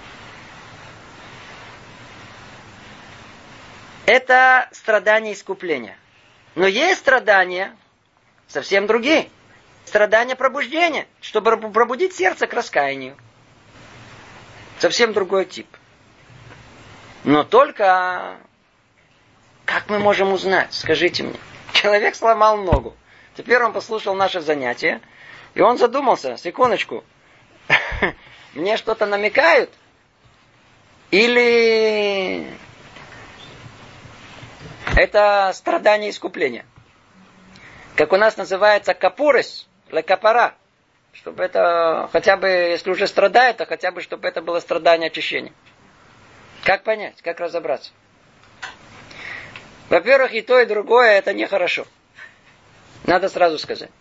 Это 4.07 4.69
страдание 4.71 5.35
искупления. 5.35 5.99
Но 6.55 6.65
есть 6.65 7.01
страдания 7.01 7.77
совсем 8.47 8.87
другие. 8.87 9.29
Страдания 9.85 10.35
пробуждения, 10.35 11.05
чтобы 11.21 11.57
пробудить 11.57 12.15
сердце 12.15 12.47
к 12.47 12.53
раскаянию. 12.53 13.15
Совсем 14.79 15.13
другой 15.13 15.45
тип. 15.45 15.67
Но 17.23 17.43
только 17.43 18.37
как 19.65 19.89
мы 19.89 19.99
можем 19.99 20.31
узнать? 20.31 20.73
Скажите 20.73 21.23
мне. 21.23 21.39
Человек 21.73 22.15
сломал 22.15 22.57
ногу. 22.57 22.95
Теперь 23.35 23.61
он 23.61 23.73
послушал 23.73 24.15
наше 24.15 24.39
занятие, 24.39 25.01
и 25.55 25.61
он 25.61 25.77
задумался, 25.77 26.37
секундочку, 26.37 27.03
мне 28.53 28.77
что-то 28.77 29.05
намекают? 29.05 29.71
Или 31.11 32.47
это 34.95 35.51
страдание 35.53 36.11
искупления? 36.11 36.65
Как 37.95 38.13
у 38.13 38.17
нас 38.17 38.37
называется 38.37 38.93
капурес, 38.93 39.67
лекапара. 39.89 40.55
Чтобы 41.15 41.43
это, 41.43 42.09
хотя 42.11 42.35
бы, 42.35 42.47
если 42.47 42.91
уже 42.91 43.07
страдает, 43.07 43.57
то 43.57 43.65
хотя 43.65 43.91
бы, 43.91 44.01
чтобы 44.01 44.27
это 44.27 44.41
было 44.41 44.59
страдание 44.59 45.07
очищения. 45.07 45.53
Как 46.63 46.83
понять, 46.83 47.21
как 47.21 47.39
разобраться? 47.39 47.91
Во-первых, 49.89 50.33
и 50.33 50.41
то, 50.41 50.59
и 50.59 50.65
другое 50.65 51.11
это 51.11 51.33
нехорошо. 51.33 51.85
Надо 53.05 53.29
сразу 53.29 53.57
сказать. 53.57 53.91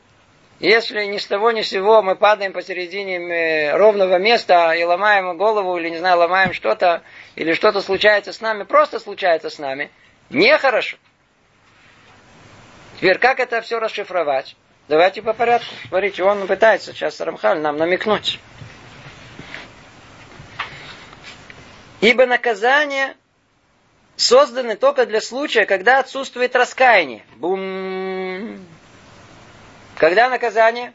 Если 0.60 1.04
ни 1.04 1.18
с 1.18 1.26
того 1.26 1.50
ни 1.50 1.62
с 1.62 1.68
сего 1.68 2.02
мы 2.02 2.16
падаем 2.16 2.52
посередине 2.52 3.74
ровного 3.74 4.18
места 4.18 4.72
и 4.72 4.82
ломаем 4.82 5.36
голову, 5.36 5.76
или, 5.76 5.90
не 5.90 5.98
знаю, 5.98 6.18
ломаем 6.18 6.52
что-то, 6.52 7.02
или 7.36 7.52
что-то 7.52 7.80
случается 7.80 8.32
с 8.32 8.40
нами, 8.40 8.62
просто 8.64 8.98
случается 8.98 9.50
с 9.50 9.58
нами, 9.58 9.90
нехорошо. 10.30 10.96
Теперь, 12.96 13.18
как 13.18 13.40
это 13.40 13.60
все 13.60 13.78
расшифровать? 13.78 14.56
Давайте 14.87 15.22
по 15.22 15.32
порядку. 15.32 15.74
Смотрите, 15.89 16.22
он 16.22 16.47
пытается 16.47 16.93
сейчас 16.93 17.18
Рамхаль 17.20 17.59
нам 17.61 17.78
намекнуть. 17.78 18.39
Ибо 22.03 22.26
наказание 22.26 23.16
созданы 24.16 24.76
только 24.76 25.07
для 25.07 25.22
случая, 25.22 25.64
когда 25.64 26.01
отсутствует 26.01 26.55
раскаяние. 26.55 27.24
Бум. 27.37 28.59
Когда 29.97 30.28
наказание? 30.28 30.93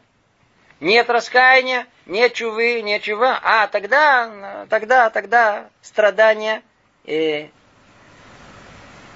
Нет 0.78 1.10
раскаяния, 1.10 1.86
нет 2.06 2.32
чувы, 2.34 2.80
нет 2.82 3.02
чува. 3.02 3.40
А 3.42 3.66
тогда, 3.66 4.66
тогда, 4.70 5.10
тогда 5.10 5.68
страдания, 5.82 6.62
э, 7.06 7.48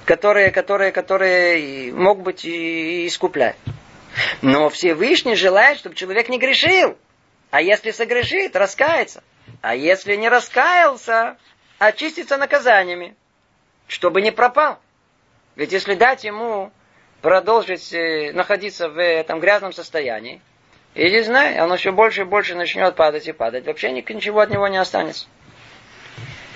которые, 0.05 0.51
которые, 0.51 0.91
которые 0.91 1.93
могут 1.93 2.25
быть 2.25 2.45
и 2.45 3.07
искуплять. 3.07 3.57
Но 4.43 4.69
Всевышний 4.69 5.37
желает, 5.37 5.79
чтобы 5.79 5.95
человек 5.95 6.29
не 6.29 6.39
грешил. 6.39 6.97
А 7.51 7.61
если 7.61 7.91
согрешит, 7.91 8.57
раскается. 8.57 9.23
А 9.61 9.75
если 9.75 10.17
не 10.17 10.29
раскаялся, 10.29 11.37
очистится 11.79 12.37
наказаниями 12.37 13.17
чтобы 13.89 14.23
не 14.23 14.31
пропал. 14.31 14.79
Ведь 15.57 15.73
если 15.73 15.95
дать 15.95 16.25
ему 16.25 16.73
продолжить 17.21 17.93
э, 17.93 18.33
находиться 18.33 18.89
в 18.89 19.01
этом 19.01 19.41
грязном 19.41 19.73
состоянии, 19.73 20.41
и 20.95 21.11
не 21.11 21.23
знаю, 21.23 21.63
оно 21.63 21.77
все 21.77 21.93
больше 21.93 22.23
и 22.23 22.25
больше 22.25 22.55
начнет 22.55 22.95
падать 22.95 23.27
и 23.27 23.33
падать, 23.33 23.67
вообще 23.67 23.91
ничего 23.91 24.41
от 24.41 24.51
него 24.51 24.69
не 24.69 24.77
останется. 24.77 25.27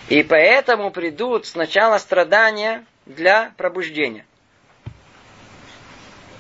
И 0.09 0.23
поэтому 0.23 0.91
придут 0.91 1.47
сначала 1.47 1.99
страдания 1.99 2.85
для 3.05 3.53
пробуждения. 3.57 4.25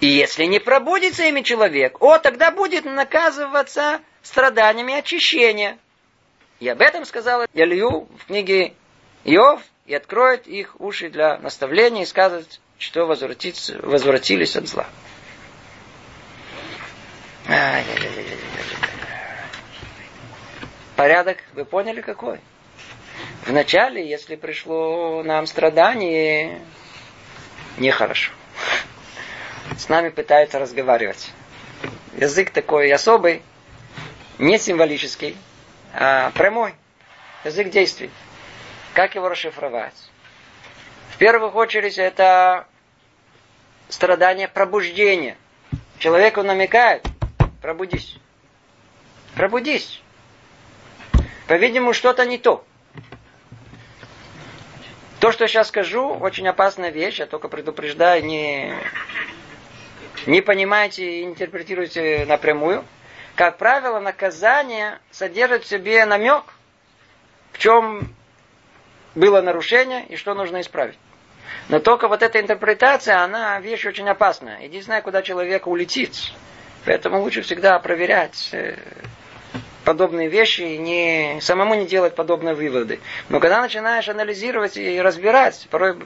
И 0.00 0.06
если 0.06 0.44
не 0.44 0.60
пробудится 0.60 1.24
ими 1.24 1.42
человек, 1.42 2.00
о, 2.02 2.18
тогда 2.18 2.50
будет 2.50 2.84
наказываться 2.84 4.00
страданиями 4.22 4.94
очищения. 4.94 5.78
И 6.60 6.68
об 6.68 6.80
этом 6.80 7.04
сказал 7.04 7.44
Илью 7.52 8.08
в 8.18 8.26
книге 8.26 8.74
Иов, 9.24 9.62
и 9.86 9.94
откроет 9.94 10.46
их 10.46 10.78
уши 10.80 11.08
для 11.08 11.38
наставления 11.38 12.02
и 12.02 12.06
скажет, 12.06 12.60
что 12.78 13.06
возвратились 13.06 14.54
от 14.54 14.68
зла. 14.68 14.86
Порядок, 20.94 21.38
вы 21.54 21.64
поняли 21.64 22.02
какой? 22.02 22.40
Вначале, 23.46 24.06
если 24.06 24.36
пришло 24.36 25.22
нам 25.22 25.46
страдание, 25.46 26.60
нехорошо. 27.78 28.32
С 29.76 29.88
нами 29.88 30.08
пытаются 30.08 30.58
разговаривать. 30.58 31.32
Язык 32.16 32.50
такой 32.50 32.90
особый, 32.92 33.42
не 34.38 34.58
символический, 34.58 35.36
а 35.92 36.30
прямой. 36.32 36.74
Язык 37.44 37.70
действий. 37.70 38.10
Как 38.94 39.14
его 39.14 39.28
расшифровать? 39.28 39.94
В 41.10 41.18
первую 41.18 41.50
очередь 41.52 41.98
это 41.98 42.66
страдание 43.88 44.48
пробуждения. 44.48 45.36
Человеку 45.98 46.42
намекает, 46.42 47.06
пробудись. 47.60 48.18
Пробудись. 49.34 50.02
По-видимому, 51.46 51.92
что-то 51.92 52.26
не 52.26 52.38
то. 52.38 52.64
То, 55.20 55.32
что 55.32 55.44
я 55.44 55.48
сейчас 55.48 55.68
скажу, 55.68 56.08
очень 56.08 56.46
опасная 56.46 56.90
вещь. 56.90 57.18
Я 57.18 57.26
только 57.26 57.48
предупреждаю, 57.48 58.24
не, 58.24 58.72
не 60.26 60.40
понимайте 60.40 61.20
и 61.20 61.24
интерпретируйте 61.24 62.24
напрямую. 62.26 62.84
Как 63.34 63.56
правило, 63.58 64.00
наказание 64.00 64.98
содержит 65.10 65.64
в 65.64 65.68
себе 65.68 66.04
намек, 66.04 66.44
в 67.52 67.58
чем 67.58 68.14
было 69.14 69.40
нарушение 69.40 70.06
и 70.06 70.16
что 70.16 70.34
нужно 70.34 70.60
исправить. 70.60 70.98
Но 71.68 71.80
только 71.80 72.08
вот 72.08 72.22
эта 72.22 72.40
интерпретация, 72.40 73.22
она 73.22 73.60
вещь 73.60 73.84
очень 73.86 74.08
опасная. 74.08 74.58
И 74.58 74.68
не 74.68 74.80
знаю, 74.80 75.02
куда 75.02 75.22
человек 75.22 75.66
улетит. 75.66 76.14
Поэтому 76.84 77.20
лучше 77.20 77.42
всегда 77.42 77.78
проверять 77.78 78.48
э, 78.52 78.76
подобные 79.84 80.28
вещи 80.28 80.62
и 80.62 80.78
не, 80.78 81.38
самому 81.40 81.74
не 81.74 81.86
делать 81.86 82.14
подобные 82.14 82.54
выводы. 82.54 83.00
Но 83.28 83.40
когда 83.40 83.60
начинаешь 83.60 84.08
анализировать 84.08 84.76
и 84.76 85.00
разбирать, 85.00 85.66
порой 85.70 85.96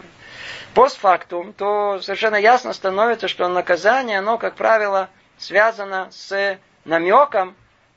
постфактум, 0.74 1.52
то 1.52 2.00
совершенно 2.00 2.36
ясно 2.36 2.72
становится, 2.72 3.28
что 3.28 3.48
наказание, 3.48 4.18
оно, 4.18 4.38
как 4.38 4.54
правило, 4.54 5.08
связано 5.38 6.08
с 6.12 6.58
намеком 6.84 7.54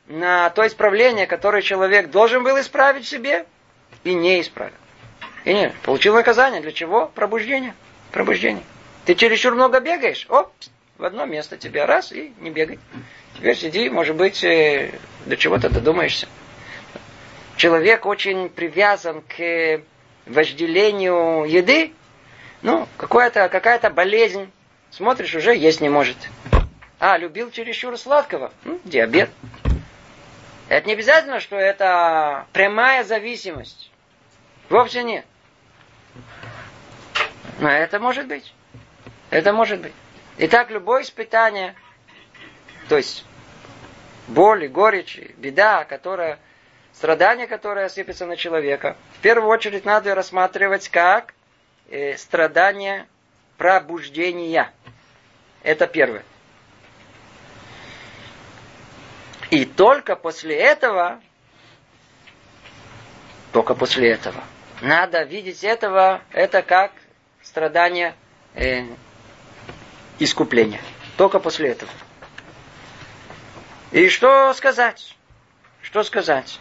на 0.07 0.49
то 0.51 0.65
исправление, 0.67 1.27
которое 1.27 1.61
человек 1.61 2.09
должен 2.09 2.43
был 2.43 2.59
исправить 2.59 3.05
в 3.05 3.09
себе 3.09 3.45
и 4.03 4.13
не 4.13 4.41
исправил. 4.41 4.73
И 5.45 5.53
не, 5.53 5.69
получил 5.83 6.13
наказание. 6.13 6.61
Для 6.61 6.71
чего? 6.71 7.07
Пробуждение. 7.07 7.75
Пробуждение. 8.11 8.63
Ты 9.05 9.15
чересчур 9.15 9.53
много 9.53 9.79
бегаешь, 9.79 10.25
оп, 10.29 10.51
в 10.97 11.03
одно 11.03 11.25
место 11.25 11.57
тебе 11.57 11.85
раз 11.85 12.11
и 12.11 12.33
не 12.39 12.49
бегай. 12.49 12.79
Теперь 13.35 13.55
сиди, 13.55 13.89
может 13.89 14.15
быть, 14.15 14.43
э, 14.43 14.91
до 15.25 15.37
чего-то 15.37 15.69
додумаешься. 15.69 16.27
Человек 17.57 18.05
очень 18.05 18.49
привязан 18.49 19.21
к 19.21 19.81
вожделению 20.25 21.45
еды. 21.45 21.93
Ну, 22.65 22.87
какая-то 22.97 23.47
какая 23.47 23.79
болезнь. 23.91 24.51
Смотришь, 24.89 25.35
уже 25.35 25.55
есть 25.55 25.81
не 25.81 25.89
может. 25.89 26.17
А, 26.99 27.15
любил 27.15 27.51
чересчур 27.51 27.95
сладкого. 27.95 28.51
Ну, 28.63 28.79
диабет. 28.83 29.29
Это 30.67 30.87
не 30.87 30.93
обязательно, 30.93 31.39
что 31.39 31.57
это 31.57 32.47
прямая 32.53 33.03
зависимость. 33.03 33.91
Вовсе 34.69 35.03
нет. 35.03 35.25
Но 37.59 37.69
это 37.69 37.99
может 37.99 38.25
быть. 38.25 38.51
Это 39.29 39.53
может 39.53 39.79
быть. 39.79 39.93
Итак, 40.39 40.71
любое 40.71 41.03
испытание, 41.03 41.75
то 42.89 42.97
есть 42.97 43.25
боль, 44.27 44.67
горечь, 44.69 45.19
беда, 45.37 45.85
которая, 45.85 46.39
страдание, 46.93 47.45
которое 47.45 47.89
сыпется 47.89 48.25
на 48.25 48.35
человека, 48.35 48.97
в 49.19 49.19
первую 49.19 49.51
очередь 49.51 49.85
надо 49.85 50.15
рассматривать 50.15 50.89
как 50.89 51.34
э, 51.89 52.17
страдание 52.17 53.07
пробуждения. 53.57 54.71
Это 55.63 55.87
первое. 55.87 56.23
И 59.51 59.65
только 59.65 60.15
после 60.15 60.55
этого, 60.55 61.21
только 63.51 63.75
после 63.75 64.11
этого, 64.11 64.43
надо 64.81 65.23
видеть 65.23 65.63
этого, 65.63 66.21
это 66.31 66.61
как 66.61 66.91
страдание 67.41 68.15
э, 68.55 68.83
искупления. 70.19 70.81
Только 71.17 71.39
после 71.39 71.69
этого. 71.69 71.91
И 73.91 74.09
что 74.09 74.53
сказать? 74.53 75.15
Что 75.81 76.03
сказать? 76.03 76.59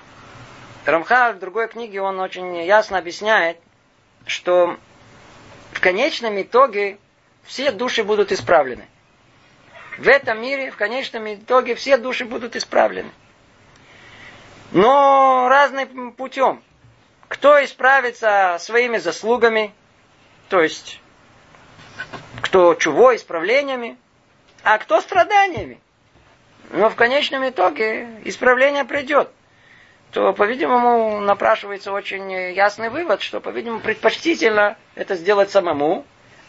Рамхал 0.85 1.33
в 1.33 1.39
другой 1.39 1.69
книге 1.69 2.03
он 2.03 2.21
очень 2.21 2.63
ясно 2.65 2.99
объясняет, 2.99 3.59
что 4.27 4.77
в 5.75 5.81
конечном 5.81 6.41
итоге 6.41 6.99
все 7.43 7.73
души 7.73 8.05
будут 8.05 8.33
исправлены. 8.33 8.87
В 9.99 10.09
этом 10.09 10.41
мире, 10.41 10.71
в 10.71 10.77
конечном 10.77 11.33
итоге, 11.35 11.75
все 11.75 11.97
души 11.97 12.25
будут 12.25 12.57
исправлены. 12.57 13.11
Но 14.73 15.49
разным 15.49 16.13
путем. 16.13 16.63
Кто 17.29 17.63
исправится 17.65 18.57
своими 18.61 18.99
заслугами, 18.99 19.75
то 20.49 20.61
есть 20.61 21.01
кто 22.41 22.75
чего, 22.75 23.15
исправлениями, 23.15 23.97
а 24.63 24.79
кто 24.79 25.01
страданиями. 25.01 25.81
Но 26.71 26.89
в 26.89 26.95
конечном 26.95 27.49
итоге 27.49 28.09
исправление 28.25 28.85
придет. 28.85 29.31
То, 30.15 30.33
по-видимому, 30.33 31.21
напрашивается 31.21 31.93
очень 31.93 32.33
ясный 32.55 32.89
вывод, 32.89 33.21
что, 33.21 33.41
по-видимому, 33.41 33.81
предпочтительно 33.81 34.79
это 34.95 35.17
сделать 35.17 35.51
самому, 35.51 36.07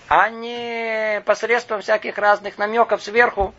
а 0.08 0.30
не 0.30 1.22
посредством 1.26 1.82
всяких 1.82 2.18
разных 2.18 2.58
намеков 2.58 3.04
сверху, 3.04 3.54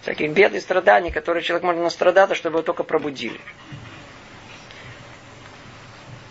всяких 0.00 0.30
бед 0.30 0.54
и 0.54 0.60
страданий, 0.60 1.10
которые 1.10 1.42
человек 1.42 1.64
может 1.64 1.82
настрадаться, 1.82 2.34
чтобы 2.34 2.58
его 2.58 2.62
только 2.62 2.84
пробудили. 2.84 3.40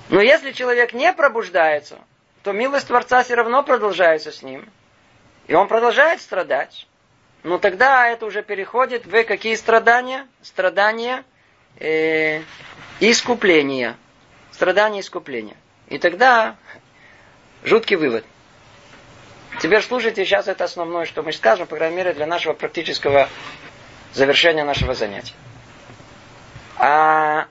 Но 0.09 0.21
если 0.21 0.53
человек 0.53 0.93
не 0.93 1.11
пробуждается, 1.13 1.99
то 2.41 2.53
милость 2.53 2.87
Творца 2.87 3.21
все 3.23 3.35
равно 3.35 3.61
продолжается 3.63 4.31
с 4.31 4.41
ним– 4.41 4.67
и 5.47 5.53
он 5.53 5.67
продолжает 5.67 6.21
страдать. 6.21 6.87
Но 7.43 7.57
тогда 7.57 8.07
это 8.07 8.25
уже 8.25 8.41
переходит 8.41 9.05
в 9.05 9.23
какие 9.23 9.55
страдания? 9.55 10.27
Страдания 10.41 11.25
э, 11.79 12.41
искупления. 12.99 13.97
Страдания 14.51 14.99
искупления. 14.99 15.55
И 15.87 15.97
тогда 15.97 16.55
жуткий 17.63 17.95
вывод. 17.95 18.25
Теперь 19.61 19.81
слушайте, 19.81 20.25
сейчас 20.25 20.47
это 20.47 20.63
основное, 20.63 21.05
что 21.05 21.21
мы 21.21 21.31
скажем, 21.31 21.67
по 21.67 21.75
крайней 21.75 21.97
мере, 21.97 22.13
для 22.13 22.25
нашего 22.25 22.53
практического 22.53 23.29
завершения 24.13 24.63
нашего 24.63 24.93
занятия. 24.93 25.35
А 26.77 27.47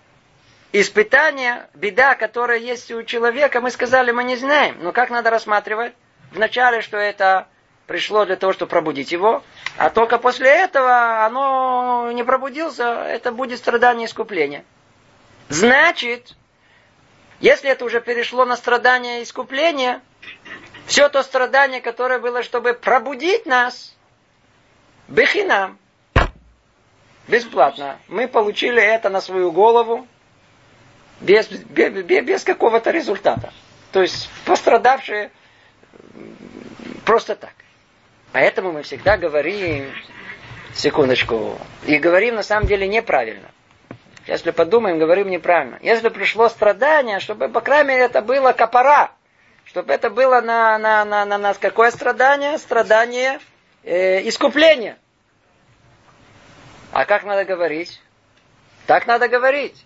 испытание, 0.73 1.69
беда, 1.75 2.15
которая 2.15 2.59
есть 2.59 2.91
у 2.91 3.03
человека, 3.05 3.61
мы 3.61 3.71
сказали, 3.71 4.11
мы 4.11 4.25
не 4.25 4.37
знаем. 4.37 4.77
Но 4.81 4.93
как 4.93 5.11
надо 5.11 5.31
рассматривать? 5.31 5.93
Вначале, 6.33 6.81
что 6.81 6.97
это 6.97 7.47
пришло 7.87 8.25
для 8.25 8.37
того, 8.37 8.53
чтобы 8.53 8.71
пробудить 8.71 9.13
его, 9.13 9.43
а 9.77 9.91
только 9.91 10.19
после 10.19 10.49
этого 10.49 11.25
оно 11.25 12.11
не 12.13 12.23
пробудился, 12.25 12.85
это 13.05 13.33
будет 13.33 13.59
страдание 13.59 14.07
искупления. 14.07 14.65
Значит, 15.49 16.37
если 17.41 17.71
это 17.71 17.85
уже 17.85 18.01
перешло 18.01 18.45
на 18.45 18.57
страдание 18.57 19.23
искупления, 19.23 20.01
все 20.87 21.09
то 21.09 21.23
страдание, 21.23 21.81
которое 21.81 22.19
было, 22.19 22.43
чтобы 22.43 22.75
пробудить 22.75 23.47
нас, 23.47 23.97
бехинам, 25.09 25.79
бесплатно. 27.29 27.99
Мы 28.09 28.29
получили 28.29 28.83
это 28.83 29.09
на 29.09 29.21
свою 29.21 29.53
голову 29.53 30.07
без, 31.21 31.49
без, 31.49 32.05
без, 32.05 32.45
какого-то 32.45 32.91
результата. 32.91 33.53
То 33.93 34.03
есть 34.03 34.29
пострадавшие 34.45 35.31
просто 37.05 37.37
так. 37.37 37.55
Поэтому 38.33 38.73
мы 38.73 38.83
всегда 38.83 39.17
говорим, 39.17 39.93
секундочку, 40.75 41.59
и 41.85 41.99
говорим 41.99 42.37
на 42.37 42.43
самом 42.43 42.67
деле 42.67 42.89
неправильно. 42.89 43.49
Если 44.27 44.53
подумаем, 44.53 44.99
говорим 44.99 45.29
неправильно. 45.29 45.79
Если 45.83 46.09
пришло 46.09 46.49
страдание, 46.49 47.21
чтобы, 47.21 47.49
по 47.49 47.61
крайней 47.61 47.89
мере, 47.91 48.05
это 48.05 48.23
было 48.23 48.53
капара, 48.53 49.11
чтобы 49.65 49.93
это 49.93 50.11
было 50.11 50.41
на, 50.41 50.79
на, 50.79 51.05
на, 51.05 51.25
на 51.25 51.39
нас 51.39 51.59
какое 51.59 51.91
страдание? 51.91 52.59
Страдание 52.59 53.41
э, 53.83 54.27
искупления. 54.29 54.97
А 56.93 57.05
как 57.05 57.25
надо 57.25 57.45
говорить? 57.45 58.01
Так 58.87 59.07
надо 59.07 59.29
говорить. 59.29 59.85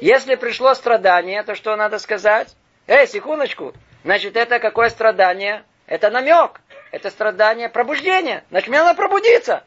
Если 0.00 0.34
пришло 0.34 0.74
страдание, 0.74 1.42
то 1.42 1.54
что 1.54 1.74
надо 1.76 1.98
сказать? 1.98 2.54
Эй, 2.86 3.06
секундочку. 3.06 3.74
Значит, 4.04 4.36
это 4.36 4.58
какое 4.58 4.88
страдание? 4.90 5.64
Это 5.86 6.10
намек. 6.10 6.60
Это 6.90 7.10
страдание 7.10 7.68
пробуждения. 7.68 8.44
Значит, 8.50 8.68
мне 8.68 8.82
надо 8.82 8.96
пробудиться. 8.96 9.64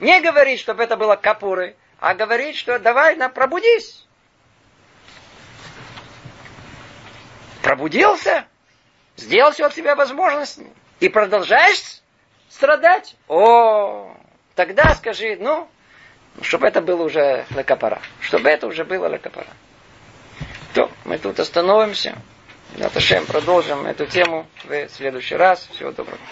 Не 0.00 0.20
говорить, 0.20 0.60
чтобы 0.60 0.82
это 0.82 0.96
было 0.96 1.16
капуры, 1.16 1.76
а 2.00 2.14
говорить, 2.14 2.56
что 2.56 2.78
давай, 2.78 3.16
на, 3.16 3.28
пробудись. 3.28 4.06
Пробудился, 7.62 8.46
сделал 9.16 9.52
все 9.52 9.66
от 9.66 9.74
себя 9.74 9.94
возможность 9.94 10.60
и 11.00 11.08
продолжаешь 11.08 12.02
страдать. 12.50 13.16
О, 13.28 14.16
тогда 14.54 14.94
скажи, 14.94 15.36
ну, 15.40 15.68
чтобы 16.42 16.66
это 16.66 16.82
было 16.82 17.04
уже 17.04 17.46
лекапара. 17.50 18.02
Чтобы 18.20 18.50
это 18.50 18.66
уже 18.66 18.84
было 18.84 19.06
лекапара. 19.06 19.48
То, 20.74 20.90
мы 21.04 21.18
тут 21.18 21.38
остановимся. 21.38 22.18
Наташем 22.76 23.24
продолжим 23.26 23.86
эту 23.86 24.06
тему 24.06 24.46
в 24.64 24.88
следующий 24.88 25.36
раз. 25.36 25.68
Всего 25.72 25.92
доброго. 25.92 26.18